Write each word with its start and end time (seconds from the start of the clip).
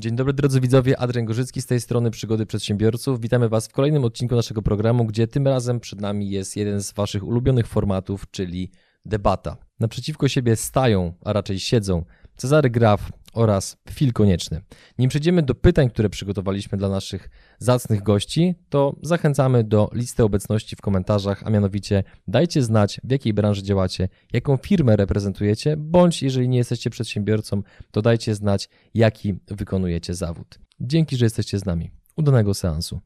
Dzień 0.00 0.16
dobry 0.16 0.32
drodzy 0.32 0.60
widzowie, 0.60 1.00
Adrian 1.00 1.26
Gorzycki 1.26 1.62
z 1.62 1.66
tej 1.66 1.80
strony 1.80 2.10
Przygody 2.10 2.46
Przedsiębiorców. 2.46 3.20
Witamy 3.20 3.48
Was 3.48 3.66
w 3.66 3.72
kolejnym 3.72 4.04
odcinku 4.04 4.36
naszego 4.36 4.62
programu, 4.62 5.04
gdzie 5.04 5.26
tym 5.26 5.46
razem 5.46 5.80
przed 5.80 6.00
nami 6.00 6.30
jest 6.30 6.56
jeden 6.56 6.82
z 6.82 6.92
Waszych 6.92 7.24
ulubionych 7.24 7.66
formatów, 7.66 8.30
czyli 8.30 8.70
debata. 9.04 9.56
Naprzeciwko 9.80 10.28
siebie 10.28 10.56
stają, 10.56 11.12
a 11.24 11.32
raczej 11.32 11.60
siedzą 11.60 12.04
Cezary 12.36 12.70
Graf 12.70 13.12
oraz 13.32 13.76
Fil 13.90 14.12
Konieczny. 14.12 14.62
Nim 14.98 15.08
przejdziemy 15.08 15.42
do 15.42 15.54
pytań, 15.54 15.90
które 15.90 16.10
przygotowaliśmy 16.10 16.78
dla 16.78 16.88
naszych 16.88 17.30
zacnych 17.58 18.02
gości, 18.02 18.54
to 18.68 18.96
zachęcamy 19.02 19.64
do 19.64 19.90
listy 19.92 20.24
obecności 20.24 20.76
w 20.76 20.80
komentarzach, 20.80 21.42
a 21.44 21.50
mianowicie 21.50 22.04
dajcie 22.28 22.62
znać, 22.62 23.00
w 23.04 23.10
jakiej 23.10 23.34
branży 23.34 23.62
działacie, 23.62 24.08
jaką 24.32 24.56
firmę 24.56 24.96
reprezentujecie, 24.96 25.76
bądź 25.76 26.22
jeżeli 26.22 26.48
nie 26.48 26.58
jesteście 26.58 26.90
przedsiębiorcą, 26.90 27.62
to 27.90 28.02
dajcie 28.02 28.34
znać, 28.34 28.68
jaki 28.94 29.34
wykonujecie 29.48 30.14
zawód. 30.14 30.58
Dzięki, 30.80 31.16
że 31.16 31.26
jesteście 31.26 31.58
z 31.58 31.64
nami. 31.64 31.90
Udanego 32.16 32.54
seansu. 32.54 33.00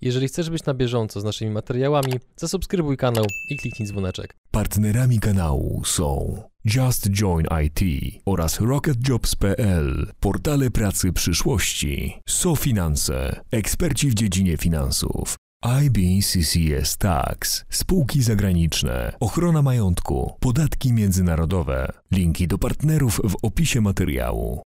Jeżeli 0.00 0.28
chcesz 0.28 0.50
być 0.50 0.64
na 0.64 0.74
bieżąco 0.74 1.20
z 1.20 1.24
naszymi 1.24 1.50
materiałami, 1.50 2.12
zasubskrybuj 2.36 2.96
kanał 2.96 3.24
i 3.50 3.56
kliknij 3.56 3.88
dzwoneczek. 3.88 4.36
Partnerami 4.50 5.20
kanału 5.20 5.82
są 5.84 6.42
Just 6.64 7.08
Join 7.10 7.46
IT 7.64 7.80
oraz 8.26 8.60
RocketJobs.pl, 8.60 10.12
portale 10.20 10.70
pracy 10.70 11.12
przyszłości, 11.12 12.20
SoFinanse, 12.28 13.40
eksperci 13.50 14.10
w 14.10 14.14
dziedzinie 14.14 14.56
finansów, 14.56 15.36
IBCCS 15.84 16.96
Tax, 16.98 17.64
spółki 17.70 18.22
zagraniczne, 18.22 19.12
ochrona 19.20 19.62
majątku, 19.62 20.36
podatki 20.40 20.92
międzynarodowe. 20.92 21.92
Linki 22.12 22.48
do 22.48 22.58
partnerów 22.58 23.20
w 23.24 23.36
opisie 23.42 23.80
materiału. 23.80 24.62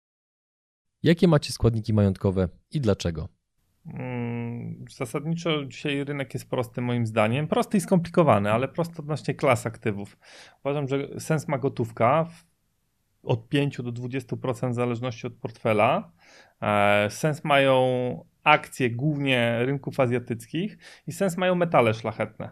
Jakie 1.03 1.29
macie 1.29 1.53
składniki 1.53 1.95
majątkowe 1.95 2.49
i 2.71 2.81
dlaczego? 2.81 3.29
Mm, 3.87 4.85
Zasadniczo 4.91 5.65
dzisiaj 5.65 6.05
rynek 6.05 6.35
jest 6.35 6.51
prosty 6.51 6.81
moim 6.81 7.07
zdaniem. 7.07 7.49
Prosty 7.49 7.77
i 7.77 7.81
skomplikowany, 7.81 8.53
ale 8.53 8.69
prosty 8.69 8.99
odnośnie 8.99 9.35
klas 9.35 9.67
aktywów. 9.67 10.19
Uważam, 10.65 10.89
że 10.89 11.21
sens 11.21 11.49
ma 11.49 11.59
gotówka 11.59 12.27
od 13.23 13.49
5 13.49 13.77
do 13.77 13.93
20% 13.93 14.71
w 14.71 14.75
zależności 14.75 15.27
od 15.27 15.35
portfela. 15.35 16.13
E, 16.63 17.11
Sens 17.11 17.45
mają 17.45 17.85
akcje 18.45 18.91
głównie 18.91 19.59
rynków 19.65 20.01
azjatyckich 20.01 20.79
i 21.07 21.13
sens 21.13 21.37
mają 21.37 21.55
metale 21.55 21.95
szlachetne. 21.95 22.51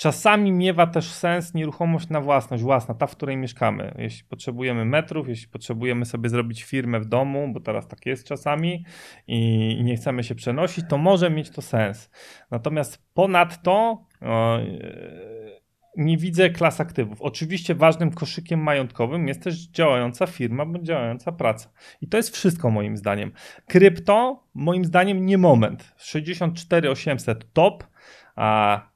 Czasami 0.00 0.52
miewa 0.52 0.86
też 0.86 1.12
sens 1.12 1.54
nieruchomość 1.54 2.08
na 2.08 2.20
własność, 2.20 2.62
własna, 2.62 2.94
ta, 2.94 3.06
w 3.06 3.16
której 3.16 3.36
mieszkamy. 3.36 3.94
Jeśli 3.98 4.24
potrzebujemy 4.24 4.84
metrów, 4.84 5.28
jeśli 5.28 5.48
potrzebujemy 5.48 6.04
sobie 6.04 6.28
zrobić 6.28 6.62
firmę 6.62 7.00
w 7.00 7.04
domu, 7.04 7.48
bo 7.52 7.60
teraz 7.60 7.88
tak 7.88 8.06
jest 8.06 8.26
czasami, 8.26 8.84
i, 9.26 9.80
nie 9.84 9.96
chcemy 9.96 10.24
się 10.24 10.34
przenosić, 10.34 10.84
to 10.88 10.98
może 10.98 11.30
mieć 11.30 11.50
to 11.50 11.62
sens. 11.62 12.10
Natomiast 12.50 13.04
ponadto 13.14 14.04
e, 14.22 14.66
nie 15.96 16.16
widzę 16.16 16.50
klas 16.50 16.80
aktywów. 16.80 17.22
Oczywiście 17.22 17.74
ważnym 17.74 18.10
koszykiem 18.10 18.60
majątkowym 18.60 19.28
jest 19.28 19.42
też 19.42 19.68
działająca 19.68 20.26
firma 20.26 20.66
bądź 20.66 20.86
działająca 20.86 21.32
praca. 21.32 21.70
I 22.00 22.08
to 22.08 22.16
jest 22.16 22.34
wszystko 22.36 22.70
moim 22.70 22.96
zdaniem. 22.96 23.32
Krypto, 23.66 24.44
moim 24.54 24.84
zdaniem, 24.84 25.26
nie 25.26 25.38
moment. 25.38 25.94
64800 25.96 27.52
top, 27.52 27.84
a 28.36 28.90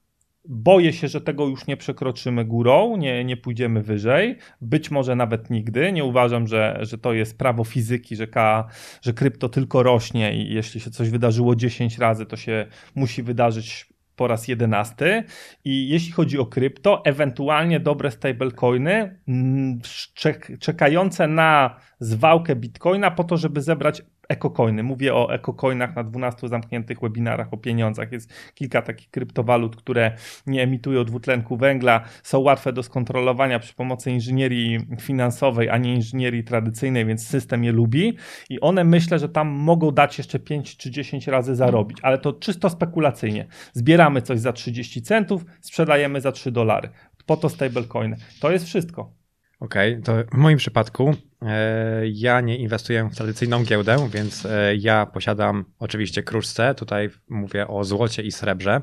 Boję 0.49 0.93
się, 0.93 1.09
że 1.09 1.21
tego 1.21 1.47
już 1.47 1.67
nie 1.67 1.77
przekroczymy 1.77 2.45
górą, 2.45 2.97
nie, 2.97 3.25
nie 3.25 3.37
pójdziemy 3.37 3.83
wyżej, 3.83 4.37
być 4.61 4.91
może 4.91 5.17
nawet 5.17 5.51
nigdy. 5.51 5.93
Nie 5.93 6.05
uważam, 6.05 6.47
że, 6.47 6.79
że 6.83 6.99
to 6.99 7.13
jest 7.13 7.39
prawo 7.39 7.65
fizyki, 7.65 8.17
że, 8.17 8.27
K, 8.27 8.67
że 9.03 9.13
krypto 9.13 9.49
tylko 9.49 9.83
rośnie 9.83 10.37
i 10.37 10.55
jeśli 10.55 10.81
się 10.81 10.91
coś 10.91 11.11
wydarzyło 11.11 11.57
10 11.57 11.99
razy, 11.99 12.27
to 12.27 12.37
się 12.37 12.67
musi 12.95 13.23
wydarzyć 13.23 13.95
po 14.17 14.27
raz 14.27 14.49
jedenasty. 14.49 15.25
I 15.65 15.89
jeśli 15.89 16.13
chodzi 16.13 16.39
o 16.39 16.47
krypto, 16.47 17.05
ewentualnie 17.05 17.81
dobre 17.81 18.11
stablecoiny, 18.11 19.21
mm, 19.29 19.81
czek, 20.15 20.59
czekające 20.61 21.27
na 21.27 21.77
zwałkę 22.01 22.57
bitcoina 22.57 23.11
po 23.11 23.25
to, 23.25 23.37
żeby 23.37 23.63
zebrać 23.63 24.03
ekocoiny. 24.29 24.83
Mówię 24.83 25.15
o 25.15 25.35
ekocoinach 25.35 25.97
na 25.97 26.05
12 26.05 26.49
zamkniętych 26.49 27.01
webinarach 27.01 27.53
o 27.53 27.57
pieniądzach. 27.57 28.13
Jest 28.13 28.33
kilka 28.55 28.83
takich 28.83 29.11
kryptowalut, 29.11 29.77
które 29.77 30.13
nie 30.47 30.63
emitują 30.63 31.05
dwutlenku 31.05 31.57
węgla, 31.57 32.01
są 32.23 32.39
łatwe 32.39 32.73
do 32.73 32.83
skontrolowania 32.83 33.59
przy 33.59 33.75
pomocy 33.75 34.11
inżynierii 34.11 34.79
finansowej, 35.01 35.71
a 35.71 35.79
nie 35.79 35.95
inżynierii 35.95 36.45
tradycyjnej, 36.45 37.07
więc 37.07 37.27
system 37.27 37.65
je 37.65 37.73
lubi 37.73 38.17
i 38.51 38.61
one 38.61 38.85
myślę, 38.85 39.19
że 39.19 39.29
tam 39.29 39.49
mogą 39.49 39.91
dać 39.91 40.19
jeszcze 40.19 40.39
5 40.39 40.77
czy 40.77 40.91
10 40.91 41.27
razy 41.27 41.55
zarobić, 41.55 41.99
ale 42.03 42.19
to 42.19 42.33
czysto 42.33 42.71
spekulacyjnie. 42.71 43.47
Zbieramy 43.73 44.23
coś 44.23 44.41
za 44.41 44.53
30 44.53 45.03
centów, 45.03 45.45
sprzedajemy 45.61 46.21
za 46.21 46.33
3 46.33 46.53
dolary. 46.53 46.89
Po 47.27 47.37
to 47.37 47.49
stablecoiny. 47.49 48.17
To 48.41 48.51
jest 48.51 48.67
wszystko. 48.67 49.24
Okej, 49.65 50.03
to 50.03 50.13
w 50.33 50.37
moim 50.37 50.59
przypadku 50.59 51.15
e, 51.43 52.09
ja 52.09 52.41
nie 52.41 52.57
inwestuję 52.57 53.09
w 53.13 53.17
tradycyjną 53.17 53.65
giełdę, 53.65 54.09
więc 54.11 54.47
e, 54.47 54.77
ja 54.77 55.07
posiadam 55.07 55.65
oczywiście 55.79 56.23
kruszce, 56.23 56.75
tutaj 56.75 57.11
mówię 57.29 57.69
o 57.69 57.85
złocie 57.85 58.23
i 58.23 58.33
srebrze, 58.33 58.81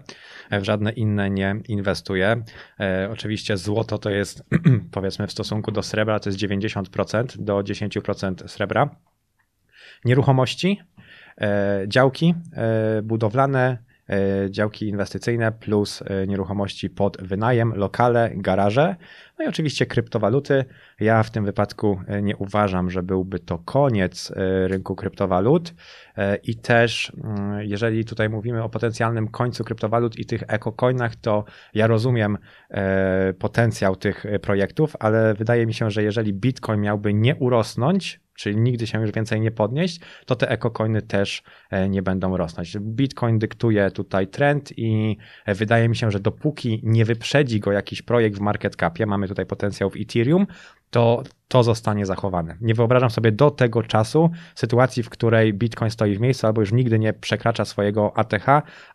e, 0.49 0.59
w 0.59 0.63
żadne 0.63 0.91
inne 0.91 1.29
nie 1.29 1.55
inwestuję. 1.67 2.43
Oczywiście 3.11 3.57
złoto 3.57 3.97
to 3.97 4.09
jest 4.09 4.43
powiedzmy 4.91 5.27
w 5.27 5.31
stosunku 5.31 5.71
do 5.71 5.83
srebra 5.83 6.19
to 6.19 6.29
jest 6.29 6.39
90% 6.39 7.37
do 7.37 7.57
10% 7.57 8.47
srebra. 8.47 8.95
Nieruchomości, 10.05 10.81
działki 11.87 12.35
budowlane, 13.03 13.77
działki 14.49 14.87
inwestycyjne 14.87 15.51
plus 15.51 16.03
nieruchomości 16.27 16.89
pod 16.89 17.17
wynajem, 17.21 17.73
lokale, 17.75 18.31
garaże, 18.35 18.95
no 19.41 19.45
i 19.45 19.49
oczywiście 19.49 19.85
kryptowaluty. 19.85 20.65
Ja 20.99 21.23
w 21.23 21.31
tym 21.31 21.45
wypadku 21.45 21.99
e, 22.07 22.21
nie 22.21 22.37
uważam, 22.37 22.89
że 22.89 23.03
byłby 23.03 23.39
to 23.39 23.57
koniec 23.57 24.31
e, 24.31 24.67
rynku 24.67 24.95
kryptowalut 24.95 25.73
E, 26.17 26.35
i 26.35 26.55
też 26.55 27.11
mm, 27.23 27.61
jeżeli 27.61 28.05
tutaj 28.05 28.29
mówimy 28.29 28.63
o 28.63 28.69
potencjalnym 28.69 29.27
końcu 29.27 29.63
kryptowalut 29.63 30.19
i 30.19 30.25
tych 30.25 30.43
ekocoinach, 30.47 31.15
to 31.15 31.45
ja 31.73 31.87
rozumiem 31.87 32.37
potencjał 33.39 33.95
tych 33.95 34.25
projektów, 34.41 34.95
ale 34.99 35.33
wydaje 35.33 35.65
mi 35.65 35.73
się, 35.73 35.91
że 35.91 36.03
jeżeli 36.03 36.33
Bitcoin 36.33 36.81
miałby 36.81 37.13
nie 37.13 37.35
urosnąć, 37.35 38.19
czyli 38.33 38.57
nigdy 38.57 38.87
się 38.87 39.01
już 39.01 39.11
więcej 39.11 39.41
nie 39.41 39.51
podnieść, 39.51 39.99
to 40.25 40.35
te 40.35 40.49
ekocoiny 40.49 41.01
też 41.01 41.43
nie 41.89 42.01
będą 42.01 42.37
rosnąć. 42.37 42.77
Bitcoin 42.79 43.39
dyktuje 43.39 43.91
tutaj 43.91 44.27
trend 44.27 44.73
i 44.77 45.17
wydaje 45.47 45.89
mi 45.89 45.95
się, 45.95 46.11
że 46.11 46.19
dopóki 46.19 46.81
nie 46.83 47.05
wyprzedzi 47.05 47.59
go 47.59 47.71
jakiś 47.71 48.01
projekt 48.01 48.37
w 48.37 48.41
market 48.41 48.75
capie, 48.75 49.05
mamy 49.05 49.27
tutaj 49.31 49.45
potencjał 49.45 49.89
w 49.89 49.95
Ethereum, 49.95 50.47
to 50.89 51.23
to 51.51 51.63
zostanie 51.63 52.05
zachowane. 52.05 52.57
Nie 52.61 52.73
wyobrażam 52.73 53.09
sobie 53.09 53.31
do 53.31 53.51
tego 53.51 53.83
czasu 53.83 54.29
sytuacji, 54.55 55.03
w 55.03 55.09
której 55.09 55.53
Bitcoin 55.53 55.91
stoi 55.91 56.15
w 56.15 56.21
miejscu 56.21 56.47
albo 56.47 56.61
już 56.61 56.71
nigdy 56.71 56.99
nie 56.99 57.13
przekracza 57.13 57.65
swojego 57.65 58.17
ATH, 58.17 58.45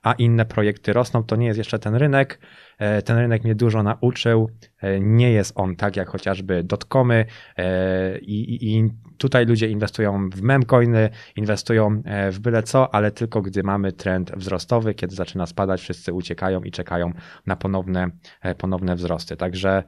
a 0.02 0.12
inne 0.12 0.44
projekty 0.44 0.92
rosną. 0.92 1.24
To 1.24 1.36
nie 1.36 1.46
jest 1.46 1.58
jeszcze 1.58 1.78
ten 1.78 1.94
rynek. 1.94 2.40
E, 2.78 3.02
Ten 3.02 3.18
rynek 3.18 3.44
mnie 3.44 3.54
dużo 3.54 3.82
nauczył. 3.82 4.50
E, 4.82 5.00
Nie 5.00 5.32
jest 5.32 5.52
on 5.54 5.76
tak 5.76 5.96
jak 5.96 6.08
chociażby 6.08 6.64
dotcomy 6.64 7.24
e, 7.56 8.18
i, 8.18 8.54
i, 8.54 8.76
i 8.76 8.90
tutaj 9.18 9.46
ludzie 9.46 9.68
inwestują 9.68 10.30
w 10.30 10.42
memcoiny, 10.42 11.10
inwestują 11.36 12.02
w 12.30 12.38
byle 12.38 12.62
co, 12.62 12.94
ale 12.94 13.10
tylko 13.10 13.42
gdy 13.42 13.62
mamy 13.62 13.92
trend 13.92 14.32
wzrostowy, 14.36 14.94
kiedy 14.94 15.14
zaczyna 15.14 15.46
spadać, 15.46 15.80
wszyscy 15.80 16.12
uciekają 16.12 16.60
i 16.62 16.70
czekają 16.70 17.12
na 17.46 17.56
ponowne, 17.56 18.10
ponowne 18.58 18.96
wzrosty. 18.96 19.36
Także 19.36 19.84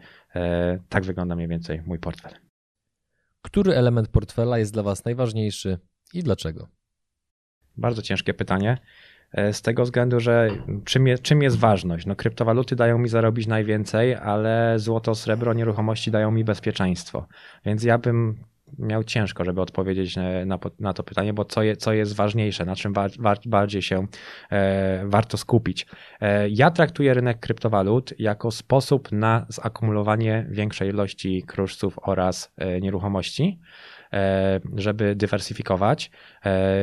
tak 0.88 1.04
wygląda 1.04 1.36
mniej 1.36 1.48
więcej 1.48 1.82
mój 1.86 1.98
portfel. 1.98 2.32
Który 3.42 3.74
element 3.74 4.08
portfela 4.08 4.58
jest 4.58 4.72
dla 4.72 4.82
Was 4.82 5.04
najważniejszy 5.04 5.78
i 6.14 6.22
dlaczego? 6.22 6.69
Bardzo 7.76 8.02
ciężkie 8.02 8.34
pytanie. 8.34 8.78
e, 9.32 9.52
Z 9.52 9.62
tego 9.62 9.82
względu, 9.84 10.20
że 10.20 10.50
czym, 10.84 11.06
je, 11.06 11.19
czym 11.19 11.42
jest 11.42 11.58
ważność? 11.58 12.06
No, 12.06 12.16
kryptowaluty 12.16 12.76
dają 12.76 12.98
mi 12.98 13.08
zarobić 13.08 13.46
najwięcej, 13.46 14.14
ale 14.14 14.78
złoto, 14.78 15.14
srebro, 15.14 15.54
nieruchomości 15.54 16.10
dają 16.10 16.31
mi 16.31 16.44
bezpieczeństwo. 16.44 17.26
Więc 17.64 17.82
ja 17.84 17.98
bym 17.98 18.44
miał 18.79 19.05
ciężko, 19.05 19.44
żeby 19.44 19.61
odpowiedzieć 19.61 20.17
na, 20.47 20.59
na 20.81 20.93
to 20.93 21.03
pytanie, 21.03 21.32
bo 21.32 21.44
co, 21.44 21.62
je, 21.62 21.76
co 21.76 21.93
jest 21.93 22.15
ważniejsze, 22.15 22.65
na 22.65 22.76
czym 22.76 22.93
bardziej 23.47 23.82
się 23.82 24.06
e, 24.50 25.06
warto 25.06 25.37
skupić. 25.37 25.87
E, 26.20 26.49
ja 26.49 26.70
traktuję 26.70 27.15
rynek 27.15 27.41
kryptowalut 27.41 28.15
jako 28.19 28.50
sposób 28.50 29.12
na 29.12 29.47
zakumulowanie 29.49 30.47
większej 30.50 30.88
ilości 30.88 31.43
kruszców 31.43 31.99
oraz 32.03 32.53
e, 32.56 32.81
nieruchomości 32.81 33.61
e, 34.12 34.61
żeby 34.76 35.15
dywersyfikować. 35.17 36.11
E, 36.44 36.79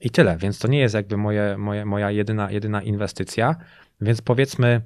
I 0.00 0.10
tyle, 0.10 0.36
więc 0.36 0.58
to 0.58 0.68
nie 0.68 0.78
jest 0.78 0.94
jakby 0.94 1.16
moje, 1.16 1.58
moje, 1.58 1.84
moja 1.84 2.10
jedyna, 2.10 2.50
jedyna 2.50 2.82
inwestycja. 2.82 3.56
Więc 4.00 4.22
powiedzmy, 4.22 4.80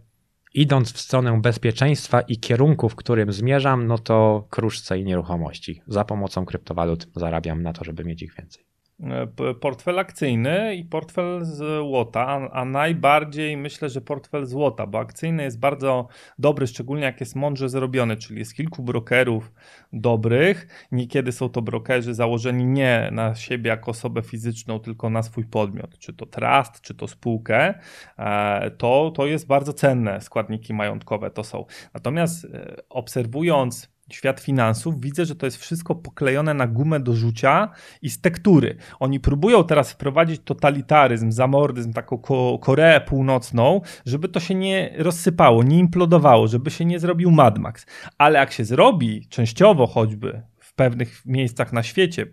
idąc 0.54 0.92
w 0.92 1.00
stronę 1.00 1.40
bezpieczeństwa 1.40 2.20
i 2.20 2.38
kierunku, 2.38 2.88
w 2.88 2.96
którym 2.96 3.32
zmierzam, 3.32 3.86
no 3.86 3.98
to 3.98 4.46
kruszce 4.50 4.98
i 4.98 5.04
nieruchomości. 5.04 5.82
Za 5.86 6.04
pomocą 6.04 6.44
kryptowalut 6.46 7.08
zarabiam 7.16 7.62
na 7.62 7.72
to, 7.72 7.84
żeby 7.84 8.04
mieć 8.04 8.22
ich 8.22 8.34
więcej. 8.38 8.73
E, 9.02 9.54
portfel 9.60 9.98
akcyjny 9.98 10.74
i 10.74 10.84
portfel 10.84 11.44
złota, 11.44 12.26
a 12.52 12.64
najbardziej 12.64 13.56
myślę, 13.56 13.88
że 13.88 14.00
portfel 14.00 14.46
złota, 14.46 14.86
bo 14.86 14.98
akcyjny 14.98 15.42
jest 15.42 15.58
bardzo 15.58 16.08
dobry, 16.38 16.66
szczególnie 16.66 17.04
jak 17.04 17.20
jest 17.20 17.36
mądrze 17.36 17.68
zrobiony, 17.68 18.16
czyli 18.16 18.38
jest 18.38 18.54
kilku 18.54 18.82
brokerów 18.82 19.52
dobrych. 19.92 20.86
Niekiedy 20.92 21.32
są 21.32 21.48
to 21.48 21.62
brokerzy 21.62 22.14
założeni 22.14 22.64
nie 22.64 23.08
na 23.12 23.34
siebie 23.34 23.68
jako 23.68 23.90
osobę 23.90 24.22
fizyczną, 24.22 24.80
tylko 24.80 25.10
na 25.10 25.22
swój 25.22 25.44
podmiot, 25.44 25.98
czy 25.98 26.12
to 26.12 26.26
trust, 26.26 26.80
czy 26.80 26.94
to 26.94 27.08
spółkę. 27.08 27.74
E, 28.18 28.70
to, 28.70 29.12
to 29.14 29.26
jest 29.26 29.46
bardzo 29.46 29.72
cenne 29.72 30.20
składniki 30.20 30.74
majątkowe 30.74 31.30
to 31.30 31.44
są. 31.44 31.64
Natomiast 31.94 32.44
e, 32.44 32.76
obserwując 32.88 33.93
świat 34.14 34.40
finansów, 34.40 35.00
widzę, 35.00 35.24
że 35.24 35.34
to 35.34 35.46
jest 35.46 35.56
wszystko 35.56 35.94
poklejone 35.94 36.54
na 36.54 36.66
gumę 36.66 37.00
do 37.00 37.12
rzucia 37.12 37.68
i 38.02 38.10
z 38.10 38.20
tektury. 38.20 38.76
Oni 39.00 39.20
próbują 39.20 39.64
teraz 39.64 39.92
wprowadzić 39.92 40.42
totalitaryzm, 40.44 41.32
zamordyzm, 41.32 41.92
taką 41.92 42.18
Koreę 42.60 43.00
Północną, 43.00 43.80
żeby 44.06 44.28
to 44.28 44.40
się 44.40 44.54
nie 44.54 44.94
rozsypało, 44.98 45.62
nie 45.62 45.78
implodowało, 45.78 46.48
żeby 46.48 46.70
się 46.70 46.84
nie 46.84 46.98
zrobił 46.98 47.30
Mad 47.30 47.58
Max. 47.58 47.86
Ale 48.18 48.38
jak 48.38 48.52
się 48.52 48.64
zrobi, 48.64 49.26
częściowo 49.28 49.86
choćby, 49.86 50.42
pewnych 50.74 51.26
miejscach 51.26 51.72
na 51.72 51.82
świecie, 51.82 52.26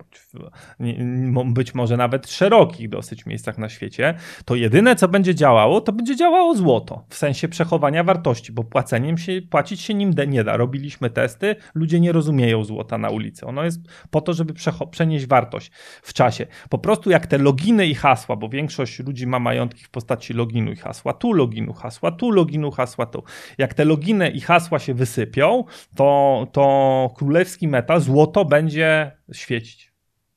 być 1.45 1.73
może 1.73 1.97
nawet 1.97 2.29
szerokich 2.29 2.89
dosyć 2.89 3.25
miejscach 3.25 3.57
na 3.57 3.69
świecie, 3.69 4.13
to 4.45 4.55
jedyne 4.55 4.95
co 4.95 5.07
będzie 5.07 5.35
działało, 5.35 5.81
to 5.81 5.91
będzie 5.91 6.15
działało 6.15 6.55
złoto 6.55 7.05
w 7.09 7.15
sensie 7.15 7.47
przechowania 7.47 8.03
wartości, 8.03 8.51
bo 8.51 8.63
płaceniem 8.63 9.17
się, 9.17 9.41
płacić 9.49 9.81
się 9.81 9.93
nim 9.93 10.13
nie 10.27 10.43
da. 10.43 10.57
Robiliśmy 10.57 11.09
testy, 11.09 11.55
ludzie 11.75 11.99
nie 11.99 12.11
rozumieją 12.11 12.63
złota 12.63 12.97
na 12.97 13.09
ulicy. 13.09 13.45
Ono 13.45 13.63
jest 13.63 13.79
po 14.11 14.21
to, 14.21 14.33
żeby 14.33 14.53
przenieść 14.91 15.25
wartość 15.25 15.71
w 16.03 16.13
czasie. 16.13 16.47
Po 16.69 16.77
prostu 16.77 17.09
jak 17.09 17.27
te 17.27 17.38
loginy 17.38 17.88
i 17.88 17.95
hasła, 17.95 18.35
bo 18.35 18.49
większość 18.49 18.99
ludzi 18.99 19.27
ma 19.27 19.39
majątki 19.39 19.83
w 19.83 19.89
postaci 19.89 20.33
loginu 20.33 20.71
i 20.71 20.75
hasła, 20.75 21.13
tu 21.13 21.33
loginu, 21.33 21.73
hasła, 21.73 22.11
tu 22.11 22.31
loginu, 22.31 22.71
hasła, 22.71 23.05
tu. 23.05 23.23
Jak 23.57 23.73
te 23.73 23.85
loginy 23.85 24.29
i 24.29 24.41
hasła 24.41 24.79
się 24.79 24.93
wysypią, 24.93 25.63
to, 25.95 26.47
to 26.51 27.13
królewski 27.15 27.67
metal, 27.67 28.01
złoto 28.01 28.30
to 28.31 28.45
będzie 28.45 29.11
świecić. 29.33 29.91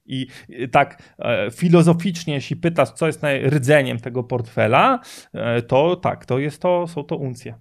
I 0.06 0.26
tak 0.73 1.14
e, 1.19 1.50
filozoficznie, 1.50 2.35
jeśli 2.35 2.56
pytasz, 2.56 2.91
co 2.91 3.06
jest 3.06 3.23
rdzeniem 3.46 4.00
tego 4.00 4.23
portfela, 4.23 5.00
e, 5.32 5.62
to 5.62 5.96
tak, 5.96 6.26
to 6.26 6.38
jest 6.38 6.62
to, 6.62 6.87
są 6.87 7.05
to 7.05 7.17
uncje. 7.17 7.55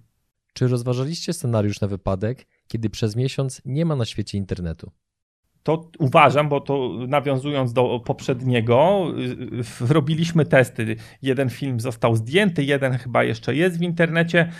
Czy 0.52 0.68
rozważaliście 0.68 1.32
scenariusz 1.32 1.80
na 1.80 1.88
wypadek, 1.88 2.46
kiedy 2.68 2.90
przez 2.90 3.16
miesiąc 3.16 3.62
nie 3.64 3.84
ma 3.84 3.96
na 3.96 4.04
świecie 4.04 4.38
internetu? 4.38 4.90
To 5.62 5.90
uważam, 5.98 6.48
bo 6.48 6.60
to 6.60 6.90
nawiązując 7.08 7.72
do 7.72 8.00
poprzedniego, 8.00 9.06
robiliśmy 9.88 10.46
testy. 10.46 10.96
Jeden 11.22 11.50
film 11.50 11.80
został 11.80 12.16
zdjęty, 12.16 12.64
jeden 12.64 12.92
chyba 12.92 13.24
jeszcze 13.24 13.54
jest 13.54 13.78
w 13.78 13.82
internecie. 13.82 14.52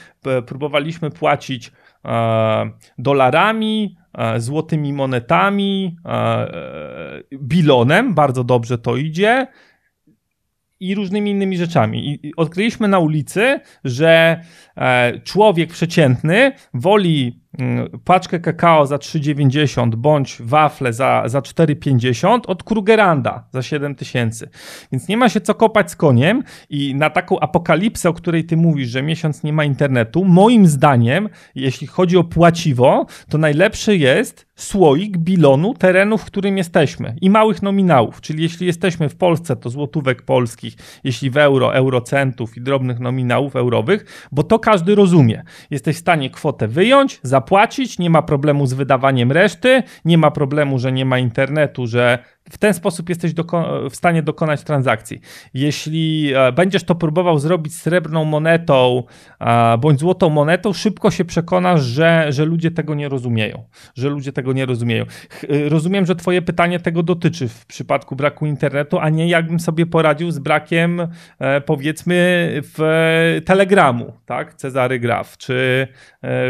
Próbowaliśmy 0.47 1.11
płacić 1.11 1.73
e, 2.05 2.71
dolarami, 2.99 3.97
złotymi 4.37 4.93
monetami, 4.93 5.97
e, 6.05 6.11
e, 6.11 7.23
bilonem, 7.33 8.15
bardzo 8.15 8.45
dobrze 8.45 8.79
to 8.79 8.97
idzie 8.97 9.47
i 10.81 10.95
różnymi 10.95 11.31
innymi 11.31 11.57
rzeczami. 11.57 12.19
I 12.23 12.37
odkryliśmy 12.37 12.89
na 12.89 12.99
ulicy, 12.99 13.61
że 13.85 14.41
człowiek 15.25 15.73
przeciętny 15.73 16.53
woli 16.75 17.44
paczkę 18.05 18.41
kakao 18.41 18.87
za 18.87 18.97
3,90 18.97 19.95
bądź 19.95 20.37
wafle 20.41 20.93
za, 20.93 21.23
za 21.27 21.41
4,50 21.41 22.41
od 22.47 22.63
Krugeranda 22.63 23.45
za 23.53 23.63
7000. 23.63 24.49
Więc 24.93 25.09
nie 25.09 25.17
ma 25.17 25.29
się 25.29 25.41
co 25.41 25.55
kopać 25.55 25.91
z 25.91 25.97
koniem 25.97 26.43
i 26.71 26.95
na 26.95 27.11
taką 27.11 27.41
apokalipsę, 27.41 28.09
o 28.09 28.13
której 28.13 28.45
ty 28.45 28.57
mówisz, 28.57 28.89
że 28.89 29.03
miesiąc 29.03 29.43
nie 29.43 29.53
ma 29.53 29.65
internetu, 29.65 30.25
moim 30.25 30.67
zdaniem, 30.67 31.29
jeśli 31.55 31.87
chodzi 31.87 32.17
o 32.17 32.25
płaciwo, 32.25 33.07
to 33.29 33.39
najlepszy 33.39 33.97
jest 33.97 34.47
słoik 34.57 35.19
bilonu 35.19 35.75
terenu, 35.75 36.19
w 36.19 36.25
którym 36.25 36.59
jesteśmy 36.59 37.17
i 37.21 37.31
małych 37.31 37.63
nominałów, 37.63 38.21
czyli 38.21 38.43
jeśli 38.43 38.67
jesteśmy 38.67 39.09
w 39.09 39.17
Polsce, 39.17 39.57
to 39.57 39.71
złotówek 39.71 40.23
polskich, 40.23 40.75
jeśli 41.05 41.31
w 41.31 41.37
euro, 41.37 41.75
eurocentów 41.75 42.57
i 42.57 42.61
drobnych 42.61 43.01
nominałów 43.01 43.57
eurowych, 43.57 44.29
bo 44.33 44.43
to 44.43 44.59
każdy 44.59 44.95
rozumie. 44.95 45.43
Jesteś 45.71 45.97
w 45.97 45.99
stanie 45.99 46.31
kwotę 46.31 46.69
wyjąć, 46.69 47.21
zapłacić 47.23 47.44
zapłacić, 47.45 47.99
nie 47.99 48.11
ma 48.11 48.23
problemu 48.23 48.67
z 48.67 48.73
wydawaniem 48.73 49.33
reszty, 49.33 49.83
nie 50.05 50.19
ma 50.19 50.31
problemu, 50.31 50.79
że 50.79 50.93
nie 50.93 51.05
ma 51.05 51.19
internetu, 51.19 51.87
że 51.87 52.19
w 52.51 52.59
ten 52.59 52.75
sposób 52.75 53.09
jesteś 53.09 53.33
w 53.91 53.97
stanie 53.97 54.23
dokonać 54.23 54.63
transakcji. 54.63 55.21
Jeśli 55.55 56.33
e, 56.35 56.53
będziesz 56.53 56.85
to 56.85 56.95
próbował 56.95 57.39
zrobić 57.39 57.77
srebrną 57.77 58.25
monetą 58.25 59.03
bądź 59.79 60.01
złotą 60.01 60.31
monetą, 60.31 60.73
szybko 60.73 61.11
się 61.11 61.25
przekonasz, 61.25 61.83
że, 61.83 62.27
że 62.33 62.45
ludzie 62.45 62.71
tego 62.71 62.95
nie 62.95 63.09
rozumieją. 63.09 63.65
Że 63.95 64.09
ludzie 64.09 64.33
tego 64.33 64.53
nie 64.53 64.67
rozumieją. 64.67 65.05
E, 65.05 65.69
rozumiem, 65.69 66.07
że 66.07 66.17
Twoje 66.17 66.43
pytanie 66.43 66.81
tego 66.81 67.03
dotyczy 67.03 67.49
w 67.49 67.67
przypadku 67.67 68.17
braku 68.17 68.47
internetu, 68.47 68.99
a 68.99 69.09
nie 69.09 69.29
jakbym 69.29 69.61
sobie 69.61 69.87
poradził 69.87 70.31
z 70.31 70.39
brakiem, 70.39 71.09
e, 71.39 71.61
powiedzmy, 71.61 72.15
w 72.63 73.41
Telegramu, 73.45 74.13
tak? 74.27 74.55
Cezary 74.55 74.99
Graf, 74.99 75.37
czy 75.37 75.89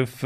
w, 0.07 0.23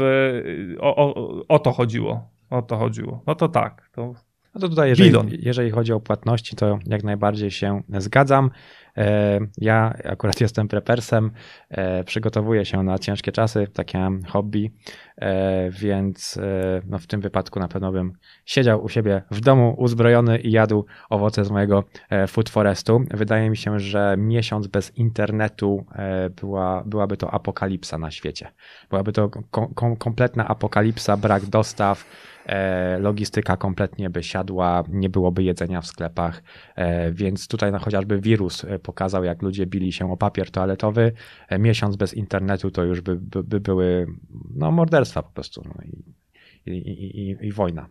o, 0.79 0.95
o, 0.95 1.31
o 1.47 1.59
to 1.59 1.71
chodziło. 1.71 2.29
O 2.49 2.61
to 2.61 2.77
chodziło. 2.77 3.23
No 3.27 3.35
to 3.35 3.49
tak. 3.49 3.89
To 3.91 4.13
no 4.55 4.61
to 4.61 4.69
tutaj, 4.69 4.89
jeżeli, 4.89 5.13
jeżeli 5.31 5.71
chodzi 5.71 5.93
o 5.93 5.99
płatności, 5.99 6.55
to 6.55 6.79
jak 6.85 7.03
najbardziej 7.03 7.51
się 7.51 7.81
zgadzam. 7.97 8.51
E, 8.97 9.39
ja 9.57 9.93
akurat 10.03 10.41
jestem 10.45 10.67
prepersem, 10.67 11.31
e, 11.69 12.03
przygotowuję 12.03 12.65
się 12.65 12.83
na 12.83 12.99
ciężkie 12.99 13.31
czasy, 13.31 13.67
takie 13.73 14.09
hobby, 14.27 14.71
e, 15.17 15.69
więc 15.71 16.39
no 16.85 16.99
w 16.99 17.07
tym 17.07 17.21
wypadku 17.21 17.59
na 17.59 17.67
pewno 17.67 17.91
bym 17.91 18.13
siedział 18.45 18.83
u 18.83 18.89
siebie 18.89 19.21
w 19.31 19.41
domu 19.41 19.75
uzbrojony 19.77 20.39
i 20.39 20.51
jadł 20.51 20.85
owoce 21.09 21.45
z 21.45 21.51
mojego 21.51 21.83
food 22.27 22.49
forestu. 22.49 23.01
Wydaje 23.11 23.49
mi 23.49 23.57
się, 23.57 23.79
że 23.79 24.15
miesiąc 24.17 24.67
bez 24.67 24.97
internetu 24.97 25.85
była, 26.41 26.83
byłaby 26.85 27.17
to 27.17 27.31
apokalipsa 27.31 27.97
na 27.97 28.11
świecie. 28.11 28.51
Byłaby 28.89 29.11
to 29.11 29.29
kom 29.75 29.95
kompletna 29.95 30.47
apokalipsa, 30.47 31.17
brak 31.17 31.45
dostaw, 31.45 32.05
logistyka 32.99 33.57
kompletnie 33.57 34.09
by 34.09 34.23
siadła, 34.23 34.83
nie 34.89 35.09
byłoby 35.09 35.43
jedzenia 35.43 35.81
w 35.81 35.87
sklepach, 35.87 36.43
e, 36.75 37.11
więc 37.11 37.47
tutaj 37.47 37.71
no, 37.71 37.79
chociażby 37.79 38.21
wirus 38.21 38.63
e, 38.63 38.79
pokazał, 38.79 39.23
jak 39.23 39.41
ludzie 39.41 39.65
bili 39.65 39.91
się 39.91 40.11
o 40.11 40.17
papier 40.17 40.51
toaletowy. 40.51 41.11
Miesiąc 41.59 41.95
bez 41.95 42.13
internetu 42.13 42.71
to 42.71 42.83
już 42.83 43.01
by, 43.01 43.15
by, 43.15 43.43
by 43.43 43.59
były 43.59 44.07
no, 44.55 44.71
morderstwa 44.71 45.23
po 45.23 45.31
prostu 45.31 45.63
no, 45.65 45.83
i, 45.83 46.13
i, 46.65 47.29
i, 47.29 47.47
i 47.47 47.51
wojna 47.51 47.89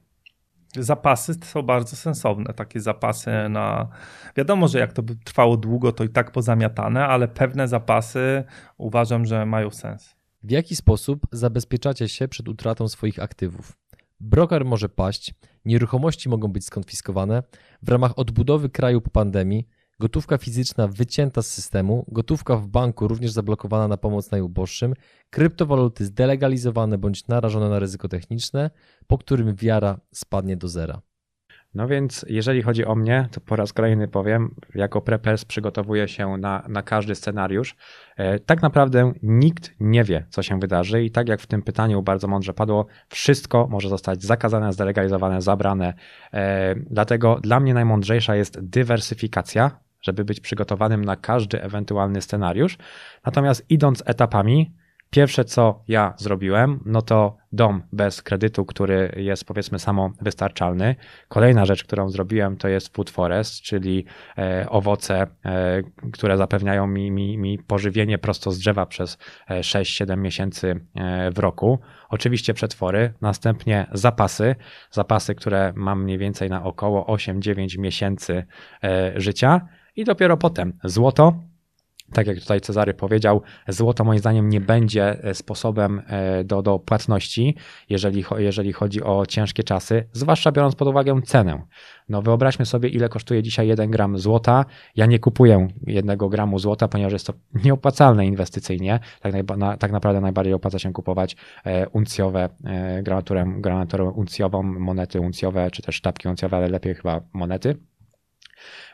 zapasy 0.76 1.34
są 1.44 1.62
bardzo 1.62 1.96
sensowne. 1.96 2.54
Takie 2.54 2.80
zapasy 2.80 3.30
na. 3.50 3.88
Wiadomo, 4.36 4.68
że 4.68 4.78
jak 4.78 4.92
to 4.92 5.02
by 5.02 5.16
trwało 5.16 5.56
długo, 5.56 5.92
to 5.92 6.04
i 6.04 6.08
tak 6.08 6.32
pozamiatane, 6.32 7.06
ale 7.06 7.28
pewne 7.28 7.68
zapasy 7.68 8.44
uważam, 8.78 9.26
że 9.26 9.46
mają 9.46 9.70
sens. 9.70 10.14
W 10.42 10.50
jaki 10.50 10.76
sposób 10.76 11.26
zabezpieczacie 11.32 12.08
się 12.08 12.28
przed 12.28 12.48
utratą 12.48 12.88
swoich 12.88 13.18
aktywów? 13.18 13.72
Broker 14.20 14.64
może 14.64 14.88
paść, 14.88 15.34
nieruchomości 15.64 16.28
mogą 16.28 16.48
być 16.48 16.64
skonfiskowane. 16.64 17.42
W 17.82 17.88
ramach 17.88 18.18
odbudowy 18.18 18.68
kraju 18.68 19.00
po 19.00 19.10
pandemii 19.10 19.68
gotówka 20.00 20.38
fizyczna 20.38 20.88
wycięta 20.88 21.42
z 21.42 21.46
systemu, 21.46 22.04
gotówka 22.08 22.56
w 22.56 22.66
banku 22.66 23.08
również 23.08 23.32
zablokowana 23.32 23.88
na 23.88 23.96
pomoc 23.96 24.30
najuboższym, 24.30 24.94
kryptowaluty 25.30 26.04
zdelegalizowane 26.04 26.98
bądź 26.98 27.26
narażone 27.26 27.68
na 27.68 27.78
ryzyko 27.78 28.08
techniczne, 28.08 28.70
po 29.06 29.18
którym 29.18 29.54
wiara 29.54 30.00
spadnie 30.12 30.56
do 30.56 30.68
zera. 30.68 31.02
No 31.74 31.88
więc 31.88 32.24
jeżeli 32.28 32.62
chodzi 32.62 32.84
o 32.84 32.94
mnie, 32.94 33.28
to 33.32 33.40
po 33.40 33.56
raz 33.56 33.72
kolejny 33.72 34.08
powiem, 34.08 34.54
jako 34.74 35.00
preppers 35.00 35.44
przygotowuję 35.44 36.08
się 36.08 36.28
na, 36.28 36.64
na 36.68 36.82
każdy 36.82 37.14
scenariusz. 37.14 37.76
E, 38.16 38.38
tak 38.38 38.62
naprawdę 38.62 39.12
nikt 39.22 39.70
nie 39.80 40.04
wie, 40.04 40.26
co 40.28 40.42
się 40.42 40.60
wydarzy 40.60 41.04
i 41.04 41.10
tak 41.10 41.28
jak 41.28 41.40
w 41.40 41.46
tym 41.46 41.62
pytaniu 41.62 42.02
bardzo 42.02 42.28
mądrze 42.28 42.54
padło, 42.54 42.86
wszystko 43.08 43.66
może 43.70 43.88
zostać 43.88 44.22
zakazane, 44.22 44.72
zdelegalizowane, 44.72 45.42
zabrane. 45.42 45.94
E, 46.32 46.74
dlatego 46.74 47.40
dla 47.42 47.60
mnie 47.60 47.74
najmądrzejsza 47.74 48.36
jest 48.36 48.60
dywersyfikacja, 48.60 49.80
żeby 50.02 50.24
być 50.24 50.40
przygotowanym 50.40 51.04
na 51.04 51.16
każdy 51.16 51.62
ewentualny 51.62 52.22
scenariusz. 52.22 52.78
Natomiast 53.26 53.70
idąc 53.70 54.02
etapami, 54.06 54.74
Pierwsze, 55.10 55.44
co 55.44 55.82
ja 55.88 56.14
zrobiłem, 56.16 56.80
no 56.86 57.02
to 57.02 57.36
dom 57.52 57.82
bez 57.92 58.22
kredytu, 58.22 58.64
który 58.64 59.12
jest 59.16 59.44
powiedzmy 59.44 59.78
samowystarczalny. 59.78 60.96
Kolejna 61.28 61.64
rzecz, 61.64 61.84
którą 61.84 62.10
zrobiłem, 62.10 62.56
to 62.56 62.68
jest 62.68 62.96
food 62.96 63.10
forest, 63.10 63.62
czyli 63.62 64.04
e, 64.38 64.66
owoce, 64.68 65.26
e, 65.44 65.82
które 66.12 66.36
zapewniają 66.36 66.86
mi, 66.86 67.10
mi, 67.10 67.38
mi 67.38 67.58
pożywienie 67.58 68.18
prosto 68.18 68.50
z 68.50 68.58
drzewa 68.58 68.86
przez 68.86 69.18
6-7 69.50 70.18
miesięcy 70.18 70.86
w 71.34 71.38
roku. 71.38 71.78
Oczywiście 72.08 72.54
przetwory, 72.54 73.12
następnie 73.20 73.86
zapasy, 73.92 74.56
zapasy, 74.90 75.34
które 75.34 75.72
mam 75.76 76.02
mniej 76.02 76.18
więcej 76.18 76.50
na 76.50 76.64
około 76.64 77.16
8-9 77.16 77.78
miesięcy 77.78 78.46
życia 79.16 79.68
i 79.96 80.04
dopiero 80.04 80.36
potem 80.36 80.72
złoto, 80.84 81.47
tak 82.12 82.26
jak 82.26 82.38
tutaj 82.38 82.60
Cezary 82.60 82.94
powiedział, 82.94 83.42
złoto 83.68 84.04
moim 84.04 84.18
zdaniem 84.18 84.48
nie 84.48 84.60
będzie 84.60 85.24
e, 85.24 85.34
sposobem 85.34 86.02
e, 86.06 86.44
do, 86.44 86.62
do 86.62 86.78
płatności, 86.78 87.56
jeżeli, 87.88 88.24
jeżeli 88.38 88.72
chodzi 88.72 89.02
o 89.02 89.26
ciężkie 89.26 89.62
czasy, 89.62 90.08
zwłaszcza 90.12 90.52
biorąc 90.52 90.74
pod 90.74 90.88
uwagę 90.88 91.22
cenę. 91.22 91.62
No 92.08 92.22
wyobraźmy 92.22 92.66
sobie, 92.66 92.88
ile 92.88 93.08
kosztuje 93.08 93.42
dzisiaj 93.42 93.68
1 93.68 93.90
gram 93.90 94.18
złota. 94.18 94.64
Ja 94.96 95.06
nie 95.06 95.18
kupuję 95.18 95.68
jednego 95.86 96.28
gramu 96.28 96.58
złota, 96.58 96.88
ponieważ 96.88 97.12
jest 97.12 97.26
to 97.26 97.32
nieopłacalne 97.64 98.26
inwestycyjnie. 98.26 99.00
Tak, 99.20 99.56
na, 99.56 99.76
tak 99.76 99.92
naprawdę 99.92 100.20
najbardziej 100.20 100.54
opłaca 100.54 100.78
się 100.78 100.92
kupować 100.92 101.36
e, 101.64 101.88
uncjowe, 101.88 102.48
granaturę, 103.02 103.46
granaturę 103.58 104.04
uncjową, 104.04 104.62
monety 104.62 105.20
uncjowe, 105.20 105.70
czy 105.70 105.82
też 105.82 105.94
sztabki 105.94 106.28
uncjowe, 106.28 106.56
ale 106.56 106.68
lepiej 106.68 106.94
chyba 106.94 107.20
monety. 107.32 107.76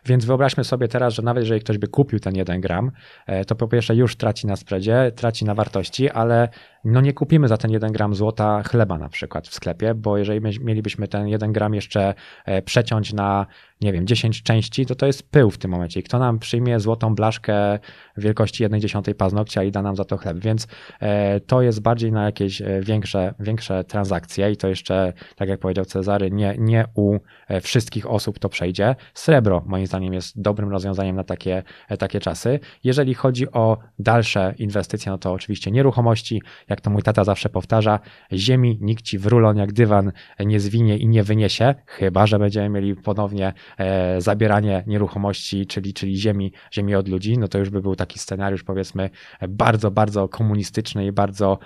Więc 0.07 0.25
wyobraźmy 0.25 0.65
sobie 0.65 0.89
teraz, 0.89 1.15
że 1.15 1.23
nawet 1.23 1.43
jeżeli 1.45 1.61
ktoś 1.61 1.79
by 1.79 1.89
kupił 1.89 2.21
ten 2.21 2.37
1 2.37 2.61
gram, 2.61 2.91
e, 3.27 3.45
to 3.45 3.55
po 3.55 3.69
pierwsze 3.69 3.97
już 3.97 4.17
traci 4.17 4.47
na 4.47 4.57
spreadzie, 4.57 5.13
traci 5.17 5.45
na 5.45 5.55
wartości, 5.55 6.11
ale 6.11 6.49
no 6.85 7.01
nie 7.01 7.13
kupimy 7.13 7.49
za 7.49 7.57
ten 7.57 7.71
1 7.71 7.93
gram 7.93 8.15
złota 8.15 8.63
chleba 8.63 8.99
na 8.99 9.09
przykład 9.09 9.49
w 9.49 9.55
sklepie, 9.55 9.95
bo 9.95 10.19
jeżeli 10.19 10.41
mielibyśmy 10.61 11.09
ten 11.09 11.29
1 11.29 11.53
gram 11.53 11.75
jeszcze 11.75 12.15
e, 12.45 12.63
przeciąć 12.63 13.13
na, 13.13 13.47
nie 13.81 13.93
wiem, 13.93 14.07
10 14.07 14.43
części, 14.43 14.87
to 14.87 14.95
to 14.95 15.07
jest 15.07 15.31
pył 15.31 15.51
w 15.51 15.59
tym 15.59 15.71
momencie. 15.71 16.01
I 16.01 16.03
kto 16.03 16.19
nam 16.19 16.39
przyjmie 16.39 16.81
złotą 16.81 17.15
blaszkę 17.15 17.79
wielkości 18.17 18.63
1 18.63 18.81
dziesiątej 18.81 19.15
paznokcia 19.15 19.63
i 19.63 19.71
da 19.71 19.83
nam 19.83 19.97
za 19.97 20.05
to 20.05 20.17
chleb? 20.17 20.39
Więc 20.39 20.67
e, 21.01 21.41
to 21.41 21.63
jest 21.63 21.83
bardziej 21.83 22.13
na 22.13 22.25
jakieś 22.25 22.63
większe, 22.81 23.35
większe 23.41 23.85
transakcje 23.85 24.51
i 24.51 24.57
to 24.57 24.69
jeszcze, 24.69 25.13
tak 25.37 25.49
jak 25.49 25.61
powiedział 25.61 25.85
Cezary, 25.85 26.31
nie, 26.31 26.55
nie 26.59 26.85
u 26.95 27.19
wszystkich 27.63 28.11
osób 28.11 28.39
to 28.39 28.49
przejdzie. 28.49 28.97
Srebro, 29.15 29.63
moim 29.67 29.87
zdaniem, 29.87 30.15
jest 30.15 30.41
dobrym 30.41 30.71
rozwiązaniem 30.71 31.17
na 31.17 31.25
takie, 31.25 31.63
e, 31.89 31.97
takie 31.97 32.21
czasy. 32.21 32.61
Jeżeli 32.85 33.15
chodzi 33.15 33.53
o 33.53 33.79
dalsze 33.99 34.55
inwestycje, 34.59 35.13
no 35.13 35.19
to 35.19 35.33
oczywiście 35.33 35.71
nieruchomości, 35.71 36.43
to 36.81 36.91
mój 36.91 37.03
tata 37.03 37.25
zawsze 37.25 37.49
powtarza, 37.49 38.01
ziemi 38.33 38.79
nikt 38.81 39.05
ci 39.05 39.19
w 39.19 39.27
rulon 39.27 39.57
jak 39.57 39.73
dywan 39.73 40.13
nie 40.41 40.61
zwinie 40.61 40.99
i 40.99 41.09
nie 41.09 41.23
wyniesie, 41.23 41.75
chyba 41.87 42.27
że 42.27 42.39
będziemy 42.39 42.69
mieli 42.69 42.95
ponownie 42.95 43.53
e, 43.79 44.21
zabieranie 44.21 44.85
nieruchomości, 44.87 45.67
czyli, 45.67 45.95
czyli 45.95 46.17
ziemi, 46.17 46.53
ziemi 46.73 46.95
od 46.95 47.09
ludzi, 47.09 47.39
no 47.39 47.49
to 47.49 47.59
już 47.59 47.71
by 47.71 47.83
był 47.83 47.97
taki 47.97 48.19
scenariusz 48.19 48.63
powiedzmy 48.63 49.11
bardzo, 49.49 49.91
bardzo 49.91 50.29
komunistyczny 50.29 51.07
i 51.07 51.13
bardzo 51.13 51.59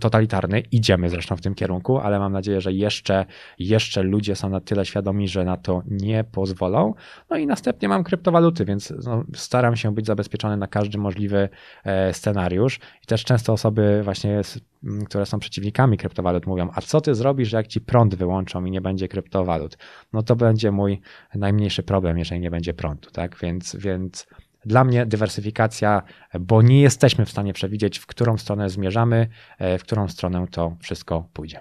totalitarny. 0.00 0.60
Idziemy 0.60 1.08
zresztą 1.08 1.36
w 1.36 1.40
tym 1.40 1.54
kierunku, 1.54 1.98
ale 1.98 2.18
mam 2.18 2.32
nadzieję, 2.32 2.60
że 2.60 2.72
jeszcze, 2.72 3.26
jeszcze 3.58 4.02
ludzie 4.02 4.36
są 4.36 4.48
na 4.48 4.60
tyle 4.60 4.84
świadomi, 4.84 5.28
że 5.28 5.44
na 5.44 5.56
to 5.56 5.82
nie 5.86 6.24
pozwolą. 6.24 6.94
No 7.30 7.36
i 7.36 7.42
i 7.42 7.46
następnie 7.46 7.88
mam 7.88 8.04
kryptowaluty, 8.04 8.64
więc 8.64 8.92
no, 9.04 9.24
staram 9.34 9.76
się 9.76 9.94
być 9.94 10.06
zabezpieczony 10.06 10.56
na 10.56 10.66
każdy 10.66 10.98
możliwy 10.98 11.48
e, 11.84 12.14
scenariusz. 12.14 12.80
I 13.02 13.06
też 13.06 13.24
często 13.24 13.52
osoby 13.52 14.00
właśnie, 14.04 14.21
które 15.06 15.26
są 15.26 15.38
przeciwnikami 15.38 15.98
kryptowalut 15.98 16.46
mówią, 16.46 16.68
a 16.74 16.80
co 16.80 17.00
ty 17.00 17.14
zrobisz, 17.14 17.52
jak 17.52 17.66
ci 17.66 17.80
prąd 17.80 18.14
wyłączą 18.14 18.64
i 18.64 18.70
nie 18.70 18.80
będzie 18.80 19.08
kryptowalut? 19.08 19.78
No 20.12 20.22
to 20.22 20.36
będzie 20.36 20.70
mój 20.70 21.00
najmniejszy 21.34 21.82
problem, 21.82 22.18
jeżeli 22.18 22.40
nie 22.40 22.50
będzie 22.50 22.74
prądu, 22.74 23.10
tak? 23.10 23.38
Więc, 23.42 23.76
więc 23.76 24.26
dla 24.66 24.84
mnie 24.84 25.06
dywersyfikacja, 25.06 26.02
bo 26.40 26.62
nie 26.62 26.80
jesteśmy 26.80 27.24
w 27.24 27.30
stanie 27.30 27.52
przewidzieć, 27.52 27.98
w 27.98 28.06
którą 28.06 28.38
stronę 28.38 28.68
zmierzamy, 28.68 29.28
e, 29.58 29.78
w 29.78 29.82
którą 29.82 30.08
stronę 30.08 30.46
to 30.50 30.76
wszystko 30.80 31.28
pójdzie. 31.32 31.60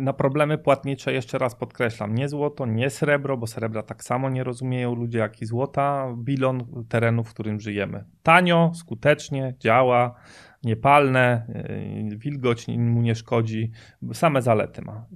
Na 0.00 0.12
problemy 0.12 0.58
płatnicze 0.58 1.12
jeszcze 1.12 1.38
raz 1.38 1.54
podkreślam, 1.54 2.14
nie 2.14 2.28
złoto, 2.28 2.66
nie 2.66 2.90
srebro, 2.90 3.36
bo 3.36 3.46
srebra 3.46 3.82
tak 3.82 4.04
samo 4.04 4.30
nie 4.30 4.44
rozumieją 4.44 4.94
ludzie 4.94 5.18
jak 5.18 5.42
i 5.42 5.46
złota, 5.46 6.14
bilon 6.16 6.84
terenu, 6.88 7.24
w 7.24 7.34
którym 7.34 7.60
żyjemy. 7.60 8.04
Tanio, 8.22 8.72
skutecznie, 8.74 9.54
działa, 9.58 10.14
niepalne, 10.64 11.46
yy, 12.08 12.16
wilgoć 12.16 12.68
mu 12.68 13.02
nie 13.02 13.14
szkodzi, 13.14 13.70
same 14.12 14.42
zalety 14.42 14.82
ma. 14.82 15.06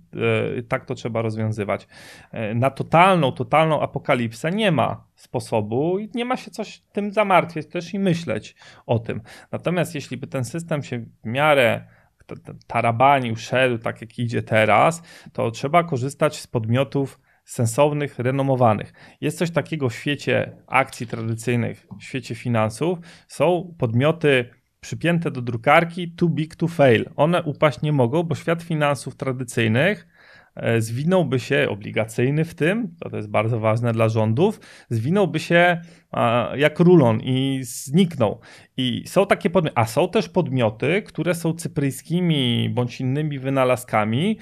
Yy, 0.55 0.63
tak 0.63 0.85
to 0.85 0.95
trzeba 0.95 1.23
rozwiązywać. 1.23 1.89
Yy, 2.33 2.55
na 2.55 2.71
totalną, 2.71 3.33
totalną 3.33 3.81
apokalipsę 3.81 4.51
nie 4.51 4.73
ma 4.73 5.05
sposobu 5.15 5.99
i 5.99 6.11
nie 6.15 6.25
ma 6.25 6.37
się 6.37 6.51
coś 6.51 6.83
tym 6.93 7.13
zamartwiać 7.13 7.67
też 7.67 7.95
i 7.95 7.99
myśleć 7.99 8.57
o 8.87 8.99
tym. 8.99 9.21
Natomiast 9.53 9.95
jeśli 9.95 10.17
by 10.17 10.27
ten 10.27 10.45
system 10.45 10.83
się 10.83 10.99
w 10.99 11.27
miarę 11.27 11.85
tarabanił, 12.67 13.37
szedł 13.37 13.79
tak 13.79 14.01
jak 14.01 14.19
idzie 14.19 14.43
teraz, 14.43 15.03
to 15.33 15.51
trzeba 15.51 15.85
korzystać 15.85 16.41
z 16.41 16.47
podmiotów 16.47 17.21
sensownych, 17.45 18.19
renomowanych. 18.19 18.93
Jest 19.21 19.39
coś 19.39 19.51
takiego 19.51 19.89
w 19.89 19.95
świecie 19.95 20.57
akcji 20.67 21.07
tradycyjnych, 21.07 21.87
w 22.01 22.05
świecie 22.05 22.35
finansów. 22.35 22.99
Są 23.29 23.75
podmioty 23.79 24.51
przypięte 24.83 25.31
do 25.31 25.43
drukarki 25.43 26.11
too 26.11 26.29
big 26.29 26.57
to 26.57 26.69
fail. 26.69 27.05
One 27.17 27.43
upaść 27.43 27.83
nie 27.83 27.93
mogą, 27.93 28.23
bo 28.23 28.35
świat 28.35 28.63
finansów 28.63 29.17
tradycyjnych 29.17 30.07
e, 30.55 30.81
zwinąłby 30.81 31.41
się, 31.41 31.67
obligacyjny 31.71 32.45
w 32.45 32.55
tym, 32.55 32.95
to 33.11 33.17
jest 33.17 33.29
bardzo 33.29 33.61
ważne 33.61 33.93
dla 33.93 34.09
rządów, 34.09 34.61
zwinąłby 34.91 35.41
się 35.41 35.81
jak 36.57 36.81
rulon 36.81 37.21
i 37.21 37.61
zniknął. 37.63 38.41
I 38.77 39.05
są 39.07 39.27
takie 39.27 39.51
podmioty, 39.51 39.77
a 39.79 39.87
są 39.87 40.09
też 40.09 40.29
podmioty, 40.29 41.03
które 41.03 41.35
są 41.35 41.55
cypryjskimi 41.55 42.71
bądź 42.71 43.01
innymi 43.01 43.39
wynalazkami, 43.39 44.39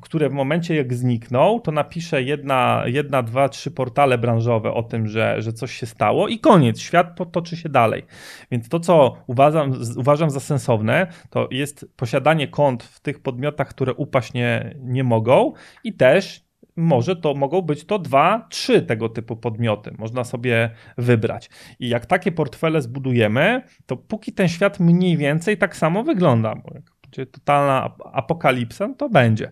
które 0.00 0.28
w 0.28 0.32
momencie 0.32 0.74
jak 0.74 0.94
znikną, 0.94 1.60
to 1.60 1.72
napisze 1.72 2.22
jedna, 2.22 2.82
jedna 2.86 3.22
dwa, 3.22 3.48
trzy 3.48 3.70
portale 3.70 4.18
branżowe 4.18 4.72
o 4.72 4.82
tym, 4.82 5.06
że, 5.06 5.42
że 5.42 5.52
coś 5.52 5.72
się 5.72 5.86
stało 5.86 6.28
i 6.28 6.38
koniec, 6.38 6.80
świat 6.80 7.16
potoczy 7.16 7.56
się 7.56 7.68
dalej. 7.68 8.02
Więc 8.50 8.68
to, 8.68 8.80
co 8.80 9.16
uważam, 9.26 9.72
uważam 9.96 10.30
za 10.30 10.40
sensowne, 10.40 11.06
to 11.30 11.48
jest 11.50 11.86
posiadanie 11.96 12.48
kont 12.48 12.82
w 12.82 13.00
tych 13.00 13.22
podmiotach, 13.22 13.68
które 13.68 13.94
upaść 13.94 14.32
nie, 14.32 14.74
nie 14.78 15.04
mogą 15.04 15.52
i 15.84 15.92
też 15.92 16.43
może 16.76 17.16
to 17.16 17.34
mogą 17.34 17.62
być 17.62 17.84
to 17.84 17.98
dwa, 17.98 18.46
trzy 18.50 18.82
tego 18.82 19.08
typu 19.08 19.36
podmioty. 19.36 19.94
Można 19.98 20.24
sobie 20.24 20.70
wybrać. 20.98 21.50
I 21.78 21.88
jak 21.88 22.06
takie 22.06 22.32
portfele 22.32 22.82
zbudujemy, 22.82 23.62
to 23.86 23.96
póki 23.96 24.32
ten 24.32 24.48
świat 24.48 24.80
mniej 24.80 25.16
więcej 25.16 25.58
tak 25.58 25.76
samo 25.76 26.02
wygląda, 26.02 26.54
bo 26.54 26.74
jak 26.74 26.84
będzie 27.02 27.26
totalna 27.26 27.96
apokalipsa, 28.12 28.94
to 28.98 29.08
będzie. 29.08 29.50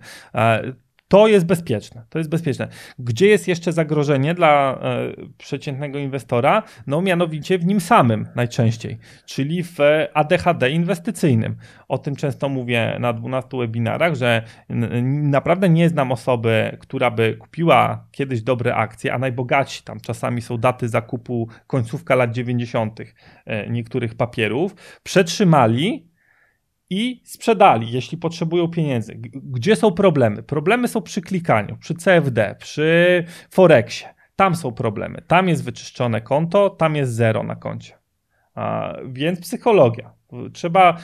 To 1.12 1.28
jest 1.28 1.46
bezpieczne. 1.46 2.04
To 2.08 2.18
jest 2.18 2.30
bezpieczne. 2.30 2.68
Gdzie 2.98 3.26
jest 3.26 3.48
jeszcze 3.48 3.72
zagrożenie 3.72 4.34
dla 4.34 4.78
e, 4.82 5.12
przeciętnego 5.38 5.98
inwestora? 5.98 6.62
No 6.86 7.02
mianowicie 7.02 7.58
w 7.58 7.66
nim 7.66 7.80
samym 7.80 8.28
najczęściej, 8.34 8.98
czyli 9.26 9.62
w 9.62 9.78
ADHD 10.14 10.70
inwestycyjnym. 10.70 11.56
O 11.88 11.98
tym 11.98 12.16
często 12.16 12.48
mówię 12.48 12.96
na 13.00 13.12
12 13.12 13.48
webinarach, 13.58 14.14
że 14.14 14.42
naprawdę 15.22 15.68
nie 15.68 15.88
znam 15.88 16.12
osoby, 16.12 16.76
która 16.80 17.10
by 17.10 17.36
kupiła 17.36 18.06
kiedyś 18.10 18.42
dobre 18.42 18.74
akcje, 18.74 19.14
a 19.14 19.18
najbogatsi 19.18 19.82
tam 19.82 20.00
czasami 20.00 20.42
są 20.42 20.58
daty 20.58 20.88
zakupu 20.88 21.48
końcówka 21.66 22.14
lat 22.14 22.32
90. 22.32 23.00
E, 23.46 23.70
niektórych 23.70 24.14
papierów, 24.14 24.74
przetrzymali 25.02 26.11
i 26.92 27.20
sprzedali, 27.24 27.92
jeśli 27.92 28.18
potrzebują 28.18 28.68
pieniędzy. 28.68 29.14
Gdzie 29.34 29.76
są 29.76 29.92
problemy? 29.92 30.42
Problemy 30.42 30.88
są 30.88 31.02
przy 31.02 31.22
klikaniu, 31.22 31.76
przy 31.76 31.94
CFD, 31.94 32.56
przy 32.58 33.24
Forexie. 33.50 34.08
Tam 34.36 34.56
są 34.56 34.72
problemy. 34.72 35.22
Tam 35.26 35.48
jest 35.48 35.64
wyczyszczone 35.64 36.20
konto, 36.20 36.70
tam 36.70 36.96
jest 36.96 37.14
zero 37.14 37.42
na 37.42 37.56
koncie. 37.56 37.98
A, 38.54 38.92
więc 39.06 39.40
psychologia. 39.40 40.12
Trzeba, 40.52 40.96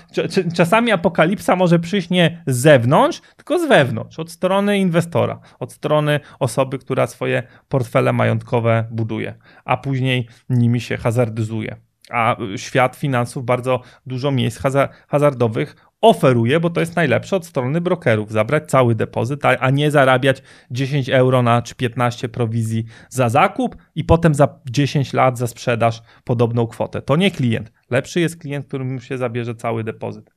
czasami 0.54 0.92
apokalipsa 0.92 1.56
może 1.56 1.78
przyjść 1.78 2.10
nie 2.10 2.42
z 2.46 2.56
zewnątrz, 2.56 3.20
tylko 3.36 3.58
z 3.58 3.68
wewnątrz, 3.68 4.18
od 4.18 4.30
strony 4.30 4.78
inwestora, 4.78 5.40
od 5.58 5.72
strony 5.72 6.20
osoby, 6.38 6.78
która 6.78 7.06
swoje 7.06 7.42
portfele 7.68 8.12
majątkowe 8.12 8.88
buduje, 8.90 9.34
a 9.64 9.76
później 9.76 10.28
nimi 10.50 10.80
się 10.80 10.96
hazardyzuje 10.96 11.76
a 12.10 12.36
świat 12.56 12.96
finansów 12.96 13.44
bardzo 13.44 13.80
dużo 14.06 14.30
miejsc 14.30 14.60
hazardowych 15.08 15.76
oferuje, 16.00 16.60
bo 16.60 16.70
to 16.70 16.80
jest 16.80 16.96
najlepsze 16.96 17.36
od 17.36 17.46
strony 17.46 17.80
brokerów. 17.80 18.32
Zabrać 18.32 18.70
cały 18.70 18.94
depozyt, 18.94 19.44
a 19.44 19.70
nie 19.70 19.90
zarabiać 19.90 20.42
10 20.70 21.08
euro 21.08 21.42
na 21.42 21.62
czy 21.62 21.74
15 21.74 22.28
prowizji 22.28 22.84
za 23.08 23.28
zakup 23.28 23.76
i 23.94 24.04
potem 24.04 24.34
za 24.34 24.60
10 24.70 25.12
lat 25.12 25.38
za 25.38 25.46
sprzedaż 25.46 26.02
podobną 26.24 26.66
kwotę. 26.66 27.02
To 27.02 27.16
nie 27.16 27.30
klient. 27.30 27.72
Lepszy 27.90 28.20
jest 28.20 28.36
klient, 28.36 28.66
którym 28.66 29.00
się 29.00 29.18
zabierze 29.18 29.54
cały 29.54 29.84
depozyt. 29.84 30.30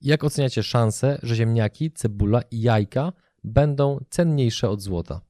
Jak 0.00 0.24
oceniacie 0.24 0.62
szansę, 0.62 1.18
że 1.22 1.34
ziemniaki, 1.34 1.90
cebula 1.90 2.40
i 2.50 2.60
jajka 2.60 3.12
będą 3.44 3.98
cenniejsze 4.10 4.68
od 4.68 4.80
złota? 4.80 5.20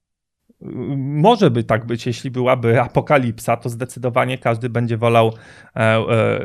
Może 0.97 1.50
by 1.50 1.64
tak 1.64 1.87
być, 1.87 2.07
jeśli 2.07 2.31
byłaby 2.31 2.81
apokalipsa, 2.81 3.57
to 3.57 3.69
zdecydowanie 3.69 4.38
każdy 4.38 4.69
będzie 4.69 4.97
wolał 4.97 5.33
e, 5.76 5.81
e, 5.81 6.40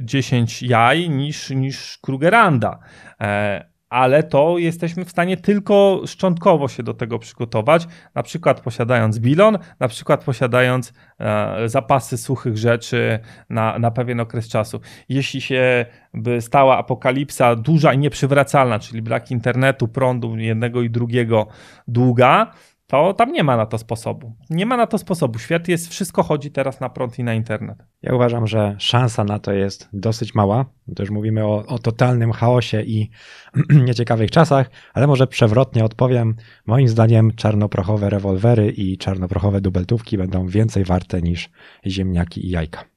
10 0.00 0.62
jaj 0.62 1.10
niż, 1.10 1.50
niż 1.50 1.98
Krugeranda. 1.98 2.78
E, 3.20 3.74
ale 3.94 4.22
to 4.22 4.58
jesteśmy 4.58 5.04
w 5.04 5.10
stanie 5.10 5.36
tylko 5.36 6.02
szczątkowo 6.06 6.68
się 6.68 6.82
do 6.82 6.94
tego 6.94 7.18
przygotować, 7.18 7.86
na 8.14 8.22
przykład 8.22 8.60
posiadając 8.60 9.18
bilon, 9.18 9.58
na 9.80 9.88
przykład 9.88 10.24
posiadając 10.24 10.92
e, 11.18 11.68
zapasy 11.68 12.18
suchych 12.18 12.56
rzeczy 12.58 13.18
na, 13.50 13.78
na 13.78 13.90
pewien 13.90 14.20
okres 14.20 14.48
czasu. 14.48 14.80
Jeśli 15.08 15.40
się 15.40 15.86
by 16.14 16.40
stała 16.40 16.78
apokalipsa 16.78 17.56
duża 17.56 17.92
i 17.92 17.98
nieprzywracalna, 17.98 18.78
czyli 18.78 19.02
brak 19.02 19.30
internetu, 19.30 19.88
prądu 19.88 20.36
jednego 20.36 20.82
i 20.82 20.90
drugiego 20.90 21.46
długa, 21.88 22.52
to 22.86 23.14
tam 23.14 23.32
nie 23.32 23.44
ma 23.44 23.56
na 23.56 23.66
to 23.66 23.78
sposobu. 23.78 24.32
Nie 24.50 24.66
ma 24.66 24.76
na 24.76 24.86
to 24.86 24.98
sposobu. 24.98 25.38
Świat 25.38 25.68
jest, 25.68 25.88
wszystko 25.88 26.22
chodzi 26.22 26.50
teraz 26.50 26.80
na 26.80 26.88
prąd 26.88 27.18
i 27.18 27.24
na 27.24 27.34
internet. 27.34 27.78
Ja 28.02 28.14
uważam, 28.14 28.46
że 28.46 28.76
szansa 28.78 29.24
na 29.24 29.38
to 29.38 29.52
jest 29.52 29.88
dosyć 29.92 30.34
mała. 30.34 30.64
To 30.96 31.02
już 31.02 31.10
mówimy 31.10 31.44
o, 31.44 31.66
o 31.66 31.78
totalnym 31.78 32.32
chaosie 32.32 32.82
i 32.82 33.10
nieciekawych 33.86 34.30
czasach, 34.30 34.70
ale 34.94 35.06
może 35.06 35.26
przewrotnie 35.26 35.84
odpowiem. 35.84 36.36
Moim 36.66 36.88
zdaniem 36.88 37.32
czarnoprochowe 37.34 38.10
rewolwery 38.10 38.70
i 38.70 38.98
czarnoprochowe 38.98 39.60
dubeltówki 39.60 40.18
będą 40.18 40.46
więcej 40.46 40.84
warte 40.84 41.22
niż 41.22 41.50
ziemniaki 41.86 42.46
i 42.46 42.50
jajka. 42.50 42.93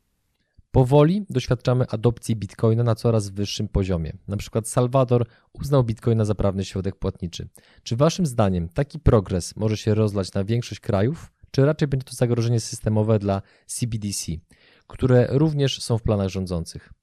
Powoli 0.72 1.26
doświadczamy 1.30 1.86
adopcji 1.90 2.36
bitcoina 2.36 2.84
na 2.84 2.96
coraz 2.96 3.30
wyższym 3.30 3.68
poziomie. 3.68 4.14
Na 4.28 4.38
przykład 4.38 4.68
Salwador 4.68 5.26
uznał 5.54 5.84
bitcoina 5.84 6.26
za 6.26 6.36
prawny 6.36 6.66
środek 6.66 6.96
płatniczy. 6.96 7.50
Czy 7.84 7.96
waszym 7.96 8.26
zdaniem 8.26 8.70
taki 8.70 9.00
progres 9.00 9.56
może 9.56 9.78
się 9.78 9.96
rozlać 9.96 10.34
na 10.34 10.44
większość 10.44 10.82
krajów, 10.82 11.32
czy 11.52 11.66
raczej 11.66 11.88
będzie 11.88 12.06
to 12.06 12.14
zagrożenie 12.14 12.60
systemowe 12.60 13.20
dla 13.20 13.42
CBDC, 13.66 14.32
które 14.88 15.28
również 15.30 15.82
są 15.82 15.98
w 15.98 16.04
planach 16.04 16.30
rządzących? 16.30 16.94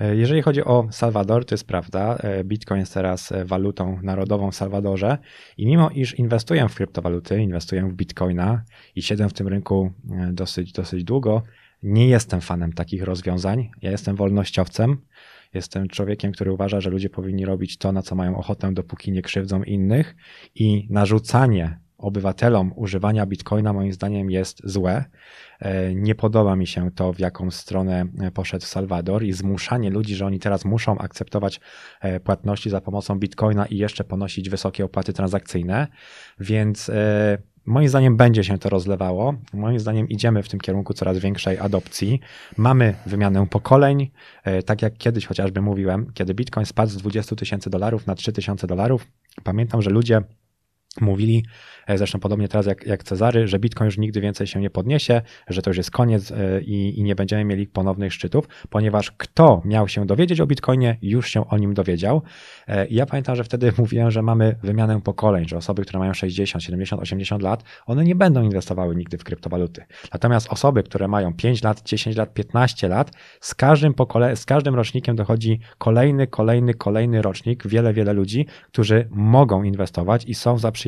E, 0.00 0.16
jeżeli 0.16 0.42
chodzi 0.42 0.64
o 0.64 0.88
Salwador, 0.90 1.44
to 1.44 1.54
jest 1.54 1.66
prawda. 1.66 2.16
E, 2.16 2.44
Bitcoin 2.44 2.80
jest 2.80 2.94
teraz 2.94 3.32
e, 3.32 3.44
walutą 3.44 3.98
narodową 4.02 4.50
w 4.50 4.54
Salwadorze 4.54 5.18
i 5.56 5.66
mimo 5.66 5.90
iż 5.90 6.14
inwestuję 6.18 6.68
w 6.68 6.74
kryptowaluty, 6.74 7.42
inwestuję 7.42 7.82
w 7.82 7.92
Bitcoina 7.92 8.64
i 8.94 9.02
siedzę 9.02 9.28
w 9.28 9.32
tym 9.32 9.48
rynku 9.48 9.92
dosyć, 10.32 10.72
dosyć 10.72 11.04
długo, 11.04 11.42
nie 11.86 12.08
jestem 12.08 12.40
fanem 12.40 12.72
takich 12.72 13.02
rozwiązań. 13.02 13.70
Ja 13.82 13.90
jestem 13.90 14.16
wolnościowcem. 14.16 14.96
Jestem 15.54 15.88
człowiekiem, 15.88 16.32
który 16.32 16.52
uważa, 16.52 16.80
że 16.80 16.90
ludzie 16.90 17.10
powinni 17.10 17.44
robić 17.44 17.78
to, 17.78 17.92
na 17.92 18.02
co 18.02 18.14
mają 18.14 18.36
ochotę, 18.36 18.72
dopóki 18.72 19.12
nie 19.12 19.22
krzywdzą 19.22 19.62
innych. 19.62 20.16
I 20.54 20.86
narzucanie 20.90 21.78
obywatelom 21.98 22.72
używania 22.76 23.26
bitcoina, 23.26 23.72
moim 23.72 23.92
zdaniem, 23.92 24.30
jest 24.30 24.60
złe. 24.64 25.04
E, 25.60 25.94
nie 25.94 26.14
podoba 26.14 26.56
mi 26.56 26.66
się 26.66 26.90
to, 26.90 27.12
w 27.12 27.18
jaką 27.18 27.50
stronę 27.50 28.06
poszedł 28.34 28.64
Salwador 28.64 29.24
i 29.24 29.32
zmuszanie 29.32 29.90
ludzi, 29.90 30.14
że 30.14 30.26
oni 30.26 30.38
teraz 30.38 30.64
muszą 30.64 30.98
akceptować 30.98 31.60
e, 32.00 32.20
płatności 32.20 32.70
za 32.70 32.80
pomocą 32.80 33.18
bitcoina 33.18 33.66
i 33.66 33.76
jeszcze 33.76 34.04
ponosić 34.04 34.50
wysokie 34.50 34.84
opłaty 34.84 35.12
transakcyjne. 35.12 35.86
Więc 36.40 36.88
e, 36.88 37.38
Moim 37.66 37.88
zdaniem 37.88 38.16
będzie 38.16 38.44
się 38.44 38.58
to 38.58 38.68
rozlewało. 38.68 39.34
Moim 39.52 39.80
zdaniem 39.80 40.08
idziemy 40.08 40.42
w 40.42 40.48
tym 40.48 40.60
kierunku 40.60 40.94
coraz 40.94 41.18
większej 41.18 41.58
adopcji. 41.58 42.20
Mamy 42.56 42.94
wymianę 43.06 43.46
pokoleń, 43.46 44.10
e, 44.44 44.62
tak 44.62 44.82
jak 44.82 44.96
kiedyś 44.96 45.26
chociażby 45.26 45.62
mówiłem, 45.62 46.12
kiedy 46.14 46.34
Bitcoin 46.34 46.66
spadł 46.66 46.92
z 46.92 46.96
20 46.96 47.36
tysięcy 47.36 47.70
dolarów 47.70 48.06
na 48.06 48.14
3 48.14 48.32
tysiące 48.32 48.66
dolarów. 48.66 49.06
Pamiętam, 49.44 49.82
że 49.82 49.90
ludzie 49.90 50.20
mówili, 51.00 51.44
e, 51.86 51.98
zresztą 51.98 52.20
podobnie 52.20 52.48
teraz 52.48 52.66
jak, 52.66 52.86
jak 52.86 53.04
Cezary, 53.04 53.48
że 53.48 53.58
Bitcoin 53.58 53.86
już 53.86 53.98
nigdy 53.98 54.20
więcej 54.20 54.46
się 54.46 54.60
nie 54.60 54.70
podniesie, 54.70 55.22
że 55.48 55.62
to 55.62 55.70
już 55.70 55.76
jest 55.76 55.90
koniec 55.90 56.30
e, 56.30 56.60
i, 56.60 56.98
i, 56.98 57.02
nie 57.02 57.14
będziemy 57.14 57.44
mieli 57.44 57.66
ponownych 57.66 58.12
szczytów, 58.12 58.48
ponieważ 58.70 59.10
kto 59.10 59.62
miał 59.64 59.88
się 59.88 60.06
dowiedzieć 60.06 60.40
o 60.40 60.46
Bitcoinie, 60.46 60.98
już 61.02 61.30
się 61.30 61.48
o 61.48 61.58
nim 61.58 61.74
dowiedział. 61.74 62.22
E, 62.68 62.86
ja 62.86 63.06
pamiętam, 63.06 63.36
że 63.36 63.44
wtedy 63.44 63.72
mówiłem, 63.78 64.10
że 64.10 64.22
mamy 64.22 64.56
wymianę 64.62 65.00
pokoleń, 65.00 65.48
że 65.48 65.56
osoby, 65.56 65.82
które 65.82 65.98
mają 65.98 66.14
60, 66.14 66.64
70, 66.64 67.02
80 67.02 67.42
lat, 67.42 67.64
one 67.86 68.04
nie 68.04 68.14
będą 68.14 68.42
inwestowały 68.42 68.96
nigdy 68.96 69.18
w 69.18 69.24
kryptowaluty. 69.24 69.84
Natomiast 70.12 70.52
osoby, 70.52 70.82
które 70.82 71.08
mają 71.08 71.34
5 71.34 71.62
lat, 71.62 71.82
10 71.82 72.16
lat, 72.16 72.34
15 72.34 72.88
lat, 72.88 73.10
z 73.40 73.54
każdym, 73.54 73.92
pokole- 73.92 74.36
z 74.36 74.44
każdym 74.44 74.74
rocznikiem 74.74 75.16
dochodzi 75.16 75.60
kolejny, 75.78 76.26
kolejny, 76.26 76.74
kolejny 76.74 77.22
rocznik, 77.22 77.66
wiele, 77.66 77.92
wiele 77.92 78.12
ludzi, 78.12 78.46
którzy 78.68 79.08
mogą 79.10 79.62
inwestować 79.62 80.24
i 80.24 80.34
są 80.34 80.58
zaprzyjaźnieni 80.58 80.85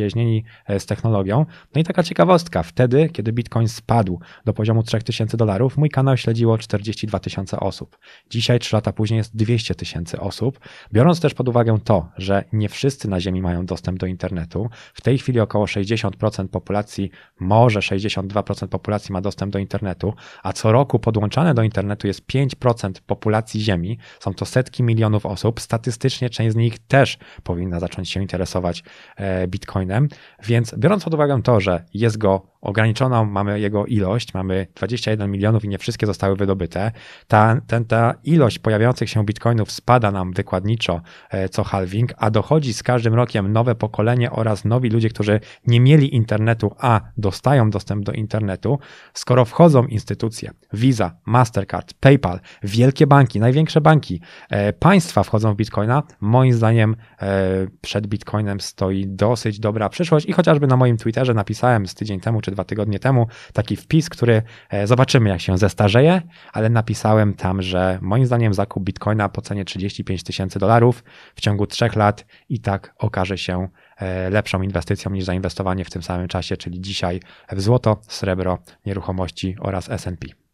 e, 0.67 0.81
z 0.81 0.87
technologią. 0.87 1.47
No 1.75 1.81
i 1.81 1.85
taka 1.85 2.03
ciekawostka, 2.03 2.63
wtedy, 2.63 3.09
kiedy 3.09 3.33
Bitcoin 3.33 3.69
spadł 3.69 4.21
do 4.45 4.53
poziomu 4.53 4.83
3000 4.83 5.37
dolarów, 5.37 5.77
mój 5.77 5.91
kanał 5.91 6.17
śledziło 6.17 6.59
42 6.59 7.19
tysiące 7.19 7.61
osób. 7.61 7.99
Dzisiaj, 8.31 8.59
3 8.59 8.77
lata 8.77 8.93
później, 8.93 9.19
jest 9.19 9.37
200 9.37 9.75
tysięcy 9.75 10.21
osób. 10.21 10.61
Biorąc 10.93 11.21
też 11.21 11.35
pod 11.35 11.49
uwagę 11.49 11.79
to, 11.85 12.09
że 12.17 12.45
nie 12.53 12.69
wszyscy 12.69 13.09
na 13.09 13.21
Ziemi 13.21 13.43
mają 13.43 13.67
dostęp 13.67 13.99
do 13.99 14.07
internetu. 14.07 14.69
W 14.95 15.01
tej 15.01 15.19
chwili 15.19 15.41
około 15.41 15.65
60% 15.65 16.49
populacji, 16.49 17.11
może 17.41 17.81
62% 17.81 18.69
populacji 18.69 19.13
ma 19.13 19.21
dostęp 19.21 19.53
do 19.53 19.59
internetu, 19.59 20.15
a 20.43 20.53
co 20.53 20.73
roku 20.73 20.99
podłączane 20.99 21.55
do 21.55 21.63
internetu 21.63 22.07
jest 22.07 22.27
5% 22.27 22.93
populacji 23.07 23.61
Ziemi. 23.61 23.99
Są 24.21 24.35
to 24.35 24.45
setki 24.45 24.83
milionów 24.83 25.27
osób. 25.27 25.61
Statystycznie 25.61 26.31
część 26.31 26.53
z 26.53 26.57
nich 26.57 26.79
też 26.79 27.19
powinna 27.43 27.81
zacząć 27.81 28.11
się 28.11 28.23
interesować 28.23 28.85
e, 29.17 29.49
Bitcoinem. 29.88 30.09
Więc 30.42 30.74
biorąc 30.79 31.05
pod 31.05 31.14
uwagę 31.14 31.42
to, 31.42 31.61
że 31.61 31.85
jest 31.94 32.18
go 32.18 32.59
ograniczoną 32.61 33.24
mamy 33.24 33.61
jego 33.61 33.87
ilość, 33.87 34.35
mamy 34.35 34.66
21 34.74 35.31
milionów 35.31 35.64
i 35.64 35.68
nie 35.68 35.79
wszystkie 35.79 36.07
zostały 36.07 36.37
wydobyte. 36.37 36.92
Ta, 37.29 37.61
ten, 37.66 37.85
ta 37.85 38.14
ilość 38.24 38.59
pojawiających 38.59 39.11
się 39.11 39.24
bitcoinów 39.24 39.72
spada 39.72 40.11
nam 40.11 40.33
wykładniczo 40.33 41.01
e, 41.31 41.48
co 41.48 41.64
halving, 41.64 42.12
a 42.16 42.31
dochodzi 42.31 42.74
z 42.74 42.83
każdym 42.83 43.14
rokiem 43.14 43.53
nowe 43.53 43.74
pokolenie 43.74 44.31
oraz 44.31 44.64
nowi 44.64 44.90
ludzie, 44.90 45.09
którzy 45.09 45.40
nie 45.66 45.81
mieli 45.81 46.14
internetu, 46.14 46.74
a 46.79 47.01
dostają 47.16 47.70
dostęp 47.70 48.05
do 48.05 48.12
internetu. 48.12 48.79
Skoro 49.14 49.44
wchodzą 49.44 49.87
instytucje, 49.87 50.51
Visa, 50.72 51.16
Mastercard, 51.27 51.94
PayPal, 51.94 52.40
wielkie 52.62 53.07
banki, 53.07 53.40
największe 53.40 53.81
banki, 53.81 54.20
e, 54.51 54.72
państwa 54.72 55.22
wchodzą 55.22 55.55
w 55.55 55.57
bitcoina, 55.57 56.03
moim 56.20 56.53
zdaniem 56.53 56.96
e, 57.20 57.66
przed 57.81 58.07
bitcoinem 58.07 58.61
stoi 58.61 59.07
dosyć 59.07 59.61
dobra 59.69 59.89
przyszłość 59.89 60.27
i 60.27 60.33
chociażby 60.33 60.67
na 60.67 60.77
moim 60.77 60.97
Twitterze 60.97 61.35
napisałem 61.35 61.87
z 61.87 61.95
tydzień 61.95 62.21
temu, 62.21 62.41
czy 62.41 62.51
dwa 62.51 62.65
tygodnie 62.65 62.99
temu 62.99 63.27
taki 63.53 63.77
wpis, 63.77 64.09
który 64.09 64.43
e, 64.71 64.87
zobaczymy, 64.87 65.31
jak 65.31 65.41
się 65.41 65.59
zestarzeje, 65.59 66.23
ale 66.53 66.71
napisałem 66.71 67.35
tam, 67.35 67.63
że 67.63 67.99
moim 68.03 68.27
zdaniem 68.27 68.55
zakup 68.55 68.85
bitcoina 68.85 69.29
po 69.29 69.43
cenie 69.43 69.65
35 69.65 70.23
tysięcy 70.23 70.59
dolarów 70.59 71.05
w 71.35 71.41
ciągu 71.41 71.67
trzech 71.67 71.97
lat 71.97 72.27
i 72.49 72.61
tak 72.61 72.95
okaże 72.99 73.39
się 73.39 73.69
e, 73.99 74.31
lepszą 74.31 74.63
inwestycją 74.63 75.11
niż 75.11 75.25
zainwestowanie 75.25 75.85
w 75.85 75.91
tym 75.91 76.03
samym 76.03 76.29
czasie, 76.29 76.57
czyli 76.57 76.81
dzisiaj 76.81 77.21
w 77.53 77.61
złoto, 77.61 78.01
srebro, 78.09 78.59
nieruchomości 78.87 79.57
oraz 79.61 79.91
SP. 80.03 80.48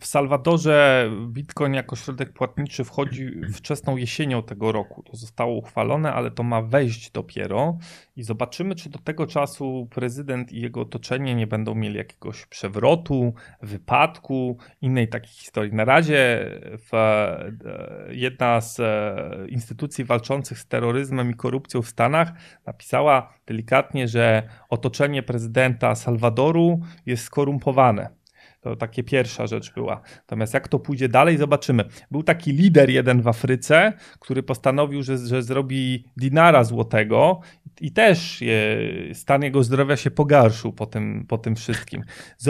W 0.00 0.06
Salwadorze 0.06 1.10
Bitcoin 1.26 1.74
jako 1.74 1.96
środek 1.96 2.32
płatniczy 2.32 2.84
wchodzi 2.84 3.30
wczesną 3.52 3.96
jesienią 3.96 4.42
tego 4.42 4.72
roku. 4.72 5.02
To 5.02 5.16
zostało 5.16 5.54
uchwalone, 5.54 6.12
ale 6.12 6.30
to 6.30 6.42
ma 6.42 6.62
wejść 6.62 7.10
dopiero 7.10 7.78
i 8.16 8.22
zobaczymy, 8.22 8.74
czy 8.74 8.90
do 8.90 8.98
tego 8.98 9.26
czasu 9.26 9.88
prezydent 9.90 10.52
i 10.52 10.60
jego 10.60 10.80
otoczenie 10.80 11.34
nie 11.34 11.46
będą 11.46 11.74
mieli 11.74 11.96
jakiegoś 11.96 12.46
przewrotu, 12.46 13.34
wypadku, 13.62 14.58
innej 14.80 15.08
takiej 15.08 15.32
historii. 15.32 15.72
Na 15.72 15.84
razie 15.84 16.50
w, 16.90 16.94
e, 16.94 17.52
jedna 18.10 18.60
z 18.60 18.80
e, 18.80 19.46
instytucji 19.48 20.04
walczących 20.04 20.58
z 20.58 20.66
terroryzmem 20.66 21.30
i 21.30 21.34
korupcją 21.34 21.82
w 21.82 21.88
Stanach 21.88 22.32
napisała 22.66 23.34
delikatnie, 23.46 24.08
że 24.08 24.42
otoczenie 24.68 25.22
prezydenta 25.22 25.94
Salwadoru 25.94 26.80
jest 27.06 27.24
skorumpowane 27.24 28.23
to 28.64 28.76
takie 28.76 29.02
pierwsza 29.02 29.46
rzecz 29.46 29.74
była. 29.74 30.00
Natomiast 30.16 30.54
jak 30.54 30.68
to 30.68 30.78
pójdzie 30.78 31.08
dalej, 31.08 31.38
zobaczymy. 31.38 31.84
Był 32.10 32.22
taki 32.22 32.52
lider 32.52 32.90
jeden 32.90 33.22
w 33.22 33.28
Afryce, 33.28 33.92
który 34.20 34.42
postanowił, 34.42 35.02
że, 35.02 35.18
że 35.18 35.42
zrobi 35.42 36.04
dinara 36.16 36.64
złotego 36.64 37.40
i 37.80 37.92
też 37.92 38.40
je, 38.40 38.78
stan 39.12 39.42
jego 39.42 39.62
zdrowia 39.62 39.96
się 39.96 40.10
pogarszył 40.10 40.72
po 40.72 40.86
tym, 40.86 41.26
po 41.28 41.38
tym 41.38 41.56
wszystkim. 41.56 42.02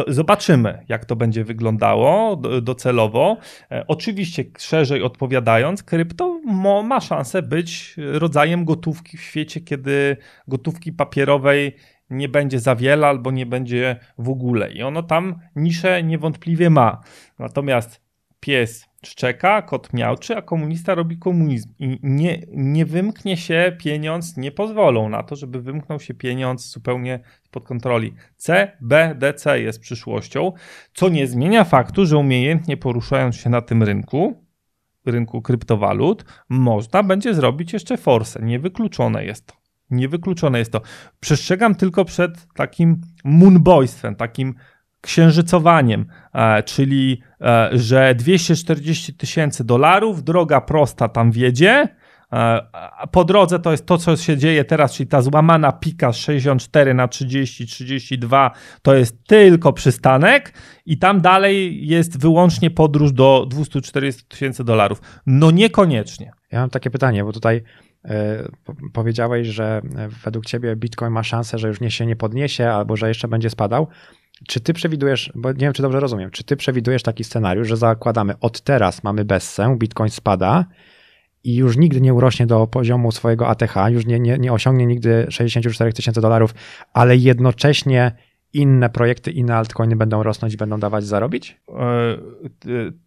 Zobaczymy, 0.08 0.84
jak 0.88 1.04
to 1.04 1.16
będzie 1.16 1.44
wyglądało 1.44 2.36
do, 2.36 2.60
docelowo. 2.60 3.36
E, 3.70 3.84
oczywiście, 3.88 4.44
szerzej 4.58 5.02
odpowiadając, 5.02 5.82
krypto 5.82 6.40
ma 6.84 7.00
szansę 7.00 7.42
być 7.42 7.96
rodzajem 7.96 8.64
gotówki 8.64 9.16
w 9.16 9.22
świecie, 9.22 9.60
kiedy 9.60 10.16
gotówki 10.48 10.92
papierowej 10.92 11.76
nie 12.14 12.28
będzie 12.28 12.60
za 12.60 12.76
wiele 12.76 13.06
albo 13.06 13.30
nie 13.30 13.46
będzie 13.46 13.96
w 14.18 14.28
ogóle. 14.28 14.72
I 14.72 14.82
ono 14.82 15.02
tam 15.02 15.40
niszę 15.56 16.02
niewątpliwie 16.02 16.70
ma. 16.70 17.00
Natomiast 17.38 18.04
pies 18.40 18.86
szczeka, 19.06 19.62
kot 19.62 19.92
miałczy, 19.92 20.36
a 20.36 20.42
komunista 20.42 20.94
robi 20.94 21.18
komunizm. 21.18 21.74
I 21.78 21.98
nie, 22.02 22.42
nie 22.52 22.86
wymknie 22.86 23.36
się 23.36 23.76
pieniądz, 23.78 24.36
nie 24.36 24.52
pozwolą 24.52 25.08
na 25.08 25.22
to, 25.22 25.36
żeby 25.36 25.62
wymknął 25.62 26.00
się 26.00 26.14
pieniądz 26.14 26.70
zupełnie 26.72 27.20
spod 27.42 27.64
kontroli. 27.64 28.14
C, 28.36 28.72
B, 28.80 29.14
D, 29.18 29.34
C 29.34 29.60
jest 29.60 29.80
przyszłością, 29.80 30.52
co 30.94 31.08
nie 31.08 31.26
zmienia 31.26 31.64
faktu, 31.64 32.06
że 32.06 32.18
umiejętnie 32.18 32.76
poruszając 32.76 33.36
się 33.36 33.50
na 33.50 33.60
tym 33.60 33.82
rynku, 33.82 34.44
rynku 35.06 35.42
kryptowalut, 35.42 36.24
można 36.48 37.02
będzie 37.02 37.34
zrobić 37.34 37.72
jeszcze 37.72 37.96
forsę. 37.96 38.40
Niewykluczone 38.42 39.24
jest 39.24 39.46
to. 39.46 39.63
Niewykluczone 39.90 40.58
jest 40.58 40.72
to. 40.72 40.80
Przestrzegam 41.20 41.74
tylko 41.74 42.04
przed 42.04 42.46
takim 42.54 43.00
moonboystwem, 43.24 44.16
takim 44.16 44.54
księżycowaniem, 45.04 46.06
e, 46.34 46.62
czyli 46.62 47.20
e, 47.40 47.70
że 47.72 48.14
240 48.14 49.14
tysięcy 49.14 49.64
dolarów, 49.64 50.24
droga 50.24 50.60
prosta 50.60 51.08
tam 51.08 51.32
wiedzie. 51.32 51.88
E, 52.32 52.66
po 53.10 53.24
drodze 53.24 53.58
to 53.58 53.70
jest 53.70 53.86
to, 53.86 53.98
co 53.98 54.16
się 54.16 54.36
dzieje 54.36 54.64
teraz, 54.64 54.92
czyli 54.92 55.06
ta 55.06 55.22
złamana 55.22 55.72
pika 55.72 56.12
z 56.12 56.16
64 56.16 56.94
na 56.94 57.08
30, 57.08 57.66
32 57.66 58.50
to 58.82 58.94
jest 58.94 59.24
tylko 59.26 59.72
przystanek 59.72 60.52
i 60.86 60.98
tam 60.98 61.20
dalej 61.20 61.86
jest 61.86 62.20
wyłącznie 62.20 62.70
podróż 62.70 63.12
do 63.12 63.46
240 63.50 64.24
tysięcy 64.28 64.64
dolarów. 64.64 65.00
No 65.26 65.50
niekoniecznie. 65.50 66.32
Ja 66.52 66.60
mam 66.60 66.70
takie 66.70 66.90
pytanie, 66.90 67.24
bo 67.24 67.32
tutaj 67.32 67.62
powiedziałeś, 68.92 69.48
że 69.48 69.82
według 70.24 70.46
ciebie 70.46 70.76
Bitcoin 70.76 71.12
ma 71.12 71.22
szansę, 71.22 71.58
że 71.58 71.68
już 71.68 71.80
nie 71.80 71.90
się 71.90 72.06
nie 72.06 72.16
podniesie 72.16 72.70
albo 72.70 72.96
że 72.96 73.08
jeszcze 73.08 73.28
będzie 73.28 73.50
spadał. 73.50 73.88
Czy 74.48 74.60
ty 74.60 74.72
przewidujesz, 74.72 75.32
bo 75.34 75.52
nie 75.52 75.58
wiem, 75.58 75.72
czy 75.72 75.82
dobrze 75.82 76.00
rozumiem, 76.00 76.30
czy 76.30 76.44
ty 76.44 76.56
przewidujesz 76.56 77.02
taki 77.02 77.24
scenariusz, 77.24 77.68
że 77.68 77.76
zakładamy 77.76 78.34
od 78.40 78.60
teraz 78.60 79.04
mamy 79.04 79.24
bessę, 79.24 79.76
Bitcoin 79.78 80.10
spada 80.10 80.64
i 81.44 81.54
już 81.54 81.76
nigdy 81.76 82.00
nie 82.00 82.14
urośnie 82.14 82.46
do 82.46 82.66
poziomu 82.66 83.12
swojego 83.12 83.48
ATH, 83.48 83.74
już 83.88 84.06
nie, 84.06 84.20
nie, 84.20 84.38
nie 84.38 84.52
osiągnie 84.52 84.86
nigdy 84.86 85.26
64 85.30 85.92
tysięcy 85.92 86.20
dolarów, 86.20 86.54
ale 86.92 87.16
jednocześnie 87.16 88.12
inne 88.54 88.90
projekty, 88.90 89.30
inne 89.30 89.56
altcoiny 89.56 89.96
będą 89.96 90.22
rosnąć 90.22 90.54
i 90.54 90.56
będą 90.56 90.80
dawać 90.80 91.04
zarobić? 91.04 91.60
E, 91.68 92.18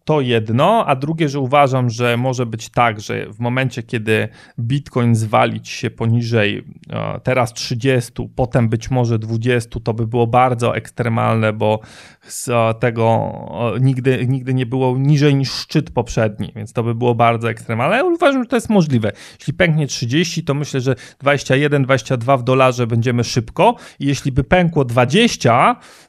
to 0.04 0.20
jedno, 0.20 0.86
a 0.86 0.96
drugie, 0.96 1.28
że 1.28 1.40
uważam, 1.40 1.90
że 1.90 2.16
może 2.16 2.46
być 2.46 2.68
tak, 2.68 3.00
że 3.00 3.32
w 3.32 3.38
momencie, 3.38 3.82
kiedy 3.82 4.28
Bitcoin 4.60 5.14
zwalić 5.14 5.68
się 5.68 5.90
poniżej 5.90 6.64
e, 6.90 7.20
teraz 7.20 7.52
30, 7.52 8.12
potem 8.36 8.68
być 8.68 8.90
może 8.90 9.18
20, 9.18 9.80
to 9.80 9.94
by 9.94 10.06
było 10.06 10.26
bardzo 10.26 10.76
ekstremalne, 10.76 11.52
bo 11.52 11.80
z 12.22 12.50
tego 12.80 13.32
nigdy, 13.80 14.26
nigdy 14.26 14.54
nie 14.54 14.66
było 14.66 14.98
niżej 14.98 15.34
niż 15.34 15.52
szczyt 15.52 15.90
poprzedni, 15.90 16.52
więc 16.56 16.72
to 16.72 16.82
by 16.82 16.94
było 16.94 17.14
bardzo 17.14 17.50
ekstremalne. 17.50 17.96
Ale 17.96 18.04
uważam, 18.04 18.42
że 18.42 18.48
to 18.48 18.56
jest 18.56 18.70
możliwe. 18.70 19.12
Jeśli 19.38 19.54
pęknie 19.54 19.86
30, 19.86 20.44
to 20.44 20.54
myślę, 20.54 20.80
że 20.80 20.94
21, 21.20 21.82
22 21.82 22.36
w 22.36 22.42
dolarze 22.42 22.86
będziemy 22.86 23.24
szybko 23.24 23.74
i 23.98 24.06
jeśli 24.06 24.32
by 24.32 24.44
pękło 24.44 24.84
20, 24.84 25.37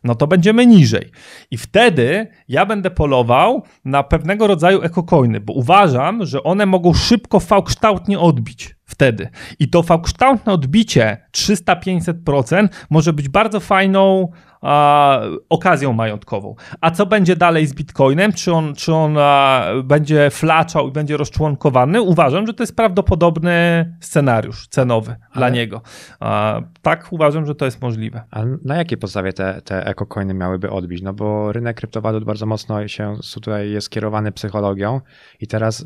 no 0.03 0.15
to 0.15 0.27
będziemy 0.27 0.65
niżej. 0.65 1.11
I 1.51 1.57
wtedy 1.57 2.27
ja 2.47 2.65
będę 2.65 2.91
polował 2.91 3.63
na 3.85 4.03
pewnego 4.03 4.47
rodzaju 4.47 4.81
ekocoiny, 4.81 5.39
bo 5.39 5.53
uważam, 5.53 6.25
że 6.25 6.43
one 6.43 6.65
mogą 6.65 6.93
szybko 6.93 7.39
V-kształtnie 7.39 8.19
odbić 8.19 8.75
wtedy. 8.85 9.29
I 9.59 9.69
to 9.69 9.83
V-kształtne 9.83 10.53
odbicie 10.53 11.17
300-500% 11.31 12.67
może 12.89 13.13
być 13.13 13.29
bardzo 13.29 13.59
fajną 13.59 14.31
a, 14.61 15.19
okazją 15.49 15.93
majątkową. 15.93 16.55
A 16.81 16.91
co 16.91 17.05
będzie 17.05 17.35
dalej 17.35 17.67
z 17.67 17.73
Bitcoinem? 17.73 18.33
Czy 18.33 18.53
on, 18.53 18.75
czy 18.75 18.93
on 18.93 19.17
a, 19.17 19.65
będzie 19.83 20.29
flaczał 20.29 20.87
i 20.87 20.91
będzie 20.91 21.17
rozczłonkowany? 21.17 22.01
Uważam, 22.01 22.47
że 22.47 22.53
to 22.53 22.63
jest 22.63 22.75
prawdopodobny 22.75 23.85
scenariusz 24.01 24.67
cenowy 24.67 25.11
Ale... 25.11 25.29
dla 25.33 25.49
niego. 25.49 25.81
A, 26.19 26.61
tak, 26.81 27.07
uważam, 27.11 27.45
że 27.45 27.55
to 27.55 27.65
jest 27.65 27.81
możliwe. 27.81 28.23
A 28.31 28.43
na 28.65 28.75
jakiej 28.75 28.97
podstawie 28.97 29.33
te, 29.33 29.61
te 29.61 29.85
ekocoiny 29.85 30.33
miałyby 30.33 30.69
odbić? 30.69 31.01
No 31.01 31.13
bo 31.13 31.51
rynek 31.51 31.77
kryptowalut 31.77 32.23
bardzo 32.23 32.45
mocno 32.45 32.87
się 32.87 33.15
tutaj 33.33 33.71
jest 33.71 33.89
kierowany 33.89 34.31
psychologią 34.31 35.01
i 35.39 35.47
teraz, 35.47 35.85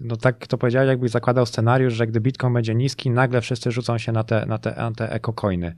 no 0.00 0.16
tak 0.16 0.46
to 0.46 0.58
powiedziałeś, 0.58 0.88
jakbyś 0.88 1.10
zakładał 1.10 1.46
scenariusz, 1.46 1.94
że 1.94 2.06
gdy 2.06 2.20
Bitcoin 2.20 2.54
będzie 2.54 2.74
niski, 2.74 3.10
nagle 3.10 3.40
wszyscy 3.40 3.70
rzucą 3.70 3.98
się 3.98 4.12
na 4.12 4.24
te, 4.24 4.46
na 4.46 4.58
te, 4.58 4.74
na 4.76 4.92
te 4.92 5.12
ekocoiny 5.12 5.74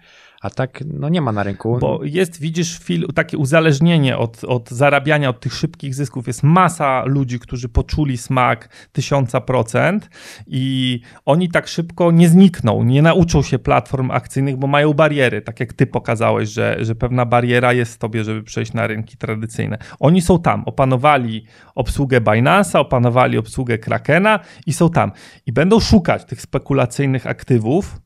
a 0.46 0.50
tak 0.50 0.85
no 0.87 1.09
nie 1.09 1.20
ma 1.20 1.32
na 1.32 1.42
rynku. 1.42 1.78
Bo 1.80 2.00
jest, 2.04 2.40
widzisz, 2.40 2.80
takie 3.14 3.38
uzależnienie 3.38 4.18
od, 4.18 4.44
od 4.44 4.70
zarabiania, 4.70 5.28
od 5.28 5.40
tych 5.40 5.54
szybkich 5.54 5.94
zysków. 5.94 6.26
Jest 6.26 6.42
masa 6.42 7.04
ludzi, 7.04 7.38
którzy 7.38 7.68
poczuli 7.68 8.18
smak 8.18 8.68
tysiąca 8.92 9.40
procent 9.40 10.11
i 10.46 11.00
oni 11.24 11.48
tak 11.48 11.68
szybko 11.68 12.11
nie 12.11 12.28
znikną, 12.28 12.82
nie 12.82 13.02
nauczą 13.02 13.42
się 13.42 13.59
platform 13.59 14.11
akcyjnych, 14.11 14.56
bo 14.56 14.66
mają 14.66 14.92
bariery, 14.94 15.42
tak 15.42 15.61
jak 15.61 15.72
ty 15.72 15.87
pokazałeś, 15.87 16.48
że, 16.48 16.76
że 16.80 16.94
pewna 16.94 17.26
bariera 17.26 17.72
jest 17.72 17.94
w 17.94 17.98
tobie, 17.98 18.24
żeby 18.24 18.42
przejść 18.42 18.72
na 18.72 18.87
rynki 18.87 19.16
tradycyjne. 19.16 19.78
Oni 20.00 20.22
są 20.22 20.38
tam, 20.38 20.62
opanowali 20.64 21.44
obsługę 21.74 22.20
Binance'a, 22.20 22.78
opanowali 22.78 23.38
obsługę 23.38 23.78
Krakena 23.78 24.40
i 24.66 24.72
są 24.72 24.90
tam. 24.90 25.12
I 25.46 25.52
będą 25.52 25.80
szukać 25.80 26.24
tych 26.24 26.40
spekulacyjnych 26.40 27.26
aktywów, 27.26 28.06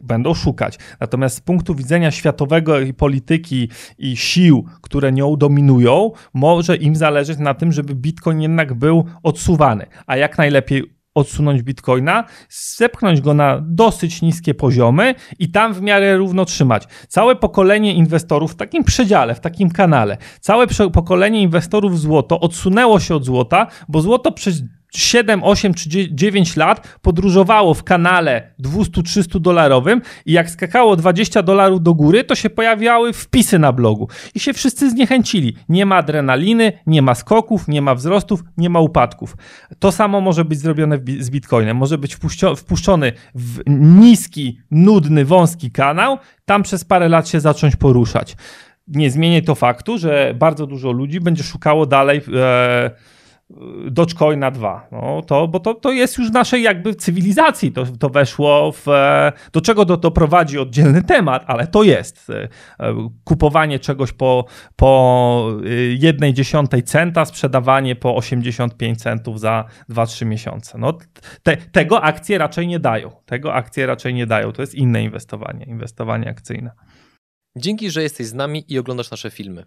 będą 0.00 0.34
szukać. 0.34 0.78
Natomiast 1.00 1.36
z 1.36 1.40
punktu 1.40 1.74
widzenia 1.74 2.10
światowego 2.10 2.80
i 2.80 2.94
polityki 2.94 3.68
i 3.98 4.16
sił, 4.16 4.66
które 4.82 5.12
nią 5.12 5.36
dominują, 5.36 6.10
może 6.34 6.76
im 6.76 6.96
zależeć 6.96 7.38
na 7.38 7.54
tym, 7.54 7.72
żeby 7.72 7.94
Bitcoin 7.94 8.40
jednak 8.40 8.74
był 8.74 9.04
odsuwany. 9.22 9.86
A 10.06 10.16
jak 10.16 10.38
najlepiej 10.38 10.96
odsunąć 11.16 11.62
bitcoina, 11.62 12.24
zepchnąć 12.76 13.20
go 13.20 13.34
na 13.34 13.60
dosyć 13.62 14.22
niskie 14.22 14.54
poziomy 14.54 15.14
i 15.38 15.50
tam 15.50 15.74
w 15.74 15.82
miarę 15.82 16.16
równo 16.16 16.44
trzymać. 16.44 16.84
Całe 17.08 17.36
pokolenie 17.36 17.94
inwestorów 17.94 18.52
w 18.52 18.56
takim 18.56 18.84
przedziale, 18.84 19.34
w 19.34 19.40
takim 19.40 19.70
kanale, 19.70 20.16
całe 20.40 20.66
pokolenie 20.92 21.42
inwestorów 21.42 21.92
w 21.92 21.98
złoto 21.98 22.40
odsunęło 22.40 23.00
się 23.00 23.14
od 23.14 23.24
złota, 23.24 23.66
bo 23.88 24.00
złoto 24.00 24.32
przez 24.32 24.62
7, 24.98 25.44
8 25.44 25.74
czy 25.74 25.88
9 26.14 26.56
lat 26.56 26.98
podróżowało 27.02 27.74
w 27.74 27.84
kanale 27.84 28.50
200-300 28.62 29.40
dolarowym 29.40 30.02
i 30.26 30.32
jak 30.32 30.50
skakało 30.50 30.96
20 30.96 31.42
dolarów 31.42 31.82
do 31.82 31.94
góry, 31.94 32.24
to 32.24 32.34
się 32.34 32.50
pojawiały 32.50 33.12
wpisy 33.12 33.58
na 33.58 33.72
blogu 33.72 34.08
i 34.34 34.40
się 34.40 34.52
wszyscy 34.52 34.90
zniechęcili. 34.90 35.56
Nie 35.68 35.86
ma 35.86 35.96
adrenaliny, 35.96 36.72
nie 36.86 37.02
ma 37.02 37.14
skoków, 37.14 37.68
nie 37.68 37.82
ma 37.82 37.94
wzrostów, 37.94 38.40
nie 38.56 38.70
ma 38.70 38.80
upadków. 38.80 39.36
To 39.78 39.92
samo 39.92 40.20
może 40.20 40.44
być 40.44 40.58
zrobione 40.58 40.98
z 41.18 41.30
Bitcoinem. 41.30 41.76
Może 41.76 41.98
być 41.98 42.16
wpuszczony 42.56 43.12
w 43.34 43.60
niski, 43.66 44.60
nudny, 44.70 45.24
wąski 45.24 45.70
kanał, 45.70 46.18
tam 46.44 46.62
przez 46.62 46.84
parę 46.84 47.08
lat 47.08 47.28
się 47.28 47.40
zacząć 47.40 47.76
poruszać. 47.76 48.36
Nie 48.88 49.10
zmieni 49.10 49.42
to 49.42 49.54
faktu, 49.54 49.98
że 49.98 50.34
bardzo 50.38 50.66
dużo 50.66 50.92
ludzi 50.92 51.20
będzie 51.20 51.42
szukało 51.42 51.86
dalej 51.86 52.20
e, 52.34 52.90
Dogecoina 53.90 54.50
2. 54.50 54.88
No, 54.92 55.22
to, 55.22 55.48
bo 55.48 55.60
to, 55.60 55.74
to 55.74 55.92
jest 55.92 56.18
już 56.18 56.30
naszej 56.30 56.62
jakby 56.62 56.94
cywilizacji. 56.94 57.72
To, 57.72 57.86
to 57.86 58.08
weszło 58.08 58.72
w. 58.72 58.88
E, 58.88 59.32
do 59.52 59.60
czego 59.60 59.86
to 59.86 59.96
doprowadzi 59.96 60.58
oddzielny 60.58 61.02
temat, 61.02 61.44
ale 61.46 61.66
to 61.66 61.82
jest. 61.82 62.30
E, 62.30 62.48
kupowanie 63.24 63.78
czegoś 63.78 64.12
po, 64.12 64.44
po 64.76 65.50
e, 65.64 65.68
jednej 65.94 66.34
dziesiątej 66.34 66.82
centa, 66.82 67.24
sprzedawanie 67.24 67.96
po 67.96 68.16
85 68.16 69.02
centów 69.02 69.40
za 69.40 69.64
2-3 69.90 70.26
miesiące. 70.26 70.78
No, 70.78 70.98
te, 71.42 71.56
tego 71.56 72.02
akcje 72.02 72.38
raczej 72.38 72.66
nie 72.66 72.78
dają. 72.78 73.10
Tego 73.26 73.54
akcje 73.54 73.86
raczej 73.86 74.14
nie 74.14 74.26
dają. 74.26 74.52
To 74.52 74.62
jest 74.62 74.74
inne 74.74 75.02
inwestowanie, 75.02 75.64
inwestowanie 75.64 76.28
akcyjne. 76.28 76.70
Dzięki, 77.56 77.90
że 77.90 78.02
jesteś 78.02 78.26
z 78.26 78.34
nami 78.34 78.64
i 78.68 78.78
oglądasz 78.78 79.10
nasze 79.10 79.30
filmy. 79.30 79.66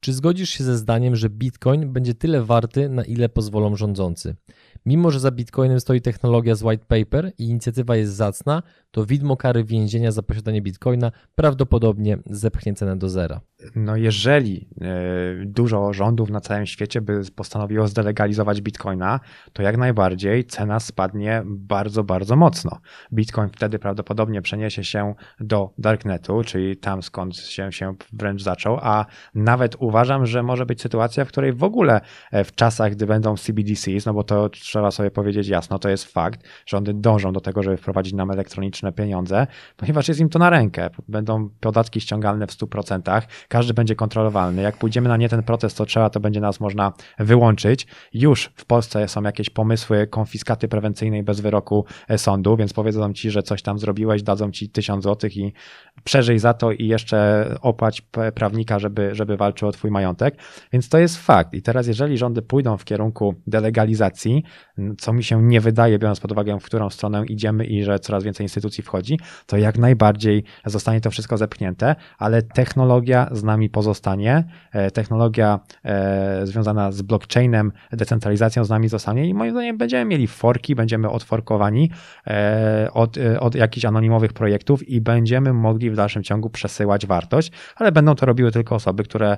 Czy 0.00 0.12
zgodzisz 0.12 0.50
się 0.50 0.64
ze 0.64 0.78
zdaniem, 0.78 1.16
że 1.16 1.30
Bitcoin 1.30 1.92
będzie 1.92 2.14
tyle 2.14 2.42
warty, 2.42 2.88
na 2.88 3.04
ile 3.04 3.28
pozwolą 3.28 3.76
rządzący? 3.76 4.36
Mimo, 4.86 5.10
że 5.10 5.20
za 5.20 5.30
Bitcoinem 5.30 5.80
stoi 5.80 6.00
technologia 6.00 6.54
z 6.54 6.62
white 6.62 6.84
paper 6.84 7.32
i 7.38 7.44
inicjatywa 7.44 7.96
jest 7.96 8.12
zacna, 8.12 8.62
to 8.90 9.06
widmo 9.06 9.36
kary 9.36 9.64
więzienia 9.64 10.12
za 10.12 10.22
posiadanie 10.22 10.62
Bitcoina 10.62 11.12
prawdopodobnie 11.34 12.18
zepchnie 12.26 12.74
cenę 12.74 12.96
do 12.96 13.08
zera. 13.08 13.40
No 13.74 13.96
jeżeli 13.96 14.68
y, 15.42 15.46
dużo 15.46 15.92
rządów 15.92 16.30
na 16.30 16.40
całym 16.40 16.66
świecie 16.66 17.00
by 17.00 17.20
postanowiło 17.36 17.88
zdelegalizować 17.88 18.60
bitcoina, 18.60 19.20
to 19.52 19.62
jak 19.62 19.76
najbardziej 19.76 20.44
cena 20.44 20.80
spadnie 20.80 21.42
bardzo, 21.46 22.04
bardzo 22.04 22.36
mocno. 22.36 22.80
Bitcoin 23.12 23.48
wtedy 23.48 23.78
prawdopodobnie 23.78 24.42
przeniesie 24.42 24.84
się 24.84 25.14
do 25.40 25.72
darknetu, 25.78 26.42
czyli 26.44 26.76
tam 26.76 27.02
skąd 27.02 27.36
się, 27.36 27.72
się 27.72 27.94
wręcz 28.12 28.42
zaczął, 28.42 28.78
a 28.82 29.06
nawet 29.34 29.76
uważam, 29.78 30.26
że 30.26 30.42
może 30.42 30.66
być 30.66 30.82
sytuacja, 30.82 31.24
w 31.24 31.28
której 31.28 31.52
w 31.52 31.64
ogóle 31.64 32.00
e, 32.32 32.44
w 32.44 32.54
czasach, 32.54 32.92
gdy 32.92 33.06
będą 33.06 33.36
CBDCs, 33.36 34.06
no 34.06 34.14
bo 34.14 34.24
to 34.24 34.48
trzeba 34.48 34.90
sobie 34.90 35.10
powiedzieć 35.10 35.48
jasno, 35.48 35.78
to 35.78 35.88
jest 35.88 36.04
fakt, 36.04 36.40
one 36.72 36.94
dążą 36.94 37.32
do 37.32 37.40
tego, 37.40 37.62
żeby 37.62 37.76
wprowadzić 37.76 38.12
nam 38.12 38.30
elektroniczne 38.30 38.92
pieniądze, 38.92 39.46
ponieważ 39.76 40.08
jest 40.08 40.20
im 40.20 40.28
to 40.28 40.38
na 40.38 40.50
rękę. 40.50 40.90
Będą 41.08 41.48
podatki 41.60 42.00
ściągalne 42.00 42.46
w 42.46 42.50
100%, 42.50 43.22
każdy 43.50 43.74
będzie 43.74 43.94
kontrolowalny. 43.94 44.62
Jak 44.62 44.76
pójdziemy 44.76 45.08
na 45.08 45.16
nie 45.16 45.28
ten 45.28 45.42
proces, 45.42 45.74
to 45.74 45.86
trzeba, 45.86 46.10
to 46.10 46.20
będzie 46.20 46.40
nas 46.40 46.60
można 46.60 46.92
wyłączyć. 47.18 47.86
Już 48.14 48.50
w 48.54 48.64
Polsce 48.64 49.08
są 49.08 49.22
jakieś 49.22 49.50
pomysły 49.50 50.06
konfiskaty 50.06 50.68
prewencyjnej 50.68 51.22
bez 51.22 51.40
wyroku 51.40 51.84
e, 52.08 52.18
sądu, 52.18 52.56
więc 52.56 52.72
powiedzą 52.72 53.12
ci, 53.12 53.30
że 53.30 53.42
coś 53.42 53.62
tam 53.62 53.78
zrobiłeś, 53.78 54.22
dadzą 54.22 54.50
ci 54.50 54.70
tysiąc 54.70 55.02
złotych 55.02 55.36
i 55.36 55.52
przeżyj 56.04 56.38
za 56.38 56.54
to 56.54 56.72
i 56.72 56.86
jeszcze 56.86 57.48
opłać 57.60 58.02
prawnika, 58.34 58.78
żeby, 58.78 59.14
żeby 59.14 59.36
walczył 59.36 59.68
o 59.68 59.72
twój 59.72 59.90
majątek. 59.90 60.36
Więc 60.72 60.88
to 60.88 60.98
jest 60.98 61.16
fakt. 61.16 61.54
I 61.54 61.62
teraz, 61.62 61.86
jeżeli 61.86 62.18
rządy 62.18 62.42
pójdą 62.42 62.76
w 62.76 62.84
kierunku 62.84 63.34
delegalizacji, 63.46 64.42
co 64.98 65.12
mi 65.12 65.24
się 65.24 65.42
nie 65.42 65.60
wydaje, 65.60 65.98
biorąc 65.98 66.20
pod 66.20 66.32
uwagę, 66.32 66.60
w 66.60 66.64
którą 66.64 66.90
stronę 66.90 67.24
idziemy 67.26 67.64
i 67.64 67.84
że 67.84 67.98
coraz 67.98 68.24
więcej 68.24 68.44
instytucji 68.44 68.84
wchodzi, 68.84 69.18
to 69.46 69.56
jak 69.56 69.78
najbardziej 69.78 70.44
zostanie 70.64 71.00
to 71.00 71.10
wszystko 71.10 71.36
zepchnięte, 71.36 71.96
ale 72.18 72.42
technologia 72.42 73.28
z 73.40 73.44
nami 73.44 73.70
pozostanie, 73.70 74.44
e, 74.72 74.90
technologia 74.90 75.60
e, 75.84 76.46
związana 76.46 76.92
z 76.92 77.02
blockchainem, 77.02 77.72
decentralizacją 77.92 78.64
z 78.64 78.70
nami 78.70 78.88
zostanie 78.88 79.26
i 79.26 79.34
moim 79.34 79.50
zdaniem 79.50 79.78
będziemy 79.78 80.04
mieli 80.04 80.26
forki, 80.26 80.74
będziemy 80.74 81.10
odforkowani 81.10 81.90
e, 82.26 82.88
od, 82.92 83.16
od 83.40 83.54
jakichś 83.54 83.84
anonimowych 83.84 84.32
projektów 84.32 84.88
i 84.88 85.00
będziemy 85.00 85.52
mogli 85.52 85.90
w 85.90 85.96
dalszym 85.96 86.22
ciągu 86.22 86.50
przesyłać 86.50 87.06
wartość, 87.06 87.52
ale 87.76 87.92
będą 87.92 88.14
to 88.14 88.26
robiły 88.26 88.52
tylko 88.52 88.74
osoby, 88.74 89.02
które 89.02 89.36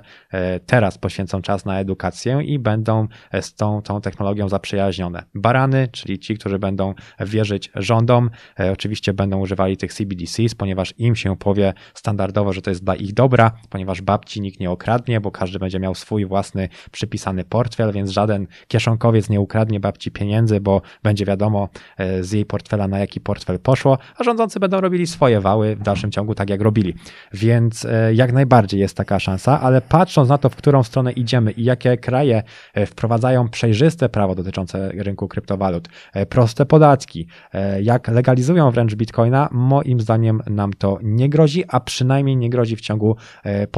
teraz 0.65 0.97
poświęcą 0.97 1.41
czas 1.41 1.65
na 1.65 1.79
edukację 1.79 2.41
i 2.43 2.59
będą 2.59 3.07
z 3.41 3.55
tą, 3.55 3.81
tą 3.81 4.01
technologią 4.01 4.49
zaprzyjaźnione. 4.49 5.23
Barany, 5.35 5.87
czyli 5.91 6.19
ci, 6.19 6.37
którzy 6.37 6.59
będą 6.59 6.93
wierzyć 7.19 7.71
rządom, 7.75 8.29
oczywiście 8.73 9.13
będą 9.13 9.39
używali 9.39 9.77
tych 9.77 9.93
CBDCs, 9.93 10.55
ponieważ 10.55 10.93
im 10.97 11.15
się 11.15 11.35
powie 11.35 11.73
standardowo, 11.93 12.53
że 12.53 12.61
to 12.61 12.69
jest 12.69 12.83
dla 12.83 12.95
ich 12.95 13.13
dobra, 13.13 13.51
ponieważ 13.69 13.92
babci 14.01 14.41
nikt 14.41 14.59
nie 14.59 14.71
okradnie, 14.71 15.21
bo 15.21 15.31
każdy 15.31 15.59
będzie 15.59 15.79
miał 15.79 15.95
swój 15.95 16.25
własny 16.25 16.69
przypisany 16.91 17.43
portfel, 17.43 17.91
więc 17.91 18.09
żaden 18.09 18.47
kieszonkowiec 18.67 19.29
nie 19.29 19.41
ukradnie 19.41 19.79
babci 19.79 20.11
pieniędzy, 20.11 20.59
bo 20.59 20.81
będzie 21.03 21.25
wiadomo 21.25 21.69
e, 21.97 22.23
z 22.23 22.31
jej 22.31 22.45
portfela 22.45 22.87
na 22.87 22.99
jaki 22.99 23.21
portfel 23.21 23.59
poszło, 23.59 23.97
a 24.17 24.23
rządzący 24.23 24.59
będą 24.59 24.81
robili 24.81 25.07
swoje 25.07 25.41
wały 25.41 25.75
w 25.75 25.81
dalszym 25.81 26.11
ciągu 26.11 26.35
tak 26.35 26.49
jak 26.49 26.61
robili. 26.61 26.93
Więc 27.33 27.85
e, 27.85 28.13
jak 28.13 28.33
najbardziej 28.33 28.79
jest 28.79 28.97
taka 28.97 29.19
szansa, 29.19 29.61
ale 29.61 29.81
patrząc 29.81 30.29
na 30.29 30.37
to, 30.37 30.49
w 30.49 30.55
którą 30.55 30.83
stronę 30.83 31.11
idziemy 31.11 31.51
i 31.51 31.63
jakie 31.63 31.97
kraje 31.97 32.43
e, 32.73 32.85
wprowadzają 32.85 33.49
przejrzyste 33.49 34.09
prawo 34.09 34.35
dotyczące 34.35 34.89
rynku 34.89 35.27
kryptowalut, 35.27 35.89
proste 36.29 36.65
podatki, 36.65 37.27
jak 37.81 38.07
legalizują 38.07 38.71
wręcz 38.71 38.95
bitcoina, 38.95 39.49
moim 39.51 39.99
zdaniem 39.99 40.41
nam 40.49 40.73
to 40.73 40.99
nie 41.03 41.29
grozi, 41.29 41.63
a 41.67 41.79
przynajmniej 41.79 42.37
nie 42.37 42.49
grozi 42.49 42.75
w 42.75 42.81
ciągu 42.81 43.15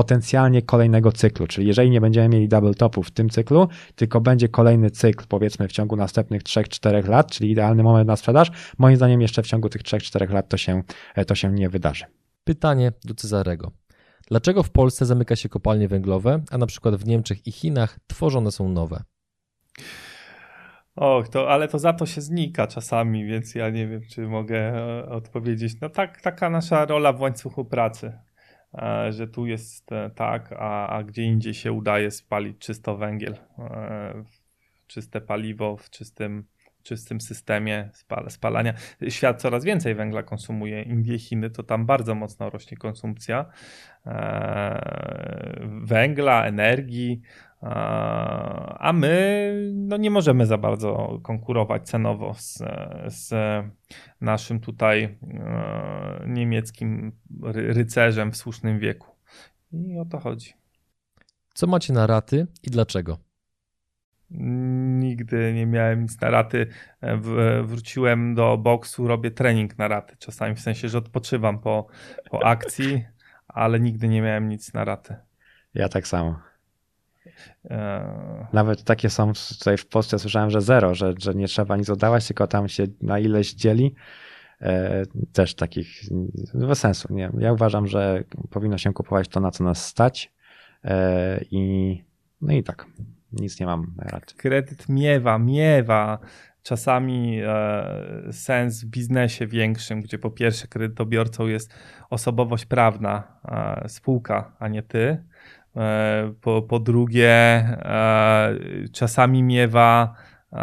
potencjalnie 0.06 0.62
kolejnego 0.62 1.12
cyklu. 1.12 1.48
Czyli 1.48 1.68
jeżeli 1.68 1.90
nie 1.90 2.02
będziemy 2.02 2.30
mieli 2.30 2.48
double 2.48 2.74
topu 2.74 3.04
w 3.04 3.12
tym 3.12 3.30
cyklu, 3.30 3.68
tylko 3.96 4.22
będzie 4.22 4.50
kolejny 4.50 4.92
cykl, 4.92 5.26
powiedzmy 5.30 5.68
w 5.68 5.72
ciągu 5.72 5.96
następnych 5.96 6.44
3-4 6.44 7.10
lat, 7.10 7.32
czyli 7.32 7.52
idealny 7.52 7.84
moment 7.84 8.08
na 8.08 8.16
sprzedaż, 8.16 8.52
moim 8.78 8.96
zdaniem 8.96 9.22
jeszcze 9.22 9.44
w 9.44 9.48
ciągu 9.48 9.70
tych 9.70 9.82
3-4 9.82 10.34
lat 10.34 10.50
to 10.50 10.58
się, 10.58 10.84
to 11.28 11.36
się 11.36 11.52
nie 11.52 11.70
wydarzy. 11.70 12.06
Pytanie 12.44 12.92
do 13.04 13.16
Cezarego. 13.16 13.72
Dlaczego 14.28 14.64
w 14.64 14.70
Polsce 14.70 15.06
zamyka 15.06 15.36
się 15.36 15.50
kopalnie 15.50 15.88
węglowe, 15.88 16.42
a 16.52 16.58
na 16.58 16.66
przykład 16.66 16.96
w 16.96 17.08
Niemczech 17.08 17.48
i 17.48 17.52
Chinach 17.52 18.00
tworzone 18.08 18.52
są 18.52 18.70
nowe? 18.70 19.04
Och, 20.96 21.30
to, 21.30 21.50
ale 21.50 21.68
to 21.68 21.80
za 21.80 21.94
to 21.94 22.06
się 22.06 22.22
znika 22.22 22.68
czasami, 22.68 23.26
więc 23.26 23.56
ja 23.56 23.70
nie 23.70 23.88
wiem, 23.88 24.02
czy 24.12 24.28
mogę 24.28 24.58
e, 24.58 25.10
odpowiedzieć. 25.10 25.82
No 25.82 25.90
tak, 25.90 26.22
taka 26.22 26.50
nasza 26.50 26.86
rola 26.86 27.14
w 27.14 27.22
łańcuchu 27.22 27.66
pracy. 27.66 28.14
E, 28.78 29.12
że 29.12 29.28
tu 29.28 29.46
jest 29.46 29.92
e, 29.92 30.10
tak, 30.10 30.54
a, 30.58 30.88
a 30.88 31.04
gdzie 31.04 31.24
indziej 31.24 31.54
się 31.54 31.72
udaje 31.72 32.12
spalić 32.12 32.58
czysto 32.58 32.98
węgiel, 32.98 33.36
e, 33.60 34.24
czyste 34.88 35.22
paliwo 35.22 35.78
w 35.78 35.90
czystym, 35.90 36.46
czystym 36.84 37.22
systemie 37.22 37.90
spalania. 38.30 38.74
Świat 39.10 39.42
coraz 39.42 39.64
więcej 39.64 39.96
węgla 39.96 40.24
konsumuje. 40.24 40.82
Indie, 40.82 41.20
Chiny 41.20 41.50
to 41.50 41.64
tam 41.64 41.86
bardzo 41.86 42.16
mocno 42.16 42.50
rośnie 42.50 42.78
konsumpcja 42.78 43.46
węgla, 45.82 46.46
energii, 46.46 47.22
a 48.80 48.92
my 48.94 49.54
no, 49.74 49.98
nie 49.98 50.12
możemy 50.12 50.46
za 50.46 50.58
bardzo 50.58 51.20
konkurować 51.24 51.88
cenowo 51.88 52.34
z, 52.34 52.64
z 53.08 53.34
naszym 54.22 54.60
tutaj 54.60 55.04
e, 55.04 56.26
niemieckim 56.28 57.12
rycerzem 57.44 58.32
w 58.32 58.38
słusznym 58.38 58.80
wieku. 58.80 59.16
I 59.72 60.00
o 60.00 60.06
to 60.06 60.20
chodzi. 60.20 60.54
Co 61.54 61.68
macie 61.68 61.94
na 61.94 62.08
raty 62.08 62.48
i 62.64 62.70
dlaczego? 62.70 63.18
Nigdy 65.00 65.54
nie 65.54 65.66
miałem 65.66 66.02
nic 66.02 66.22
na 66.22 66.30
raty. 66.30 66.68
W, 67.02 67.62
wróciłem 67.66 68.36
do 68.36 68.58
boksu, 68.58 69.08
robię 69.08 69.32
trening 69.32 69.78
na 69.78 69.88
raty. 69.88 70.16
Czasami 70.20 70.56
w 70.56 70.60
sensie, 70.60 70.90
że 70.90 70.98
odpoczywam 70.98 71.60
po, 71.60 71.88
po 72.30 72.46
akcji, 72.46 73.06
ale 73.48 73.80
nigdy 73.80 74.08
nie 74.08 74.22
miałem 74.22 74.50
nic 74.50 74.74
na 74.74 74.86
raty. 74.86 75.16
Ja 75.74 75.90
tak 75.90 76.08
samo. 76.08 76.40
E, 77.70 78.48
Nawet 78.54 78.84
takie 78.84 79.10
są 79.10 79.34
tutaj 79.60 79.78
w 79.78 79.88
Polsce, 79.88 80.20
słyszałem, 80.20 80.50
że 80.50 80.62
zero, 80.62 80.96
że, 80.96 81.14
że 81.18 81.34
nie 81.34 81.48
trzeba 81.48 81.78
nic 81.78 81.90
oddawać, 81.90 82.28
tylko 82.28 82.48
tam 82.48 82.68
się 82.68 82.84
na 83.02 83.20
ileś 83.20 83.54
dzieli. 83.54 83.96
E, 84.62 85.04
też 85.34 85.56
takich 85.56 85.88
bez 86.54 86.80
sensu. 86.80 87.14
Nie. 87.14 87.32
Ja 87.38 87.54
uważam, 87.54 87.88
że 87.88 88.24
powinno 88.50 88.78
się 88.78 88.94
kupować 88.94 89.28
to, 89.28 89.40
na 89.40 89.52
co 89.52 89.64
nas 89.64 89.86
stać. 89.86 90.34
E, 90.84 91.40
I 91.52 92.04
no 92.42 92.54
i 92.54 92.64
tak, 92.64 92.86
nic 93.32 93.60
nie 93.60 93.66
mam 93.66 93.96
rad. 93.98 94.34
Kredyt 94.34 94.90
miewa, 94.90 95.38
miewa 95.40 96.20
czasami 96.64 97.42
sens 98.32 98.84
w 98.84 98.86
biznesie 98.86 99.48
większym, 99.48 100.02
gdzie 100.02 100.20
po 100.20 100.32
pierwsze 100.32 100.68
kredytobiorcą 100.68 101.48
jest 101.48 101.74
osobowość 102.10 102.66
prawna, 102.66 103.24
spółka, 103.88 104.56
a 104.60 104.68
nie 104.68 104.84
ty 104.84 105.24
E, 105.65 105.65
po, 106.42 106.62
po 106.62 106.80
drugie, 106.80 107.30
e, 107.30 108.56
czasami 108.92 109.44
miewa 109.44 110.16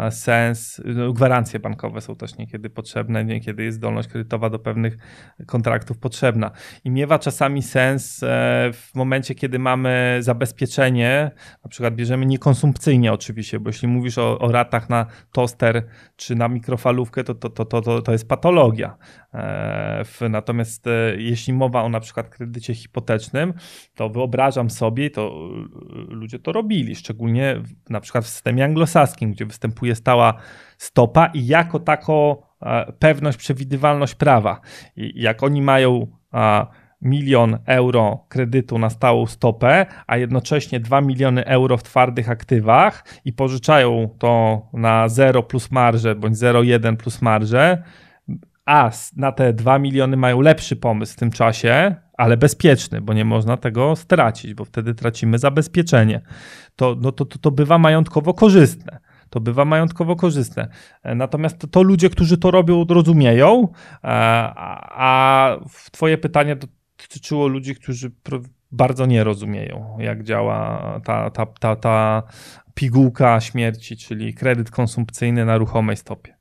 sens, 0.09 0.81
no, 0.85 1.13
gwarancje 1.13 1.59
bankowe 1.59 2.01
są 2.01 2.15
też 2.15 2.37
niekiedy 2.37 2.69
potrzebne, 2.69 3.25
niekiedy 3.25 3.63
jest 3.63 3.77
zdolność 3.77 4.09
kredytowa 4.09 4.49
do 4.49 4.59
pewnych 4.59 4.97
kontraktów 5.45 5.97
potrzebna. 5.97 6.51
I 6.83 6.91
miewa 6.91 7.19
czasami 7.19 7.61
sens 7.61 8.23
e, 8.23 8.27
w 8.73 8.95
momencie, 8.95 9.35
kiedy 9.35 9.59
mamy 9.59 10.17
zabezpieczenie, 10.19 11.31
na 11.63 11.69
przykład 11.69 11.95
bierzemy 11.95 12.25
niekonsumpcyjnie 12.25 13.13
oczywiście, 13.13 13.59
bo 13.59 13.69
jeśli 13.69 13.87
mówisz 13.87 14.17
o, 14.17 14.39
o 14.39 14.51
ratach 14.51 14.89
na 14.89 15.05
toster 15.31 15.83
czy 16.15 16.35
na 16.35 16.47
mikrofalówkę, 16.47 17.23
to, 17.23 17.35
to, 17.35 17.49
to, 17.49 17.65
to, 17.65 18.01
to 18.01 18.11
jest 18.11 18.27
patologia. 18.27 18.97
E, 19.33 20.03
natomiast 20.29 20.87
e, 20.87 20.91
jeśli 21.17 21.53
mowa 21.53 21.83
o 21.83 21.89
na 21.89 21.99
przykład 21.99 22.29
kredycie 22.29 22.75
hipotecznym, 22.75 23.53
to 23.95 24.09
wyobrażam 24.09 24.69
sobie, 24.69 25.09
to 25.09 25.49
ludzie 26.09 26.39
to 26.39 26.51
robili, 26.51 26.95
szczególnie 26.95 27.61
na 27.89 28.01
przykład 28.01 28.25
w 28.25 28.29
systemie 28.29 28.65
anglosaskim, 28.65 29.31
gdzie 29.31 29.45
występuje 29.45 29.82
następuje 29.83 29.95
stała 29.95 30.33
stopa 30.77 31.25
i 31.33 31.47
jako 31.47 31.79
taką 31.79 32.35
e, 32.61 32.93
pewność, 32.99 33.37
przewidywalność 33.37 34.15
prawa. 34.15 34.61
I 34.95 35.21
jak 35.21 35.43
oni 35.43 35.61
mają 35.61 36.07
milion 37.01 37.57
euro 37.65 38.25
kredytu 38.29 38.79
na 38.79 38.89
stałą 38.89 39.25
stopę, 39.25 39.85
a 40.07 40.17
jednocześnie 40.17 40.79
2 40.79 41.01
miliony 41.01 41.45
euro 41.45 41.77
w 41.77 41.83
twardych 41.83 42.29
aktywach 42.29 43.03
i 43.25 43.33
pożyczają 43.33 44.09
to 44.19 44.61
na 44.73 45.09
0 45.09 45.43
plus 45.43 45.71
marże 45.71 46.15
bądź 46.15 46.37
0,1 46.37 46.95
plus 46.97 47.21
marże, 47.21 47.83
a 48.65 48.91
na 49.17 49.31
te 49.31 49.53
2 49.53 49.79
miliony 49.79 50.17
mają 50.17 50.41
lepszy 50.41 50.75
pomysł 50.75 51.13
w 51.13 51.15
tym 51.15 51.31
czasie, 51.31 51.95
ale 52.17 52.37
bezpieczny, 52.37 53.01
bo 53.01 53.13
nie 53.13 53.25
można 53.25 53.57
tego 53.57 53.95
stracić, 53.95 54.53
bo 54.53 54.65
wtedy 54.65 54.95
tracimy 54.95 55.39
zabezpieczenie. 55.39 56.21
To, 56.75 56.95
no 57.01 57.11
to, 57.11 57.25
to, 57.25 57.37
to 57.39 57.51
bywa 57.51 57.77
majątkowo 57.77 58.33
korzystne 58.33 58.99
to 59.33 59.39
bywa 59.39 59.65
majątkowo 59.65 60.15
korzystne. 60.15 60.67
E, 61.03 61.15
natomiast 61.15 61.59
to, 61.59 61.67
to 61.67 61.83
ludzie, 61.83 62.09
którzy 62.09 62.37
to 62.37 62.51
robią, 62.51 62.85
rozumieją, 62.89 63.67
e, 63.67 64.07
a, 64.55 64.79
a 65.05 65.59
Twoje 65.91 66.17
pytanie 66.17 66.57
dotyczyło 66.97 67.47
ludzi, 67.47 67.75
którzy 67.75 68.11
bardzo 68.71 69.05
nie 69.05 69.23
rozumieją, 69.23 69.97
jak 69.99 70.23
działa 70.23 70.99
ta, 71.05 71.29
ta, 71.29 71.45
ta, 71.45 71.75
ta 71.75 72.23
pigułka 72.73 73.41
śmierci, 73.41 73.97
czyli 73.97 74.33
kredyt 74.33 74.71
konsumpcyjny 74.71 75.45
na 75.45 75.57
ruchomej 75.57 75.97
stopie. 75.97 76.37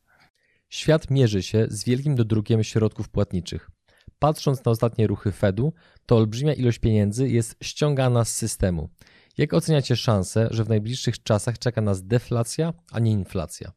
Świat 0.68 1.11
mierzy 1.11 1.42
się 1.42 1.66
z 1.68 1.85
wielkim 1.85 2.14
dodrukiem 2.14 2.64
środków 2.64 3.09
płatniczych. 3.09 3.70
Patrząc 4.18 4.64
na 4.64 4.72
ostatnie 4.72 5.07
ruchy 5.07 5.33
Fedu, 5.33 5.72
to 6.07 6.16
olbrzymia 6.16 6.52
ilość 6.55 6.78
pieniędzy 6.78 7.28
jest 7.28 7.57
ściągana 7.62 8.24
z 8.24 8.33
systemu. 8.33 8.90
Jak 9.38 9.54
oceniacie 9.54 9.96
szansę, 9.96 10.48
że 10.50 10.64
w 10.64 10.68
najbliższych 10.68 11.22
czasach 11.22 11.58
czeka 11.58 11.80
nas 11.80 12.06
deflacja, 12.06 12.72
a 12.92 12.98
nie 12.98 13.10
inflacja? 13.10 13.72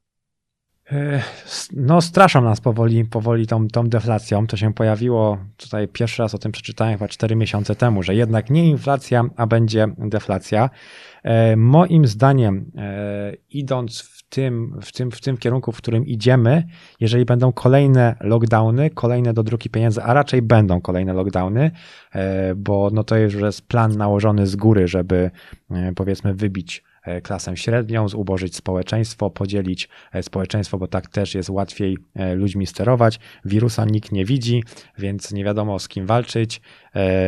E, 0.91 1.21
no, 1.73 2.01
straszą 2.01 2.41
nas 2.41 2.61
powoli, 2.61 3.05
powoli 3.05 3.47
tą, 3.47 3.67
tą 3.67 3.87
deflacją. 3.89 4.47
To 4.47 4.57
się 4.57 4.73
pojawiło 4.73 5.37
tutaj 5.57 5.87
pierwszy 5.87 6.21
raz 6.21 6.35
o 6.35 6.37
tym 6.37 6.51
przeczytałem 6.51 6.93
chyba 6.93 7.07
4 7.07 7.35
miesiące 7.35 7.75
temu, 7.75 8.03
że 8.03 8.15
jednak 8.15 8.49
nie 8.49 8.69
inflacja, 8.69 9.23
a 9.35 9.47
będzie 9.47 9.87
deflacja. 9.97 10.69
E, 11.23 11.55
moim 11.55 12.07
zdaniem, 12.07 12.71
e, 12.77 13.33
idąc 13.49 14.01
w 14.01 14.29
tym, 14.29 14.79
w, 14.81 14.91
tym, 14.91 15.11
w 15.11 15.21
tym 15.21 15.37
kierunku, 15.37 15.71
w 15.71 15.77
którym 15.77 16.05
idziemy, 16.05 16.63
jeżeli 16.99 17.25
będą 17.25 17.53
kolejne 17.53 18.15
lockdowny, 18.21 18.89
kolejne 18.89 19.33
dodruki 19.33 19.69
pieniędzy, 19.69 20.03
a 20.03 20.13
raczej 20.13 20.41
będą 20.41 20.81
kolejne 20.81 21.13
lockdowny, 21.13 21.71
bo 22.55 22.89
no 22.93 23.03
to 23.03 23.17
już 23.17 23.33
jest 23.33 23.67
plan 23.67 23.97
nałożony 23.97 24.47
z 24.47 24.55
góry, 24.55 24.87
żeby 24.87 25.31
powiedzmy 25.95 26.33
wybić 26.33 26.83
E, 26.94 26.94
klasę 27.23 27.57
średnią, 27.57 28.09
zubożyć 28.09 28.55
społeczeństwo, 28.55 29.29
podzielić 29.29 29.89
e, 30.13 30.23
społeczeństwo, 30.23 30.77
bo 30.77 30.87
tak 30.87 31.07
też 31.07 31.35
jest 31.35 31.49
łatwiej 31.49 31.97
e, 32.15 32.35
ludźmi 32.35 32.67
sterować. 32.67 33.19
Wirusa 33.45 33.85
nikt 33.85 34.11
nie 34.11 34.25
widzi, 34.25 34.63
więc 34.97 35.31
nie 35.31 35.43
wiadomo 35.43 35.79
z 35.79 35.87
kim 35.87 36.05
walczyć. 36.05 36.61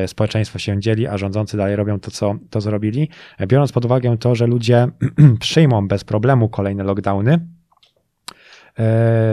Społeczeństwo 0.08 0.60
się 0.60 0.80
dzieli, 0.80 1.08
a 1.08 1.18
rządzący 1.18 1.58
dalej 1.58 1.76
robią 1.76 2.00
to, 2.00 2.12
co 2.12 2.36
to 2.50 2.62
zrobili. 2.62 3.10
Biorąc 3.48 3.72
pod 3.72 3.86
uwagę 3.86 4.18
to, 4.18 4.36
że 4.36 4.48
ludzie 4.48 4.88
przyjmą 5.40 5.88
bez 5.88 6.04
problemu 6.04 6.50
kolejne 6.50 6.84
lockdowny, 6.84 7.40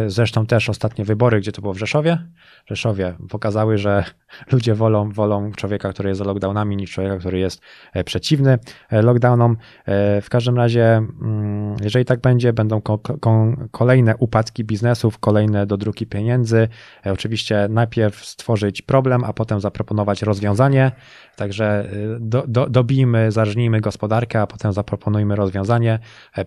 Zresztą 0.07 0.47
też 0.47 0.69
ostatnie 0.69 1.05
wybory, 1.05 1.41
gdzie 1.41 1.53
to 1.53 1.63
było 1.63 1.75
w 1.75 1.79
Rzeszowie, 1.79 2.19
Rzeszowie 2.67 3.15
pokazały, 3.29 3.79
że 3.79 4.05
ludzie 4.53 4.75
wolą, 4.75 5.11
wolą 5.11 5.53
człowieka, 5.53 5.93
który 5.93 6.09
jest 6.09 6.19
za 6.19 6.25
lockdownami, 6.25 6.77
niż 6.77 6.91
człowieka, 6.91 7.19
który 7.19 7.39
jest 7.39 7.61
e, 7.93 8.05
przeciwny 8.05 8.59
e, 8.91 9.03
lockdownom. 9.03 9.57
E, 9.87 10.21
w 10.21 10.31
każdym 10.31 10.57
razie, 10.57 10.97
mm, 10.97 11.77
jeżeli 11.83 12.05
tak 12.05 12.21
będzie, 12.21 12.53
będą 12.53 12.83
kolejne 13.71 14.17
upadki 14.17 14.65
biznesów, 14.65 15.19
kolejne 15.19 15.67
dodruki 15.67 16.07
pieniędzy. 16.07 16.69
Oczywiście 17.05 17.67
najpierw 17.71 18.25
stworzyć 18.25 18.83
problem, 18.83 19.25
a 19.25 19.33
potem 19.33 19.61
zaproponować 19.61 20.23
rozwiązanie. 20.23 20.93
Także 21.37 21.89
do, 22.21 22.45
do, 22.49 22.69
dobijmy, 22.71 23.33
zarżnijmy 23.33 23.81
gospodarkę, 23.81 24.41
a 24.41 24.47
potem 24.47 24.73
zaproponujmy 24.73 25.37
rozwiązanie. 25.37 25.99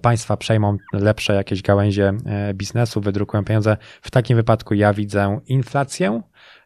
Państwa 0.02 0.38
przejmą 0.38 0.78
lepsze 0.94 1.34
jakieś 1.34 1.62
gałęzie 1.62 2.14
biznesu, 2.54 3.02
wydrukują 3.02 3.44
pieniądze. 3.44 3.78
W 4.02 4.12
takim 4.12 4.38
wypadku 4.38 4.74
ja 4.74 4.94
widzę 4.94 5.40
inflację 5.48 6.22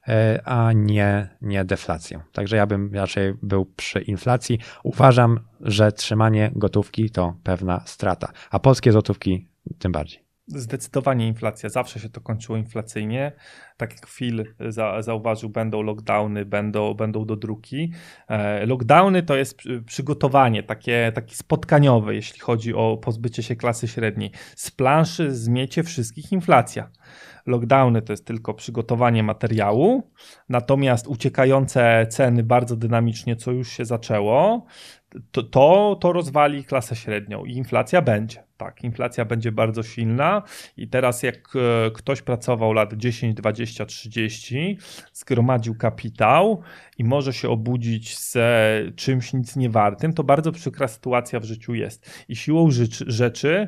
E, 0.08 0.42
a 0.46 0.74
nie, 0.74 1.30
nie 1.42 1.66
deflację. 1.66 2.24
Także 2.32 2.58
ja 2.58 2.68
bym 2.68 2.94
raczej 2.94 3.34
był 3.42 3.66
przy 3.66 4.02
inflacji. 4.02 4.60
Uważam, 4.84 5.40
że 5.62 5.92
trzymanie 5.92 6.52
gotówki 6.56 7.10
to 7.10 7.36
pewna 7.44 7.82
strata, 7.86 8.32
a 8.52 8.60
polskie 8.60 8.92
złotówki 8.92 9.48
tym 9.80 9.92
bardziej. 9.92 10.31
Zdecydowanie 10.56 11.28
inflacja. 11.28 11.70
Zawsze 11.70 12.00
się 12.00 12.10
to 12.10 12.22
kończyło 12.22 12.58
inflacyjnie. 12.58 13.32
Tak 13.78 13.94
jak 13.94 14.08
Phil 14.08 14.46
za, 14.60 15.02
zauważył, 15.02 15.50
będą 15.50 15.82
lockdowny, 15.82 16.46
będą, 16.46 16.94
będą 16.94 17.26
dodruki. 17.26 17.92
E, 18.28 18.66
lockdowny 18.66 19.24
to 19.24 19.36
jest 19.36 19.62
przygotowanie 19.86 20.64
takie, 20.64 21.12
takie 21.16 21.36
spotkaniowe, 21.36 22.16
jeśli 22.16 22.40
chodzi 22.40 22.74
o 22.74 22.98
pozbycie 22.98 23.44
się 23.44 23.56
klasy 23.56 23.88
średniej. 23.88 24.32
Z 24.56 24.72
planszy 24.72 25.36
zmiecie 25.36 25.84
wszystkich 25.84 26.32
inflacja. 26.32 26.90
Lockdowny 27.46 28.02
to 28.02 28.14
jest 28.14 28.26
tylko 28.26 28.54
przygotowanie 28.54 29.24
materiału, 29.24 30.12
natomiast 30.50 31.08
uciekające 31.08 32.08
ceny 32.10 32.44
bardzo 32.44 32.76
dynamicznie, 32.76 33.36
co 33.36 33.52
już 33.52 33.70
się 33.70 33.86
zaczęło, 33.86 34.66
to, 35.32 35.44
to, 35.44 35.98
to 36.02 36.14
rozwali 36.14 36.64
klasę 36.64 36.96
średnią 36.96 37.46
i 37.46 37.54
inflacja 37.54 38.02
będzie. 38.02 38.44
Tak, 38.58 38.84
inflacja 38.84 39.26
będzie 39.26 39.52
bardzo 39.52 39.84
silna 39.84 40.44
i 40.78 40.88
teraz 40.88 41.24
jak 41.24 41.54
e, 41.56 41.92
ktoś 41.92 42.22
pracował 42.22 42.74
lat 42.74 42.94
10, 42.94 43.36
20, 43.36 43.86
30, 43.86 44.78
zgromadził 45.14 45.76
kapitał 45.76 46.62
i 46.98 47.04
może 47.04 47.34
się 47.34 47.50
obudzić 47.50 48.18
z 48.18 48.38
czymś 48.96 49.34
nic 49.34 49.56
niewartym, 49.56 50.14
to 50.14 50.24
bardzo 50.24 50.52
przykra 50.52 50.88
sytuacja 50.88 51.40
w 51.40 51.44
życiu 51.44 51.74
jest. 51.74 52.26
I 52.30 52.36
siłą 52.36 52.72
rzeczy, 52.72 53.06
rzeczy 53.08 53.68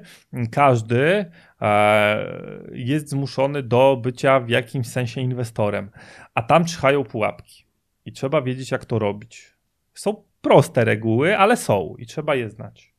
każdy 0.51 1.31
e, 1.61 2.41
jest 2.71 3.09
zmuszony 3.09 3.63
do 3.63 3.99
bycia 4.03 4.39
w 4.39 4.49
jakimś 4.49 4.87
sensie 4.87 5.21
inwestorem, 5.21 5.91
a 6.33 6.41
tam 6.41 6.65
czyhają 6.65 7.03
pułapki 7.03 7.65
i 8.05 8.11
trzeba 8.11 8.41
wiedzieć 8.41 8.71
jak 8.71 8.85
to 8.85 8.99
robić. 8.99 9.53
Są 9.93 10.23
proste 10.43 10.85
reguły, 10.85 11.37
ale 11.37 11.57
są 11.57 11.95
i 11.97 12.05
trzeba 12.05 12.35
je 12.35 12.49
znać. 12.49 12.93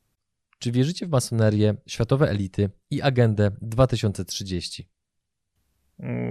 Czy 0.58 0.72
wierzycie 0.72 1.06
w 1.06 1.10
masonerię, 1.10 1.74
światowe 1.86 2.28
elity 2.28 2.70
i 2.90 3.02
agendę 3.02 3.50
2030? 3.62 4.88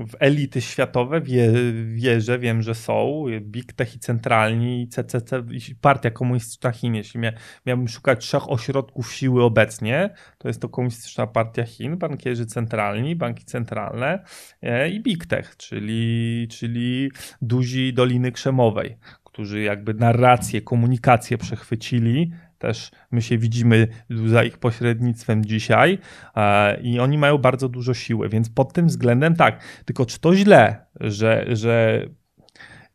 W 0.08 0.16
elity 0.20 0.62
światowe 0.62 1.22
wie, 1.22 1.54
wierzę, 1.86 2.40
wiem, 2.40 2.62
że 2.62 2.76
są. 2.76 3.26
Big 3.42 3.74
Tech 3.74 3.96
i 3.96 4.00
centralni, 4.00 4.88
CCC, 4.88 5.44
Partia 5.82 6.12
Komunistyczna 6.12 6.72
Chin. 6.72 6.96
Jeśli 6.96 7.20
mia, 7.20 7.32
miałbym 7.66 7.88
szukać 7.88 8.26
trzech 8.26 8.50
ośrodków 8.52 9.14
siły 9.14 9.44
obecnie, 9.44 10.14
to 10.38 10.48
jest 10.48 10.62
to 10.62 10.70
Komunistyczna 10.70 11.28
Partia 11.28 11.64
Chin, 11.64 11.98
bankierzy 11.98 12.46
centralni, 12.46 13.16
banki 13.16 13.46
centralne 13.46 14.24
e, 14.62 14.90
i 14.90 15.00
Big 15.04 15.26
Tech, 15.26 15.58
czyli, 15.58 16.48
czyli 16.52 17.12
duzi 17.42 17.94
Doliny 17.94 18.32
Krzemowej, 18.32 18.98
którzy 19.34 19.62
jakby 19.62 19.94
narrację, 19.94 20.62
komunikację 20.62 21.38
przechwycili. 21.38 22.32
Też 22.58 22.92
my 23.12 23.22
się 23.22 23.38
widzimy 23.38 23.88
za 24.26 24.44
ich 24.44 24.58
pośrednictwem 24.58 25.46
dzisiaj 25.46 26.00
e, 26.36 26.82
i 26.82 27.00
oni 27.00 27.18
mają 27.18 27.38
bardzo 27.38 27.70
dużo 27.70 27.94
siły, 27.94 28.30
więc 28.30 28.50
pod 28.50 28.74
tym 28.74 28.88
względem 28.88 29.36
tak. 29.36 29.64
Tylko 29.86 30.06
czy 30.06 30.20
to 30.20 30.36
źle, 30.36 30.86
że, 31.00 31.46
że 31.52 32.06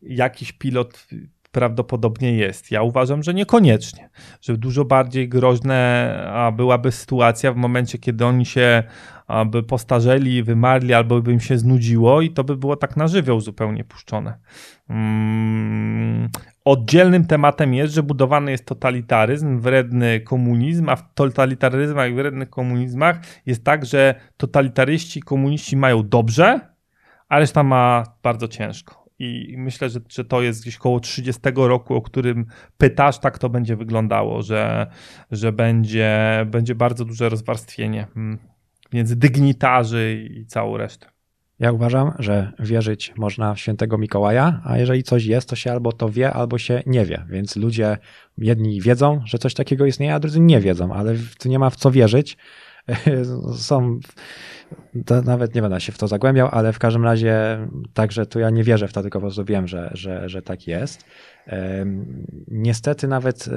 jakiś 0.02 0.52
pilot 0.52 1.06
prawdopodobnie 1.58 2.32
jest. 2.32 2.70
Ja 2.70 2.82
uważam, 2.82 3.22
że 3.22 3.34
niekoniecznie, 3.34 4.10
że 4.42 4.56
dużo 4.56 4.84
bardziej 4.84 5.28
groźna 5.28 6.52
byłaby 6.56 6.92
sytuacja 6.92 7.52
w 7.52 7.56
momencie, 7.56 7.98
kiedy 7.98 8.26
oni 8.26 8.46
się 8.46 8.82
by 9.46 9.62
postarzeli, 9.62 10.42
wymarli, 10.42 10.94
albo 10.94 11.22
by 11.22 11.32
im 11.32 11.40
się 11.40 11.58
znudziło 11.58 12.20
i 12.20 12.30
to 12.30 12.44
by 12.44 12.56
było 12.56 12.76
tak 12.76 12.96
na 12.96 13.08
żywioł 13.08 13.40
zupełnie 13.40 13.84
puszczone. 13.84 14.38
Hmm. 14.88 16.28
Oddzielnym 16.64 17.26
tematem 17.26 17.74
jest, 17.74 17.94
że 17.94 18.02
budowany 18.02 18.50
jest 18.50 18.66
totalitaryzm, 18.66 19.60
wredny 19.60 20.20
komunizm, 20.20 20.88
a 20.88 20.96
w 20.96 21.14
totalitaryzmach 21.14 22.10
i 22.10 22.14
wrednych 22.14 22.50
komunizmach 22.50 23.20
jest 23.46 23.64
tak, 23.64 23.86
że 23.86 24.14
totalitaryści 24.36 25.18
i 25.18 25.22
komuniści 25.22 25.76
mają 25.76 26.08
dobrze, 26.08 26.60
a 27.28 27.38
reszta 27.38 27.62
ma 27.62 28.04
bardzo 28.22 28.48
ciężko. 28.48 28.97
I 29.18 29.54
myślę, 29.58 29.90
że, 29.90 30.00
że 30.08 30.24
to 30.24 30.42
jest 30.42 30.62
gdzieś 30.62 30.76
koło 30.76 31.00
30 31.00 31.40
roku, 31.54 31.94
o 31.94 32.02
którym 32.02 32.46
pytasz, 32.78 33.18
tak 33.18 33.38
to 33.38 33.48
będzie 33.48 33.76
wyglądało, 33.76 34.42
że, 34.42 34.86
że 35.30 35.52
będzie, 35.52 36.46
będzie 36.50 36.74
bardzo 36.74 37.04
duże 37.04 37.28
rozwarstwienie 37.28 38.06
hmm, 38.14 38.38
między 38.92 39.16
dygnitarzy 39.16 40.28
i 40.30 40.46
całą 40.46 40.76
resztę. 40.76 41.06
Ja 41.58 41.72
uważam, 41.72 42.12
że 42.18 42.52
wierzyć 42.58 43.12
można 43.16 43.54
w 43.54 43.60
świętego 43.60 43.98
Mikołaja, 43.98 44.60
a 44.64 44.78
jeżeli 44.78 45.02
coś 45.02 45.24
jest, 45.24 45.48
to 45.48 45.56
się 45.56 45.72
albo 45.72 45.92
to 45.92 46.08
wie, 46.08 46.32
albo 46.32 46.58
się 46.58 46.82
nie 46.86 47.04
wie. 47.04 47.24
Więc 47.28 47.56
ludzie 47.56 47.96
jedni 48.38 48.80
wiedzą, 48.80 49.20
że 49.24 49.38
coś 49.38 49.54
takiego 49.54 49.86
istnieje, 49.86 50.14
a 50.14 50.20
drudzy 50.20 50.40
nie 50.40 50.60
wiedzą, 50.60 50.92
ale 50.92 51.14
tu 51.38 51.48
nie 51.48 51.58
ma 51.58 51.70
w 51.70 51.76
co 51.76 51.90
wierzyć. 51.90 52.36
Są 53.56 54.00
nawet 55.24 55.54
nie 55.54 55.62
będę 55.62 55.80
się 55.80 55.92
w 55.92 55.98
to 55.98 56.08
zagłębiał, 56.08 56.48
ale 56.52 56.72
w 56.72 56.78
każdym 56.78 57.04
razie 57.04 57.58
także 57.94 58.26
tu 58.26 58.40
ja 58.40 58.50
nie 58.50 58.64
wierzę 58.64 58.88
w 58.88 58.92
to, 58.92 59.02
tylko 59.02 59.18
po 59.18 59.22
prostu 59.22 59.44
wiem, 59.44 59.68
że, 59.68 59.90
że, 59.92 60.28
że 60.28 60.42
tak 60.42 60.66
jest. 60.66 61.04
Niestety 62.48 63.08
nawet 63.08 63.48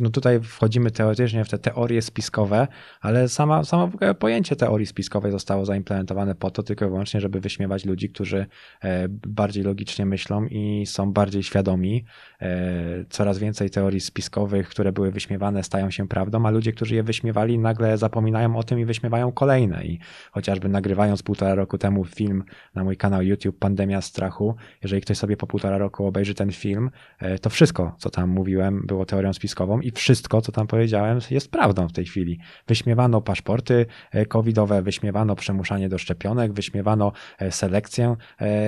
no 0.00 0.10
tutaj 0.10 0.40
wchodzimy 0.40 0.90
teoretycznie 0.90 1.44
w 1.44 1.48
te 1.48 1.58
teorie 1.58 2.02
spiskowe, 2.02 2.68
ale 3.00 3.28
sama, 3.28 3.62
ogóle 3.94 4.14
pojęcie 4.14 4.56
teorii 4.56 4.86
spiskowej 4.86 5.32
zostało 5.32 5.64
zaimplementowane 5.64 6.34
po 6.34 6.50
to 6.50 6.62
tylko 6.62 6.84
i 6.84 6.88
wyłącznie, 6.88 7.20
żeby 7.20 7.40
wyśmiewać 7.40 7.84
ludzi, 7.84 8.08
którzy 8.08 8.46
e, 8.82 9.08
bardziej 9.08 9.64
logicznie 9.64 10.06
myślą 10.06 10.44
i 10.44 10.86
są 10.86 11.12
bardziej 11.12 11.42
świadomi. 11.42 12.04
E, 12.40 13.04
coraz 13.10 13.38
więcej 13.38 13.70
teorii 13.70 14.00
spiskowych, 14.00 14.68
które 14.68 14.92
były 14.92 15.10
wyśmiewane, 15.10 15.62
stają 15.62 15.90
się 15.90 16.08
prawdą, 16.08 16.46
a 16.46 16.50
ludzie, 16.50 16.72
którzy 16.72 16.94
je 16.94 17.02
wyśmiewali, 17.02 17.58
nagle 17.58 17.98
zapominają 17.98 18.56
o 18.56 18.62
tym 18.62 18.78
i 18.80 18.84
wyśmiewają 18.84 19.32
kolejne. 19.32 19.84
I 19.84 19.98
chociażby 20.30 20.68
nagrywając 20.68 21.22
półtora 21.22 21.54
roku 21.54 21.78
temu 21.78 22.04
film 22.04 22.44
na 22.74 22.84
mój 22.84 22.96
kanał 22.96 23.22
YouTube 23.22 23.58
Pandemia 23.58 24.00
Strachu, 24.00 24.54
jeżeli 24.82 25.02
ktoś 25.02 25.18
sobie 25.18 25.36
po 25.36 25.46
półtora 25.46 25.78
roku 25.78 26.06
obejrzy 26.06 26.34
ten 26.34 26.52
film, 26.52 26.90
e, 27.22 27.27
e, 27.27 27.27
to 27.38 27.50
wszystko, 27.50 27.94
co 27.98 28.10
tam 28.10 28.30
mówiłem, 28.30 28.86
było 28.86 29.06
teorią 29.06 29.32
spiskową 29.32 29.80
i 29.80 29.90
wszystko, 29.90 30.40
co 30.40 30.52
tam 30.52 30.66
powiedziałem, 30.66 31.18
jest 31.30 31.50
prawdą 31.50 31.88
w 31.88 31.92
tej 31.92 32.04
chwili. 32.04 32.38
Wyśmiewano 32.66 33.20
paszporty 33.20 33.86
e, 34.10 34.26
covidowe, 34.26 34.82
wyśmiewano 34.82 35.36
przemuszanie 35.36 35.88
do 35.88 35.98
szczepionek, 35.98 36.52
wyśmiewano 36.52 37.12
selekcję 37.50 38.16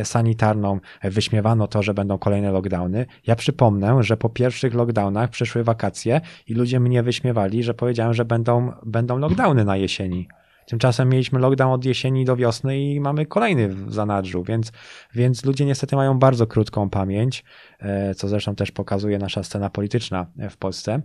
sanitarną, 0.05 0.81
wyśmiewano 1.05 1.67
to, 1.67 1.83
że 1.83 1.95
będą 1.95 2.19
kolejne 2.19 2.53
lockdowny. 2.53 3.07
Ja 3.27 3.37
przypomnę, 3.37 4.03
że 4.03 4.17
po 4.17 4.29
pierwszych 4.29 4.75
lockdownach 4.75 5.31
przyszły 5.31 5.65
wakacje 5.65 6.21
i 6.47 6.55
ludzie 6.55 6.81
mnie 6.81 7.03
wyśmiewali, 7.03 7.63
że 7.63 7.75
powiedziałem, 7.75 8.15
że 8.15 8.25
będą, 8.25 8.73
będą 8.87 9.19
lockdowny 9.19 9.65
na 9.65 9.77
jesieni. 9.77 10.29
Tymczasem 10.71 11.09
mieliśmy 11.09 11.39
lockdown 11.39 11.73
od 11.73 11.85
jesieni 11.85 12.25
do 12.25 12.37
wiosny 12.37 12.81
i 12.81 13.01
mamy 13.01 13.27
kolejny 13.27 13.69
w 13.69 13.95
zanadrzu, 13.95 14.45
więc, 14.45 14.73
więc 15.15 15.45
ludzie 15.45 15.65
niestety 15.65 15.97
mają 15.97 16.19
bardzo 16.19 16.47
krótką 16.47 16.91
pamięć, 16.91 17.45
e, 17.79 18.15
co 18.15 18.29
zresztą 18.29 18.55
też 18.55 18.73
pokazuje 18.73 19.19
nasza 19.19 19.43
scena 19.43 19.71
polityczna 19.71 20.27
w 20.51 20.57
Polsce 20.57 21.03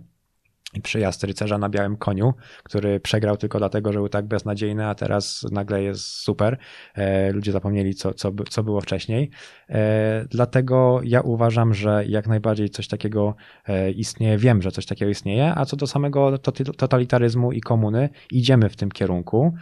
i 0.74 0.80
przyjazd 0.80 1.24
rycerza 1.24 1.58
na 1.58 1.68
białym 1.68 1.96
koniu, 1.96 2.34
który 2.62 3.00
przegrał 3.00 3.36
tylko 3.36 3.58
dlatego, 3.58 3.92
że 3.92 3.98
był 3.98 4.08
tak 4.08 4.26
beznadziejny, 4.26 4.86
a 4.86 4.94
teraz 4.94 5.46
nagle 5.52 5.82
jest 5.82 6.04
super. 6.04 6.58
E, 6.94 7.32
ludzie 7.32 7.52
zapomnieli, 7.52 7.94
co, 7.94 8.14
co, 8.14 8.32
co 8.50 8.62
było 8.62 8.80
wcześniej. 8.80 9.30
E, 9.70 10.24
dlatego 10.30 11.00
ja 11.04 11.20
uważam, 11.20 11.74
że 11.74 12.04
jak 12.08 12.26
najbardziej 12.26 12.70
coś 12.70 12.88
takiego 12.88 13.34
e, 13.68 13.90
istnieje. 13.90 14.38
Wiem, 14.38 14.62
że 14.62 14.72
coś 14.72 14.86
takiego 14.86 15.10
istnieje, 15.10 15.52
a 15.54 15.64
co 15.64 15.76
do 15.76 15.86
samego 15.86 16.38
totalitaryzmu 16.76 17.52
i 17.52 17.60
komuny, 17.60 18.08
idziemy 18.30 18.68
w 18.68 18.76
tym 18.76 18.90
kierunku. 18.90 19.54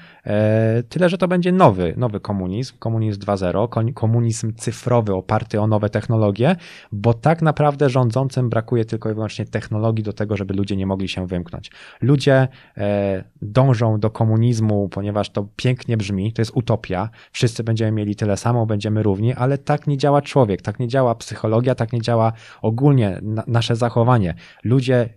Tyle, 0.88 1.09
że 1.09 1.18
to 1.18 1.28
będzie 1.28 1.52
nowy, 1.52 1.94
nowy 1.96 2.20
komunizm, 2.20 2.78
komunizm 2.78 3.20
2.0, 3.20 3.92
komunizm 3.94 4.52
cyfrowy 4.55 5.14
oparty 5.14 5.61
o 5.61 5.66
nowe 5.66 5.90
technologie, 5.90 6.57
bo 6.92 7.14
tak 7.14 7.42
naprawdę 7.42 7.90
rządzącym 7.90 8.50
brakuje 8.50 8.84
tylko 8.84 9.11
i 9.11 9.14
wyłącznie 9.14 9.44
technologii 9.44 10.05
do 10.05 10.12
tego, 10.12 10.36
żeby 10.36 10.55
ludzie 10.55 10.76
nie 10.76 10.86
mogli 10.86 11.09
się 11.09 11.26
wymknąć. 11.26 11.70
Ludzie 12.00 12.48
e, 12.76 13.24
dążą 13.42 14.00
do 14.00 14.11
komunizmu, 14.11 14.88
ponieważ 14.88 15.30
to 15.30 15.48
pięknie 15.57 15.96
brzmi, 15.96 16.32
to 16.32 16.42
jest 16.42 16.52
utopia, 16.55 17.11
wszyscy 17.32 17.64
będziemy 17.64 17.92
mieli 17.92 18.16
tyle 18.16 18.36
samo, 18.36 18.66
będziemy 18.66 19.02
równi, 19.02 19.34
ale 19.34 19.59
tak 19.59 19.86
nie 19.86 19.93
działa 19.97 20.22
człowiek, 20.22 20.62
tak 20.62 20.78
nie 20.78 20.88
działa 20.88 21.14
psychologia, 21.14 21.74
tak 21.74 21.92
nie 21.92 22.01
działa 22.01 22.32
ogólnie 22.62 23.18
na, 23.22 23.45
nasze 23.47 23.76
zachowanie. 23.76 24.34
Ludzie 24.64 25.09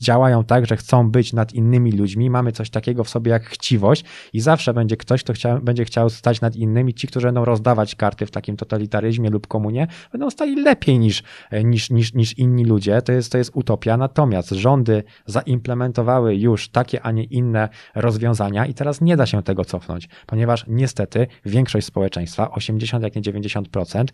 działają 0.00 0.44
tak, 0.44 0.66
że 0.66 0.76
chcą 0.76 1.10
być 1.10 1.32
nad 1.32 1.52
innymi 1.52 1.92
ludźmi, 1.92 2.30
mamy 2.30 2.52
coś 2.52 2.70
takiego 2.70 3.04
w 3.04 3.08
sobie 3.08 3.30
jak 3.30 3.44
chciwość 3.44 4.04
i 4.32 4.40
zawsze 4.40 4.74
będzie 4.74 4.96
ktoś, 4.96 5.22
kto 5.22 5.32
chcia, 5.32 5.60
będzie 5.60 5.84
chciał 5.84 6.10
stać 6.10 6.40
nad 6.40 6.56
innymi, 6.56 6.94
ci, 6.94 7.06
którzy 7.06 7.26
będą 7.26 7.44
rozdawać 7.44 7.94
karty 7.94 8.26
w 8.26 8.30
takim 8.30 8.56
totalitaryzmie 8.56 9.30
lub 9.30 9.46
komunie, 9.46 9.86
będą 10.12 10.30
stali 10.30 10.62
lepiej 10.62 10.98
niż, 10.98 11.22
niż, 11.64 11.90
niż, 11.90 12.14
niż 12.14 12.38
inni 12.38 12.64
ludzie, 12.64 13.02
to 13.02 13.12
jest, 13.12 13.32
to 13.32 13.38
jest 13.38 13.50
utopia, 13.54 13.96
natomiast 13.96 14.50
rządy 14.50 15.02
zaimplementowały 15.26 16.36
już 16.36 16.68
takie, 16.68 17.02
a 17.02 17.10
nie 17.10 17.24
inne 17.24 17.68
rozwiązania 17.94 18.66
i 18.66 18.74
teraz 18.74 19.00
nie 19.00 19.16
da 19.16 19.26
się 19.26 19.42
tego 19.42 19.64
cofnąć, 19.64 20.08
ponieważ 20.26 20.64
niestety 20.68 21.26
większość 21.46 21.86
społeczeństwa, 21.86 22.50
80 22.50 23.04
jak 23.04 23.16
nie 23.16 23.22
90%, 23.22 24.04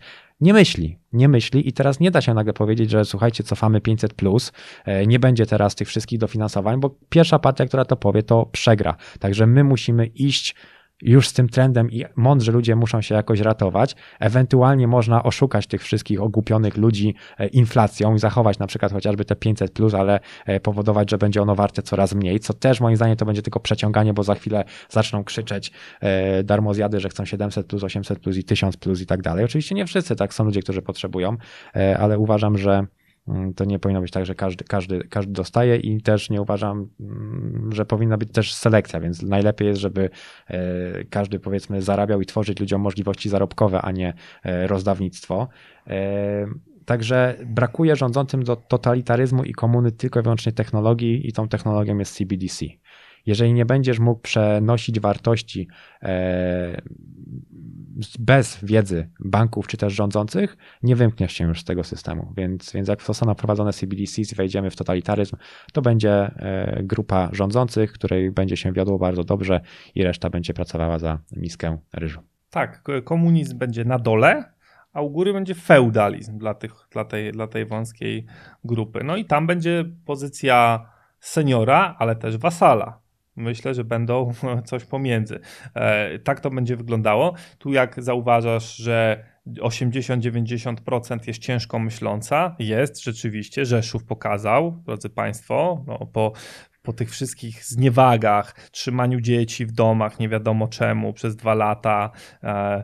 nie 0.41 0.53
myśli, 0.53 0.99
nie 1.13 1.29
myśli 1.29 1.69
i 1.69 1.73
teraz 1.73 1.99
nie 1.99 2.11
da 2.11 2.21
się 2.21 2.33
nagle 2.33 2.53
powiedzieć, 2.53 2.89
że 2.89 3.05
słuchajcie, 3.05 3.43
cofamy 3.43 3.81
500 3.81 4.13
plus, 4.13 4.51
e, 4.85 5.07
nie 5.07 5.19
będzie 5.19 5.45
teraz 5.45 5.75
tych 5.75 5.87
wszystkich 5.87 6.19
dofinansowań, 6.19 6.79
bo 6.79 6.95
pierwsza 7.09 7.39
partia, 7.39 7.65
która 7.65 7.85
to 7.85 7.95
powie, 7.95 8.23
to 8.23 8.45
przegra. 8.45 8.95
Także 9.19 9.47
my 9.47 9.63
musimy 9.63 10.05
iść 10.05 10.55
już 11.01 11.27
z 11.27 11.33
tym 11.33 11.49
trendem 11.49 11.91
i 11.91 12.05
mądrzy 12.15 12.51
ludzie 12.51 12.75
muszą 12.75 13.01
się 13.01 13.15
jakoś 13.15 13.39
ratować. 13.39 13.95
Ewentualnie 14.19 14.87
można 14.87 15.23
oszukać 15.23 15.67
tych 15.67 15.83
wszystkich 15.83 16.21
ogłupionych 16.21 16.77
ludzi 16.77 17.15
e, 17.37 17.47
inflacją 17.47 18.15
i 18.15 18.19
zachować 18.19 18.59
na 18.59 18.67
przykład 18.67 18.91
chociażby 18.91 19.25
te 19.25 19.35
500 19.35 19.71
plus, 19.71 19.93
ale 19.93 20.19
e, 20.45 20.59
powodować, 20.59 21.11
że 21.11 21.17
będzie 21.17 21.41
ono 21.41 21.55
warte 21.55 21.81
coraz 21.81 22.15
mniej, 22.15 22.39
co 22.39 22.53
też 22.53 22.81
moim 22.81 22.95
zdaniem 22.95 23.15
to 23.15 23.25
będzie 23.25 23.41
tylko 23.41 23.59
przeciąganie, 23.59 24.13
bo 24.13 24.23
za 24.23 24.35
chwilę 24.35 24.63
zaczną 24.89 25.23
krzyczeć 25.23 25.71
e, 26.01 26.43
darmozjady, 26.43 26.99
że 26.99 27.09
chcą 27.09 27.25
700 27.25 27.67
plus, 27.67 27.83
800 27.83 28.19
plus 28.19 28.37
i 28.37 28.43
1000 28.43 28.77
plus 28.77 29.01
i 29.01 29.05
tak 29.05 29.21
dalej. 29.21 29.45
Oczywiście 29.45 29.75
nie 29.75 29.85
wszyscy, 29.85 30.15
tak, 30.15 30.33
są 30.33 30.43
ludzie, 30.43 30.61
którzy 30.61 30.81
potrzebują, 30.81 31.37
ale 31.99 32.19
uważam, 32.19 32.57
że 32.57 32.87
to 33.55 33.65
nie 33.65 33.79
powinno 33.79 34.01
być 34.01 34.11
tak, 34.11 34.25
że 34.25 34.35
każdy, 34.35 34.63
każdy, 34.63 35.03
każdy 35.09 35.33
dostaje 35.33 35.75
i 35.75 36.01
też 36.01 36.29
nie 36.29 36.41
uważam, 36.41 36.87
mm, 36.99 37.69
że 37.73 37.85
powinna 37.85 38.17
być 38.17 38.31
też 38.31 38.53
selekcja, 38.53 38.99
więc 38.99 39.21
najlepiej 39.21 39.67
jest, 39.67 39.81
żeby 39.81 40.09
e, 40.47 40.59
każdy 41.09 41.39
powiedzmy 41.39 41.81
zarabiał 41.81 42.21
i 42.21 42.25
tworzyć 42.25 42.59
ludziom 42.59 42.81
możliwości 42.81 43.29
zarobkowe, 43.29 43.81
a 43.81 43.91
nie 43.91 44.13
e, 44.43 44.67
rozdawnictwo. 44.67 45.47
E, 45.87 46.47
także 46.85 47.37
brakuje 47.45 47.95
rządzącym 47.95 48.43
do 48.43 48.55
totalitaryzmu 48.55 49.43
i 49.43 49.53
komuny 49.53 49.91
tylko 49.91 50.19
i 50.19 50.23
wyłącznie 50.23 50.51
technologii 50.51 51.27
i 51.27 51.33
tą 51.33 51.47
technologią 51.47 51.97
jest 51.97 52.15
CBDC. 52.15 52.65
Jeżeli 53.29 53.53
nie 53.53 53.65
będziesz 53.65 53.99
mógł 53.99 54.21
przenosić 54.21 54.99
wartości 54.99 55.67
bez 58.19 58.59
wiedzy 58.63 59.09
banków 59.19 59.67
czy 59.67 59.77
też 59.77 59.93
rządzących 59.93 60.57
nie 60.83 60.95
wymkniesz 60.95 61.33
się 61.33 61.47
już 61.47 61.61
z 61.61 61.63
tego 61.63 61.83
systemu. 61.83 62.33
Więc, 62.37 62.73
więc 62.73 62.87
jak 62.87 63.01
zostaną 63.01 63.33
wprowadzone 63.33 63.73
CBDC 63.73 64.21
i 64.21 64.35
wejdziemy 64.35 64.69
w 64.69 64.75
totalitaryzm, 64.75 65.35
to 65.73 65.81
będzie 65.81 66.11
e, 66.11 66.83
grupa 66.83 67.29
rządzących, 67.31 67.91
której 67.91 68.31
będzie 68.31 68.57
się 68.57 68.73
wiodło 68.73 68.99
bardzo 68.99 69.23
dobrze 69.23 69.61
i 69.95 70.03
reszta 70.03 70.29
będzie 70.29 70.53
pracowała 70.53 70.99
za 70.99 71.19
miskę 71.31 71.77
ryżu. 71.93 72.21
Tak, 72.49 72.83
komunizm 73.03 73.57
będzie 73.57 73.85
na 73.85 73.99
dole, 73.99 74.53
a 74.93 75.01
u 75.01 75.09
góry 75.09 75.33
będzie 75.33 75.55
feudalizm 75.55 76.37
dla, 76.37 76.53
tych, 76.53 76.71
dla, 76.91 77.05
tej, 77.05 77.31
dla 77.31 77.47
tej 77.47 77.65
wąskiej 77.65 78.25
grupy. 78.63 79.03
No 79.03 79.15
i 79.15 79.25
tam 79.25 79.47
będzie 79.47 79.85
pozycja 80.05 80.85
seniora, 81.19 81.95
ale 81.99 82.15
też 82.15 82.37
wasala 82.37 83.08
myślę, 83.39 83.73
że 83.73 83.83
będą 83.83 84.31
coś 84.65 84.85
pomiędzy. 84.85 85.39
E, 85.75 86.19
tak 86.19 86.39
to 86.39 86.49
będzie 86.49 86.75
wyglądało. 86.75 87.33
Tu 87.57 87.73
jak 87.73 88.03
zauważasz, 88.03 88.75
że 88.75 89.23
80-90% 89.47 91.27
jest 91.27 91.39
ciężko 91.39 91.79
myśląca, 91.79 92.55
jest 92.59 93.03
rzeczywiście, 93.03 93.65
Rzeszów 93.65 94.03
pokazał, 94.03 94.81
drodzy 94.85 95.09
Państwo, 95.09 95.83
no, 95.87 95.97
po, 96.13 96.33
po 96.81 96.93
tych 96.93 97.11
wszystkich 97.11 97.65
zniewagach, 97.65 98.69
trzymaniu 98.71 99.21
dzieci 99.21 99.65
w 99.65 99.71
domach, 99.71 100.19
nie 100.19 100.29
wiadomo 100.29 100.67
czemu, 100.67 101.13
przez 101.13 101.35
dwa 101.35 101.53
lata, 101.53 102.11
e, 102.43 102.83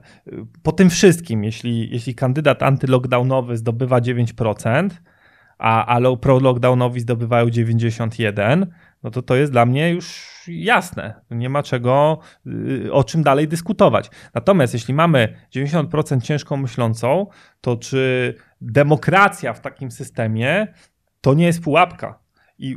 po 0.64 0.72
tym 0.72 0.90
wszystkim, 0.90 1.44
jeśli, 1.44 1.90
jeśli 1.92 2.16
kandydat 2.16 2.64
antylockdownowy 2.64 3.58
zdobywa 3.58 4.02
9%, 4.02 4.90
a, 5.58 5.86
a 5.86 6.16
pro-lockdownowi 6.16 7.00
zdobywają 7.00 7.46
91%, 7.46 8.66
no 9.04 9.12
to 9.12 9.22
to 9.22 9.36
jest 9.36 9.52
dla 9.52 9.66
mnie 9.66 9.90
już 9.90 10.36
jasne. 10.48 11.22
Nie 11.32 11.50
ma 11.50 11.64
czego, 11.64 12.20
y, 12.48 12.94
o 12.94 13.04
czym 13.04 13.24
dalej 13.24 13.48
dyskutować. 13.48 14.10
Natomiast 14.34 14.74
jeśli 14.74 14.94
mamy 14.94 15.36
90% 15.56 16.22
ciężko 16.22 16.58
myślącą, 16.58 17.28
to 17.62 17.78
czy 17.78 18.36
demokracja 18.62 19.54
w 19.54 19.62
takim 19.62 19.92
systemie 19.92 20.68
to 21.22 21.34
nie 21.34 21.46
jest 21.46 21.64
pułapka? 21.64 22.20
I, 22.58 22.70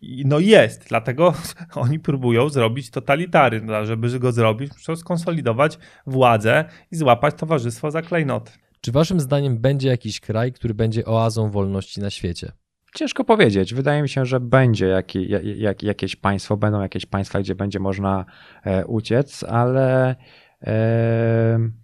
i, 0.00 0.26
no 0.26 0.38
jest, 0.38 0.88
dlatego 0.88 1.34
oni 1.74 1.98
próbują 1.98 2.48
zrobić 2.48 2.90
totalitaryzm, 2.90 3.70
żeby 3.84 4.18
go 4.18 4.32
zrobić, 4.32 4.72
muszą 4.72 4.96
skonsolidować 4.96 5.78
władzę 6.06 6.64
i 6.90 6.96
złapać 6.96 7.34
towarzystwo 7.34 7.90
za 7.90 8.02
klejnoty. 8.02 8.52
Czy 8.84 8.92
waszym 8.92 9.20
zdaniem 9.20 9.58
będzie 9.58 9.88
jakiś 9.88 10.20
kraj, 10.20 10.52
który 10.52 10.74
będzie 10.74 11.04
oazą 11.04 11.50
wolności 11.50 12.00
na 12.00 12.10
świecie? 12.10 12.52
Ciężko 12.94 13.24
powiedzieć. 13.24 13.74
Wydaje 13.74 14.02
mi 14.02 14.08
się, 14.08 14.26
że 14.26 14.40
będzie 14.40 14.86
jak, 14.86 15.14
jak, 15.56 15.82
jakieś 15.82 16.16
państwo, 16.16 16.56
będą 16.56 16.80
jakieś 16.80 17.06
państwa, 17.06 17.40
gdzie 17.40 17.54
będzie 17.54 17.78
można 17.78 18.24
e, 18.64 18.86
uciec, 18.86 19.44
ale. 19.44 20.16
E, 20.62 21.81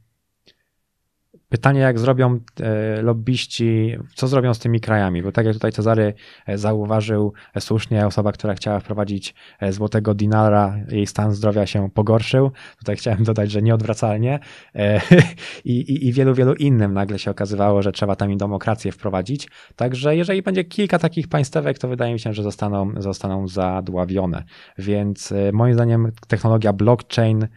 Pytanie, 1.49 1.80
jak 1.80 1.99
zrobią 1.99 2.40
e, 2.61 3.03
lobbyści, 3.03 3.96
co 4.14 4.28
zrobią 4.28 4.55
z 4.55 4.59
tymi 4.59 4.80
krajami, 4.80 5.22
bo 5.22 5.32
tak 5.32 5.46
jak 5.46 5.55
tutaj 5.55 5.72
Cezary 5.72 6.14
e, 6.46 6.59
zauważył 6.59 7.32
e, 7.55 7.61
słusznie, 7.61 8.07
osoba, 8.07 8.32
która 8.32 8.55
chciała 8.55 8.80
wprowadzić 8.80 9.34
złotego 9.70 10.14
dinara, 10.14 10.76
jej 10.88 11.07
stan 11.07 11.32
zdrowia 11.32 11.66
się 11.66 11.90
pogorszył. 11.90 12.51
Tutaj 12.78 12.96
chciałem 12.96 13.24
dodać, 13.24 13.51
że 13.51 13.62
nieodwracalnie. 13.62 14.38
I, 15.64 15.72
i, 15.72 16.07
I 16.09 16.12
wielu, 16.12 16.34
wielu 16.34 16.55
innym 16.55 16.92
nagle 16.92 17.18
się 17.18 17.30
okazywało, 17.30 17.82
że 17.82 17.92
trzeba 17.92 18.16
tam 18.16 18.30
i 18.30 18.36
demokrację 18.36 18.92
wprowadzić. 18.92 19.49
Także 19.76 20.16
jeżeli 20.16 20.42
będzie 20.42 20.64
kilka 20.64 20.99
takich 20.99 21.28
państwek, 21.28 21.78
to 21.78 21.88
wydaje 21.88 22.12
mi 22.12 22.20
się, 22.20 22.32
że 22.32 22.42
zostaną, 22.42 22.92
zostaną 22.96 23.49
zadławione. 23.49 24.44
Więc 24.78 25.34
moim 25.53 25.74
zdaniem 25.74 26.12
technologia 26.28 26.72
blockchain 26.72 27.49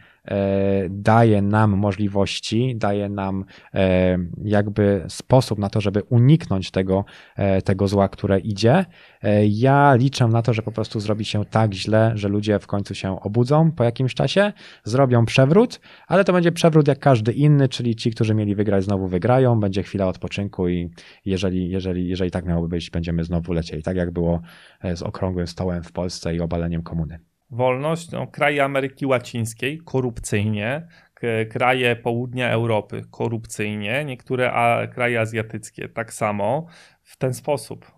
daje 0.90 1.42
nam 1.42 1.70
możliwości, 1.70 2.76
daje 2.76 3.08
nam 3.08 3.44
jakby 4.44 5.04
sposób 5.08 5.58
na 5.58 5.70
to, 5.70 5.80
żeby 5.80 6.02
uniknąć 6.02 6.70
tego, 6.70 7.04
tego 7.64 7.88
zła, 7.88 8.08
które 8.08 8.38
idzie. 8.38 8.84
Ja 9.48 9.94
liczę 9.94 10.26
na 10.26 10.42
to, 10.42 10.54
że 10.54 10.62
po 10.62 10.72
prostu 10.72 11.00
zrobi 11.00 11.24
się 11.24 11.44
tak 11.44 11.74
źle, 11.74 12.12
że 12.14 12.28
ludzie 12.28 12.58
w 12.58 12.66
końcu 12.66 12.94
się 12.94 13.20
obudzą 13.20 13.72
po 13.72 13.84
jakimś 13.84 14.14
czasie, 14.14 14.52
zrobią 14.84 15.24
przewrót, 15.24 15.80
ale 16.08 16.24
to 16.24 16.32
będzie 16.32 16.52
przewrót 16.52 16.88
jak 16.88 16.98
każdy 16.98 17.32
inny, 17.32 17.68
czyli 17.68 17.96
ci, 17.96 18.10
którzy 18.10 18.34
mieli 18.34 18.54
wygrać, 18.54 18.84
znowu 18.84 19.08
wygrają, 19.08 19.60
będzie 19.60 19.82
chwila 19.82 20.06
odpoczynku 20.06 20.68
i 20.68 20.90
jeżeli, 21.24 21.70
jeżeli, 21.70 22.08
jeżeli 22.08 22.30
tak 22.30 22.46
miałoby 22.46 22.68
być, 22.68 22.90
będziemy 22.90 23.24
znowu 23.24 23.52
lecieli. 23.52 23.82
Tak 23.82 23.96
jak 23.96 24.10
było 24.10 24.40
z 24.94 25.02
okrągłym 25.02 25.46
stołem 25.46 25.82
w 25.82 25.92
Polsce 25.92 26.34
i 26.34 26.40
obaleniem 26.40 26.82
komuny 26.82 27.31
wolność, 27.52 28.10
no, 28.10 28.26
kraje 28.26 28.64
Ameryki 28.64 29.06
Łacińskiej 29.06 29.78
korupcyjnie, 29.84 30.86
kraje 31.50 31.96
południa 31.96 32.50
Europy 32.50 33.02
korupcyjnie, 33.10 34.04
niektóre 34.04 34.52
kraje 34.94 35.20
azjatyckie 35.20 35.88
tak 35.88 36.12
samo 36.12 36.66
w 37.02 37.16
ten 37.16 37.34
sposób. 37.34 37.92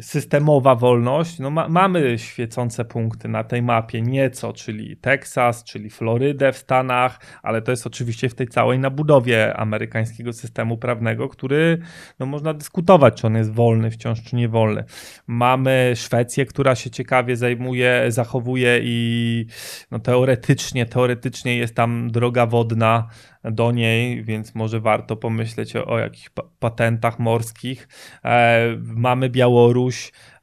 Systemowa 0.00 0.74
wolność, 0.74 1.38
no 1.38 1.50
ma, 1.50 1.68
mamy 1.68 2.18
świecące 2.18 2.84
punkty 2.84 3.28
na 3.28 3.44
tej 3.44 3.62
mapie 3.62 4.02
nieco, 4.02 4.52
czyli 4.52 4.96
Teksas, 4.96 5.64
czyli 5.64 5.90
Florydę 5.90 6.52
w 6.52 6.56
Stanach, 6.56 7.20
ale 7.42 7.62
to 7.62 7.70
jest 7.70 7.86
oczywiście 7.86 8.28
w 8.28 8.34
tej 8.34 8.48
całej 8.48 8.78
nabudowie 8.78 9.56
amerykańskiego 9.56 10.32
systemu 10.32 10.78
prawnego, 10.78 11.28
który 11.28 11.78
no 12.18 12.26
można 12.26 12.54
dyskutować, 12.54 13.20
czy 13.20 13.26
on 13.26 13.34
jest 13.34 13.52
wolny 13.52 13.90
wciąż, 13.90 14.22
czy 14.22 14.36
niewolny. 14.36 14.84
Mamy 15.26 15.92
Szwecję, 15.94 16.46
która 16.46 16.74
się 16.74 16.90
ciekawie 16.90 17.36
zajmuje, 17.36 18.04
zachowuje 18.08 18.80
i 18.82 19.46
no 19.90 19.98
teoretycznie, 19.98 20.86
teoretycznie 20.86 21.56
jest 21.56 21.74
tam 21.74 22.10
droga 22.10 22.46
wodna 22.46 23.08
do 23.44 23.72
niej, 23.72 24.24
więc 24.24 24.54
może 24.54 24.80
warto 24.80 25.16
pomyśleć 25.16 25.76
o, 25.76 25.86
o 25.86 25.98
jakichś 25.98 26.30
patentach 26.58 27.18
morskich. 27.18 27.88
E, 28.24 28.76
mamy 28.82 29.30
Białoruś. 29.30 29.89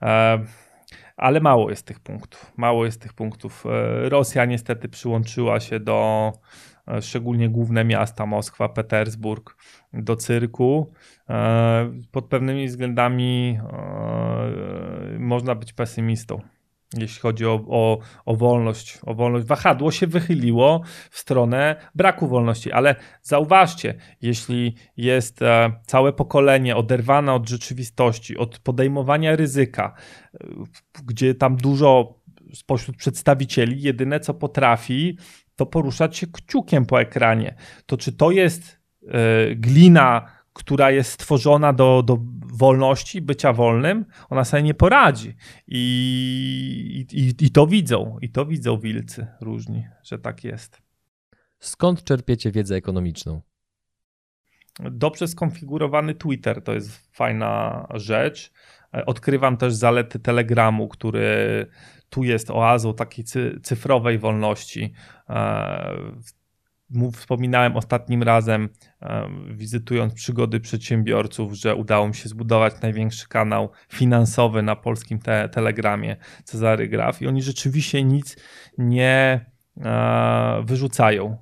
E, 0.02 0.40
ale 1.18 1.40
mało 1.40 1.70
jest 1.70 1.86
tych 1.86 2.00
punktów. 2.00 2.54
Mało 2.58 2.86
jest 2.86 3.02
tych 3.02 3.14
punktów. 3.14 3.66
E, 3.66 4.10
Rosja 4.10 4.46
niestety 4.46 4.90
przyłączyła 4.90 5.60
się 5.60 5.80
do 5.80 6.32
e, 6.88 7.02
szczególnie 7.02 7.50
główne 7.50 7.84
miasta 7.84 8.26
Moskwa, 8.26 8.70
Petersburg, 8.70 9.56
do 9.94 10.16
cyrku. 10.16 10.94
Pod 12.12 12.26
pewnymi 12.26 12.68
względami 12.68 13.60
można 15.20 15.56
być 15.56 15.74
pesymistą 15.74 16.42
jeśli 16.94 17.22
chodzi 17.22 17.46
o, 17.46 17.66
o, 17.68 18.00
o 18.26 18.36
wolność, 18.36 19.00
o 19.06 19.14
wolność. 19.14 19.46
Wahadło 19.46 19.92
się 19.92 20.08
wychyliło 20.08 20.82
w 21.12 21.18
stronę 21.18 21.76
braku 21.96 22.28
wolności, 22.28 22.72
ale 22.72 22.96
zauważcie, 23.22 23.96
jeśli 24.22 24.76
jest 24.98 25.42
e, 25.42 25.72
całe 25.86 26.14
pokolenie 26.14 26.76
oderwane 26.76 27.34
od 27.34 27.50
rzeczywistości, 27.50 28.38
od 28.38 28.60
podejmowania 28.60 29.36
ryzyka, 29.36 29.94
e, 30.34 30.48
gdzie 31.06 31.36
tam 31.36 31.58
dużo 31.58 32.20
spośród 32.54 32.98
przedstawicieli 32.98 33.82
jedyne 33.82 34.20
co 34.20 34.34
potrafi, 34.34 35.18
to 35.56 35.66
poruszać 35.66 36.18
się 36.18 36.28
kciukiem 36.28 36.86
po 36.86 37.02
ekranie. 37.02 37.56
To 37.86 37.98
czy 37.98 38.12
to 38.12 38.32
jest 38.32 38.80
e, 39.08 39.56
glina 39.56 40.37
która 40.58 40.92
jest 40.92 41.12
stworzona 41.12 41.74
do, 41.74 42.04
do 42.04 42.18
wolności, 42.54 43.22
bycia 43.22 43.54
wolnym, 43.54 44.06
ona 44.30 44.46
sobie 44.46 44.64
nie 44.64 44.74
poradzi. 44.74 45.36
I, 45.68 47.06
i, 47.12 47.46
I 47.46 47.52
to 47.52 47.68
widzą, 47.68 48.18
i 48.22 48.30
to 48.30 48.46
widzą 48.46 48.80
wilcy 48.80 49.28
różni, 49.42 49.88
że 50.04 50.20
tak 50.20 50.44
jest. 50.44 50.82
Skąd 51.60 52.04
czerpiecie 52.04 52.52
wiedzę 52.52 52.76
ekonomiczną? 52.76 53.42
Dobrze 54.80 55.28
skonfigurowany 55.28 56.16
Twitter 56.16 56.64
to 56.64 56.74
jest 56.74 57.16
fajna 57.16 57.88
rzecz. 57.94 58.52
Odkrywam 59.06 59.58
też 59.58 59.74
zalety 59.74 60.20
Telegramu, 60.20 60.88
który 60.88 61.66
tu 62.10 62.24
jest 62.24 62.52
oazą 62.52 62.94
takiej 62.94 63.26
cyfrowej 63.64 64.20
wolności. 64.20 64.94
E, 66.96 67.12
Wspominałem 67.12 67.78
ostatnim 67.78 68.24
razem, 68.24 68.70
wizytując 69.52 70.14
przygody 70.14 70.60
przedsiębiorców, 70.60 71.54
że 71.54 71.76
udało 71.76 72.08
mi 72.08 72.16
się 72.16 72.30
zbudować 72.30 72.74
największy 72.82 73.28
kanał 73.28 73.70
finansowy 73.90 74.62
na 74.64 74.76
polskim 74.76 75.20
te 75.20 75.50
telegramie 75.50 76.16
Cezary 76.44 76.88
Graf 76.88 77.22
i 77.22 77.28
oni 77.28 77.42
rzeczywiście 77.42 78.04
nic 78.04 78.38
nie 78.78 79.46
e, 79.82 80.64
wyrzucają. 80.66 81.38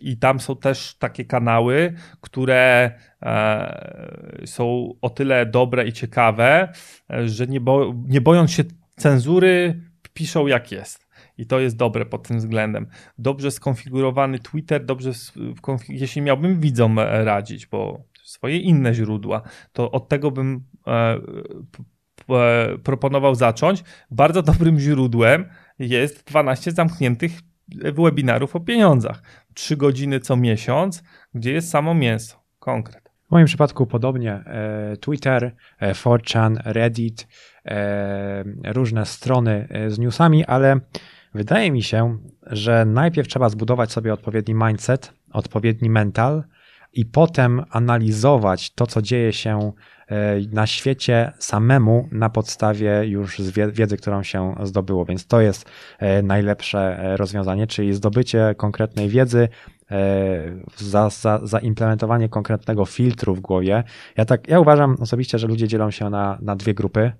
I 0.00 0.16
tam 0.16 0.40
są 0.40 0.56
też 0.56 0.94
takie 0.98 1.24
kanały, 1.24 1.94
które 2.20 2.92
e, 3.22 4.42
są 4.46 4.94
o 5.02 5.10
tyle 5.10 5.46
dobre 5.46 5.86
i 5.86 5.92
ciekawe, 5.92 6.72
że 7.24 7.46
nie, 7.46 7.60
bo, 7.60 7.94
nie 8.06 8.20
bojąc 8.20 8.50
się 8.50 8.64
cenzury, 8.96 9.82
piszą 10.14 10.46
jak 10.46 10.72
jest. 10.72 11.07
I 11.38 11.46
to 11.46 11.60
jest 11.60 11.76
dobre 11.76 12.06
pod 12.06 12.28
tym 12.28 12.38
względem. 12.38 12.86
Dobrze 13.18 13.50
skonfigurowany 13.50 14.38
Twitter, 14.38 14.84
dobrze, 14.84 15.10
jeśli 15.88 16.22
miałbym 16.22 16.60
widzom 16.60 16.98
e, 16.98 17.24
radzić, 17.24 17.66
bo 17.66 18.02
swoje 18.24 18.58
inne 18.58 18.94
źródła, 18.94 19.42
to 19.72 19.90
od 19.90 20.08
tego 20.08 20.30
bym 20.30 20.64
e, 20.86 21.20
e, 22.30 22.78
proponował 22.78 23.34
zacząć. 23.34 23.84
Bardzo 24.10 24.42
dobrym 24.42 24.80
źródłem 24.80 25.44
jest 25.78 26.24
12 26.24 26.70
zamkniętych 26.70 27.32
webinarów 27.94 28.56
o 28.56 28.60
pieniądzach. 28.60 29.22
3 29.54 29.76
godziny 29.76 30.20
co 30.20 30.36
miesiąc, 30.36 31.02
gdzie 31.34 31.52
jest 31.52 31.70
samo 31.70 31.94
mięso, 31.94 32.42
konkret. 32.58 33.08
W 33.28 33.30
moim 33.30 33.46
przypadku 33.46 33.86
podobnie 33.86 34.44
Twitter, 35.00 35.54
4chan, 35.80 36.56
Reddit, 36.64 37.28
różne 38.64 39.06
strony 39.06 39.68
z 39.88 39.98
newsami, 39.98 40.44
ale 40.44 40.80
Wydaje 41.34 41.70
mi 41.70 41.82
się, 41.82 42.18
że 42.46 42.84
najpierw 42.84 43.28
trzeba 43.28 43.48
zbudować 43.48 43.92
sobie 43.92 44.12
odpowiedni 44.12 44.54
mindset, 44.54 45.12
odpowiedni 45.32 45.90
mental 45.90 46.44
i 46.92 47.06
potem 47.06 47.64
analizować 47.70 48.74
to, 48.74 48.86
co 48.86 49.02
dzieje 49.02 49.32
się 49.32 49.72
e, 50.08 50.40
na 50.52 50.66
świecie 50.66 51.32
samemu 51.38 52.08
na 52.12 52.30
podstawie 52.30 53.04
już 53.04 53.40
wiedzy, 53.72 53.96
którą 53.96 54.22
się 54.22 54.54
zdobyło. 54.62 55.04
Więc 55.04 55.26
to 55.26 55.40
jest 55.40 55.70
e, 55.98 56.22
najlepsze 56.22 56.78
e, 56.98 57.16
rozwiązanie, 57.16 57.66
czyli 57.66 57.94
zdobycie 57.94 58.54
konkretnej 58.56 59.08
wiedzy, 59.08 59.48
za, 60.76 61.10
za, 61.10 61.40
za 61.42 61.60
konkretnego 62.30 62.84
filtru 62.84 63.34
w 63.34 63.40
głowie. 63.40 63.84
Ja 64.16 64.24
tak, 64.24 64.48
ja 64.48 64.60
uważam 64.60 64.96
osobiście, 65.00 65.38
że 65.38 65.46
ludzie 65.46 65.68
dzielą 65.68 65.90
się 65.90 66.10
na, 66.10 66.38
na 66.42 66.56
dwie 66.56 66.74
grupy. 66.74 67.12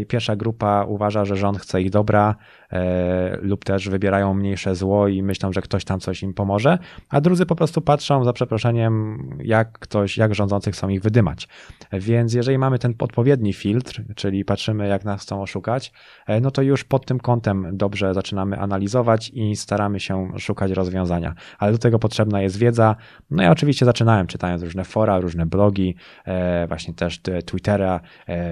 I 0.00 0.06
pierwsza 0.06 0.36
grupa 0.36 0.84
uważa, 0.88 1.24
że 1.24 1.36
rząd 1.36 1.58
chce 1.58 1.82
ich 1.82 1.90
dobra, 1.90 2.36
E, 2.72 3.38
lub 3.42 3.64
też 3.64 3.88
wybierają 3.88 4.34
mniejsze 4.34 4.74
zło 4.74 5.08
i 5.08 5.22
myślą, 5.22 5.52
że 5.52 5.62
ktoś 5.62 5.84
tam 5.84 6.00
coś 6.00 6.22
im 6.22 6.34
pomoże, 6.34 6.78
a 7.08 7.20
drudzy 7.20 7.46
po 7.46 7.56
prostu 7.56 7.80
patrzą 7.80 8.24
za 8.24 8.32
przeproszeniem, 8.32 9.18
jak 9.44 9.78
ktoś, 9.78 10.16
jak 10.16 10.34
rządzący 10.34 10.72
chcą 10.72 10.88
ich 10.88 11.02
wydymać. 11.02 11.48
Więc 11.92 12.34
jeżeli 12.34 12.58
mamy 12.58 12.78
ten 12.78 12.94
odpowiedni 12.98 13.52
filtr, 13.52 14.02
czyli 14.16 14.44
patrzymy, 14.44 14.88
jak 14.88 15.04
nas 15.04 15.22
chcą 15.22 15.42
oszukać, 15.42 15.92
e, 16.26 16.40
no 16.40 16.50
to 16.50 16.62
już 16.62 16.84
pod 16.84 17.06
tym 17.06 17.20
kątem 17.20 17.68
dobrze 17.72 18.14
zaczynamy 18.14 18.58
analizować 18.58 19.30
i 19.34 19.56
staramy 19.56 20.00
się 20.00 20.28
szukać 20.38 20.70
rozwiązania. 20.70 21.34
Ale 21.58 21.72
do 21.72 21.78
tego 21.78 21.98
potrzebna 22.02 22.42
jest 22.42 22.58
wiedza. 22.58 22.96
No 23.30 23.42
ja 23.42 23.50
oczywiście 23.50 23.84
zaczynałem 23.84 24.26
czytając 24.26 24.62
różne 24.62 24.84
fora, 24.84 25.18
różne 25.18 25.46
blogi, 25.46 25.94
e, 26.24 26.66
właśnie 26.66 26.94
też 26.94 27.20
Twittera, 27.46 28.00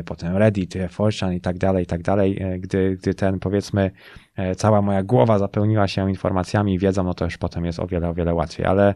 potem 0.04 0.36
Reddit, 0.36 0.74
4 1.10 1.34
i 1.34 1.40
tak 1.40 1.58
dalej, 1.58 1.84
i 1.84 1.86
tak 1.86 2.02
dalej, 2.02 2.40
gdy, 2.60 2.96
gdy 2.96 3.14
ten 3.14 3.38
powiedzmy 3.38 3.90
E, 4.40 4.54
cała 4.54 4.82
moja 4.82 5.02
głowa 5.02 5.38
zapełniła 5.38 5.88
się 5.88 6.10
informacjami, 6.10 6.78
wiedzą, 6.78 7.04
no 7.04 7.14
to 7.14 7.24
już 7.24 7.38
potem 7.38 7.64
jest 7.64 7.80
o 7.80 7.86
wiele, 7.86 8.08
o 8.08 8.14
wiele 8.14 8.34
łatwiej, 8.34 8.66
ale 8.66 8.94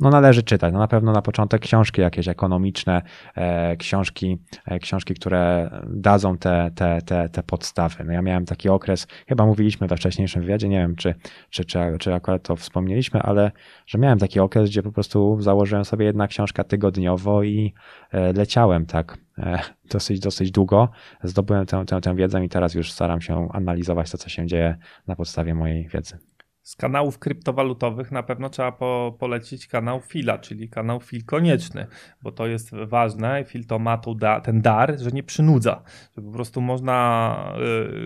no 0.00 0.10
należy 0.10 0.42
czytać. 0.42 0.72
No 0.72 0.78
na 0.78 0.88
pewno 0.88 1.12
na 1.12 1.22
początek 1.22 1.62
książki 1.62 2.00
jakieś 2.00 2.28
ekonomiczne, 2.28 3.02
e, 3.34 3.76
książki, 3.76 4.38
e, 4.66 4.78
książki, 4.78 5.14
które 5.14 5.70
dadzą 5.86 6.38
te, 6.38 6.70
te, 6.74 7.02
te, 7.02 7.28
te 7.28 7.42
podstawy. 7.42 8.04
No 8.04 8.12
ja 8.12 8.22
miałem 8.22 8.44
taki 8.44 8.68
okres, 8.68 9.06
chyba 9.28 9.46
mówiliśmy 9.46 9.86
we 9.86 9.96
wcześniejszym 9.96 10.42
wywiadzie, 10.42 10.68
nie 10.68 10.78
wiem 10.78 10.96
czy, 10.96 11.14
czy, 11.50 11.64
czy, 11.64 11.78
czy 11.98 12.14
akurat 12.14 12.42
to 12.42 12.56
wspomnieliśmy, 12.56 13.22
ale 13.22 13.52
że 13.86 13.98
miałem 13.98 14.18
taki 14.18 14.40
okres, 14.40 14.70
gdzie 14.70 14.82
po 14.82 14.92
prostu 14.92 15.40
założyłem 15.40 15.84
sobie 15.84 16.06
jedna 16.06 16.28
książka 16.28 16.64
tygodniowo 16.64 17.42
i 17.42 17.74
e, 18.12 18.32
leciałem 18.32 18.86
tak 18.86 19.18
e, 19.38 19.58
dosyć, 19.90 20.20
dosyć 20.20 20.50
długo. 20.50 20.88
Zdobyłem 21.22 21.66
tę, 21.66 21.84
tę, 21.86 22.00
tę 22.00 22.16
wiedzę 22.16 22.44
i 22.44 22.48
teraz 22.48 22.74
już 22.74 22.92
staram 22.92 23.20
się 23.20 23.48
analizować 23.52 24.10
to, 24.10 24.18
co 24.18 24.28
się 24.28 24.46
dzieje 24.46 24.76
na 25.06 25.16
podstawie 25.16 25.54
mojej 25.54 25.88
wiedzy. 25.88 26.18
Z 26.66 26.76
kanałów 26.76 27.18
kryptowalutowych 27.18 28.12
na 28.12 28.22
pewno 28.22 28.50
trzeba 28.50 28.72
po, 28.72 29.16
polecić 29.18 29.66
kanał 29.66 30.00
Fila, 30.00 30.38
czyli 30.38 30.68
kanał 30.68 31.00
Fil 31.00 31.24
konieczny, 31.24 31.86
bo 32.22 32.32
to 32.32 32.46
jest 32.46 32.74
ważne. 32.74 33.44
Fil 33.44 33.66
to 33.66 33.78
ma 33.78 34.00
da, 34.16 34.40
ten 34.40 34.62
dar, 34.62 34.98
że 34.98 35.10
nie 35.10 35.22
przynudza, 35.22 35.82
że 36.16 36.22
po 36.22 36.30
prostu 36.30 36.60
można 36.60 37.54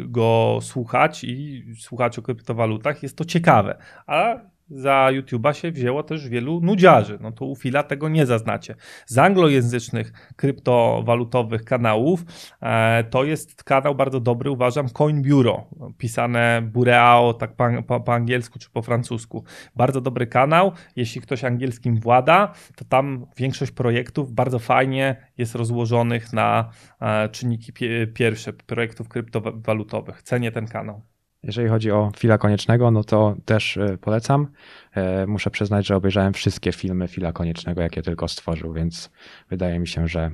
y, 0.02 0.08
go 0.08 0.58
słuchać 0.62 1.24
i 1.24 1.64
słuchać 1.78 2.18
o 2.18 2.22
kryptowalutach. 2.22 3.02
Jest 3.02 3.16
to 3.16 3.24
ciekawe, 3.24 3.78
a 4.06 4.36
za 4.70 5.08
YouTube'a 5.12 5.52
się 5.52 5.72
wzięło 5.72 6.02
też 6.02 6.28
wielu 6.28 6.60
nudziarzy. 6.60 7.18
No 7.20 7.32
to 7.32 7.44
u 7.44 7.56
Fila 7.56 7.82
tego 7.82 8.08
nie 8.08 8.26
zaznacie. 8.26 8.74
Z 9.06 9.18
anglojęzycznych 9.18 10.12
kryptowalutowych 10.36 11.64
kanałów 11.64 12.24
e, 12.62 13.04
to 13.04 13.24
jest 13.24 13.64
kanał 13.64 13.94
bardzo 13.94 14.20
dobry, 14.20 14.50
uważam, 14.50 14.88
Coin 14.88 15.22
Bureau, 15.22 15.64
pisane 15.98 16.62
Bureau 16.62 17.34
tak 17.34 17.56
po, 17.56 17.64
po, 17.86 18.00
po, 18.00 18.14
angielsku 18.14 18.58
czy 18.58 18.70
po 18.70 18.82
francusku. 18.82 19.44
Bardzo 19.76 20.00
dobry 20.00 20.26
kanał. 20.26 20.72
Jeśli 20.96 21.20
ktoś 21.20 21.44
angielskim 21.44 21.96
włada, 21.96 22.52
to 22.76 22.84
tam 22.84 23.26
większość 23.36 23.72
projektów 23.72 24.32
bardzo 24.32 24.58
fajnie 24.58 25.16
jest 25.38 25.54
rozłożonych 25.54 26.32
na 26.32 26.70
e, 27.00 27.28
czynniki 27.28 27.72
pie, 27.72 28.06
pierwsze 28.06 28.52
projektów 28.52 29.08
kryptowalutowych. 29.08 30.22
Cenię 30.22 30.52
ten 30.52 30.66
kanał. 30.66 31.09
Jeżeli 31.43 31.68
chodzi 31.68 31.91
o 31.91 32.12
Fila 32.16 32.38
Koniecznego, 32.38 32.91
no 32.91 33.05
to 33.05 33.36
też 33.45 33.76
e, 33.76 33.99
polecam. 33.99 34.49
E, 34.95 35.26
muszę 35.26 35.51
przyznać, 35.51 35.86
że 35.86 35.97
obejrzałem 35.97 36.32
wszystkie 36.32 36.72
filmy 36.72 37.09
Fila 37.09 37.32
Koniecznego, 37.32 37.82
jakie 37.82 38.03
tylko 38.03 38.28
stworzył, 38.28 38.72
więc 38.72 39.11
wydaje 39.51 39.78
mi 39.78 39.88
się, 39.88 40.09
że 40.09 40.30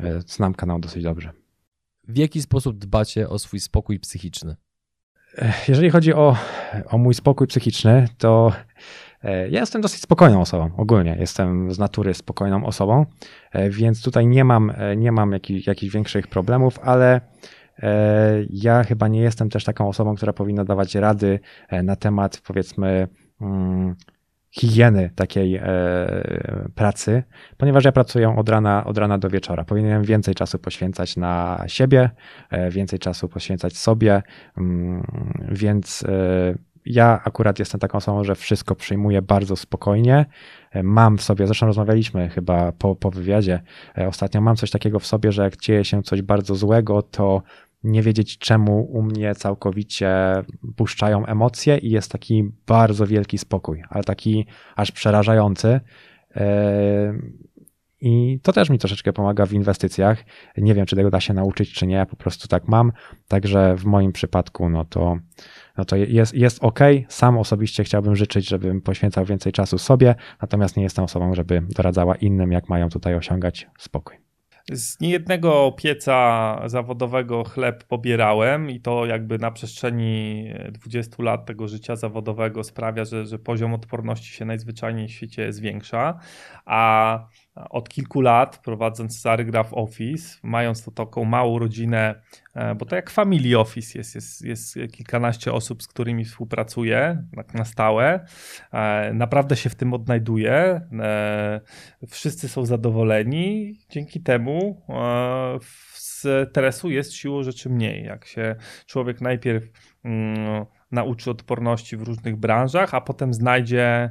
e, 0.00 0.20
znam 0.20 0.54
kanał 0.54 0.78
dosyć 0.78 1.02
dobrze. 1.02 1.32
W 2.08 2.16
jaki 2.16 2.42
sposób 2.42 2.78
dbacie 2.78 3.28
o 3.28 3.38
swój 3.38 3.60
spokój 3.60 4.00
psychiczny? 4.00 4.56
Jeżeli 5.68 5.90
chodzi 5.90 6.14
o, 6.14 6.36
o 6.86 6.98
mój 6.98 7.14
spokój 7.14 7.46
psychiczny, 7.46 8.08
to 8.18 8.52
ja 9.22 9.60
jestem 9.60 9.82
dosyć 9.82 10.02
spokojną 10.02 10.40
osobą, 10.40 10.70
ogólnie 10.76 11.16
jestem 11.20 11.72
z 11.72 11.78
natury 11.78 12.14
spokojną 12.14 12.66
osobą, 12.66 13.06
więc 13.70 14.02
tutaj 14.02 14.26
nie 14.26 14.44
mam, 14.44 14.72
nie 14.96 15.12
mam 15.12 15.32
jakich, 15.32 15.66
jakichś 15.66 15.94
większych 15.94 16.26
problemów, 16.26 16.78
ale 16.78 17.20
ja 18.50 18.84
chyba 18.84 19.08
nie 19.08 19.20
jestem 19.20 19.50
też 19.50 19.64
taką 19.64 19.88
osobą, 19.88 20.14
która 20.14 20.32
powinna 20.32 20.64
dawać 20.64 20.94
rady 20.94 21.40
e, 21.68 21.82
na 21.82 21.96
temat, 21.96 22.40
powiedzmy, 22.46 23.08
mm, 23.40 23.94
higieny 24.50 25.10
takiej 25.14 25.56
e, 25.56 25.64
pracy, 26.74 27.22
ponieważ 27.56 27.84
ja 27.84 27.92
pracuję 27.92 28.36
od 28.36 28.48
rana, 28.48 28.84
od 28.84 28.98
rana 28.98 29.18
do 29.18 29.30
wieczora. 29.30 29.64
Powinienem 29.64 30.02
więcej 30.02 30.34
czasu 30.34 30.58
poświęcać 30.58 31.16
na 31.16 31.64
siebie, 31.66 32.10
więcej 32.70 32.98
czasu 32.98 33.28
poświęcać 33.28 33.76
sobie, 33.76 34.22
mm, 34.58 35.02
więc 35.50 36.04
ja 36.84 37.20
akurat 37.24 37.58
jestem 37.58 37.80
taką 37.80 37.98
osobą, 37.98 38.24
że 38.24 38.34
wszystko 38.34 38.74
przyjmuję 38.74 39.22
bardzo 39.22 39.56
spokojnie. 39.56 40.26
Mam 40.82 41.18
w 41.18 41.22
sobie, 41.22 41.46
zresztą 41.46 41.66
rozmawialiśmy 41.66 42.28
chyba 42.28 42.72
po, 42.72 42.96
po 42.96 43.10
wywiadzie 43.10 43.60
ostatnio, 44.08 44.40
mam 44.40 44.56
coś 44.56 44.70
takiego 44.70 44.98
w 44.98 45.06
sobie, 45.06 45.32
że 45.32 45.42
jak 45.42 45.56
dzieje 45.56 45.84
się 45.84 46.02
coś 46.02 46.22
bardzo 46.22 46.54
złego, 46.54 47.02
to 47.02 47.42
nie 47.84 48.02
wiedzieć, 48.02 48.38
czemu 48.38 48.84
u 48.92 49.02
mnie 49.02 49.34
całkowicie 49.34 50.10
puszczają 50.76 51.26
emocje 51.26 51.78
i 51.78 51.90
jest 51.90 52.12
taki 52.12 52.44
bardzo 52.66 53.06
wielki 53.06 53.38
spokój, 53.38 53.82
ale 53.90 54.04
taki 54.04 54.46
aż 54.76 54.92
przerażający. 54.92 55.80
E, 56.36 57.14
I 58.00 58.40
to 58.42 58.52
też 58.52 58.70
mi 58.70 58.78
troszeczkę 58.78 59.12
pomaga 59.12 59.46
w 59.46 59.52
inwestycjach. 59.52 60.24
Nie 60.56 60.74
wiem, 60.74 60.86
czy 60.86 60.96
tego 60.96 61.10
da 61.10 61.20
się 61.20 61.34
nauczyć, 61.34 61.72
czy 61.72 61.86
nie. 61.86 61.94
Ja 61.94 62.06
po 62.06 62.16
prostu 62.16 62.48
tak 62.48 62.68
mam. 62.68 62.92
Także 63.28 63.76
w 63.76 63.84
moim 63.84 64.12
przypadku, 64.12 64.68
no 64.68 64.84
to, 64.84 65.18
no 65.76 65.84
to 65.84 65.96
jest, 65.96 66.34
jest 66.34 66.64
ok. 66.64 66.78
Sam 67.08 67.38
osobiście 67.38 67.84
chciałbym 67.84 68.16
życzyć, 68.16 68.48
żebym 68.48 68.82
poświęcał 68.82 69.24
więcej 69.24 69.52
czasu 69.52 69.78
sobie, 69.78 70.14
natomiast 70.42 70.76
nie 70.76 70.82
jestem 70.82 71.04
osobą, 71.04 71.34
żeby 71.34 71.62
doradzała 71.68 72.16
innym, 72.16 72.52
jak 72.52 72.68
mają 72.68 72.88
tutaj 72.88 73.14
osiągać 73.14 73.68
spokój. 73.78 74.27
Z 74.72 75.00
niejednego 75.00 75.72
pieca 75.72 76.60
zawodowego 76.66 77.44
chleb 77.44 77.84
pobierałem 77.84 78.70
i 78.70 78.80
to 78.80 79.06
jakby 79.06 79.38
na 79.38 79.50
przestrzeni 79.50 80.44
20 80.72 81.22
lat 81.22 81.46
tego 81.46 81.68
życia 81.68 81.96
zawodowego 81.96 82.64
sprawia, 82.64 83.04
że, 83.04 83.26
że 83.26 83.38
poziom 83.38 83.74
odporności 83.74 84.32
się 84.32 84.44
najzwyczajniej 84.44 85.08
w 85.08 85.12
świecie 85.12 85.52
zwiększa, 85.52 86.18
a 86.66 87.18
od 87.70 87.88
kilku 87.88 88.20
lat, 88.20 88.58
prowadząc 88.64 89.20
Zarygraph 89.20 89.74
Office, 89.74 90.38
mając 90.42 90.84
to 90.84 90.90
taką 90.90 91.24
małą 91.24 91.58
rodzinę, 91.58 92.14
e, 92.14 92.47
bo 92.78 92.86
to 92.86 92.96
jak 92.96 93.10
family 93.10 93.58
office 93.58 93.98
jest, 93.98 94.14
jest, 94.14 94.44
jest 94.44 94.78
kilkanaście 94.92 95.52
osób, 95.52 95.82
z 95.82 95.88
którymi 95.88 96.24
współpracuję 96.24 97.24
tak 97.36 97.54
na 97.54 97.64
stałe. 97.64 98.24
E, 98.72 99.12
naprawdę 99.14 99.56
się 99.56 99.70
w 99.70 99.74
tym 99.74 99.94
odnajduję. 99.94 100.80
E, 101.00 101.60
wszyscy 102.08 102.48
są 102.48 102.66
zadowoleni. 102.66 103.78
Dzięki 103.90 104.20
temu 104.20 104.82
stresu 105.94 106.90
jest 106.90 107.12
siłą 107.12 107.42
rzeczy 107.42 107.70
mniej. 107.70 108.04
Jak 108.04 108.26
się 108.26 108.56
człowiek 108.86 109.20
najpierw 109.20 109.64
mm, 110.04 110.66
nauczy 110.90 111.30
odporności 111.30 111.96
w 111.96 112.02
różnych 112.02 112.36
branżach, 112.36 112.94
a 112.94 113.00
potem 113.00 113.34
znajdzie 113.34 114.10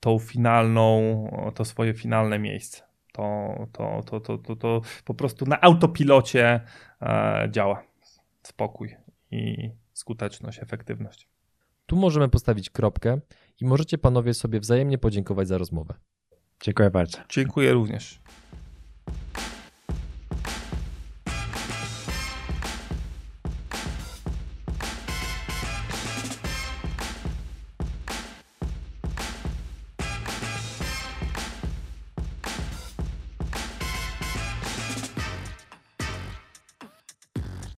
tą 0.00 0.18
finalną, 0.18 1.52
to 1.54 1.64
swoje 1.64 1.94
finalne 1.94 2.38
miejsce. 2.38 2.93
To, 3.14 3.54
to, 3.72 4.02
to, 4.06 4.20
to, 4.20 4.38
to, 4.38 4.56
to 4.56 4.80
po 5.04 5.14
prostu 5.14 5.46
na 5.46 5.60
autopilocie 5.60 6.60
e, 7.02 7.48
działa 7.50 7.82
spokój 8.42 8.96
i 9.30 9.70
skuteczność, 9.92 10.58
efektywność. 10.62 11.28
Tu 11.86 11.96
możemy 11.96 12.28
postawić 12.28 12.70
kropkę 12.70 13.20
i 13.60 13.64
możecie 13.66 13.98
panowie 13.98 14.34
sobie 14.34 14.60
wzajemnie 14.60 14.98
podziękować 14.98 15.48
za 15.48 15.58
rozmowę. 15.58 15.94
Dziękuję 16.60 16.90
bardzo. 16.90 17.18
Dziękuję 17.28 17.72
również. 17.72 18.20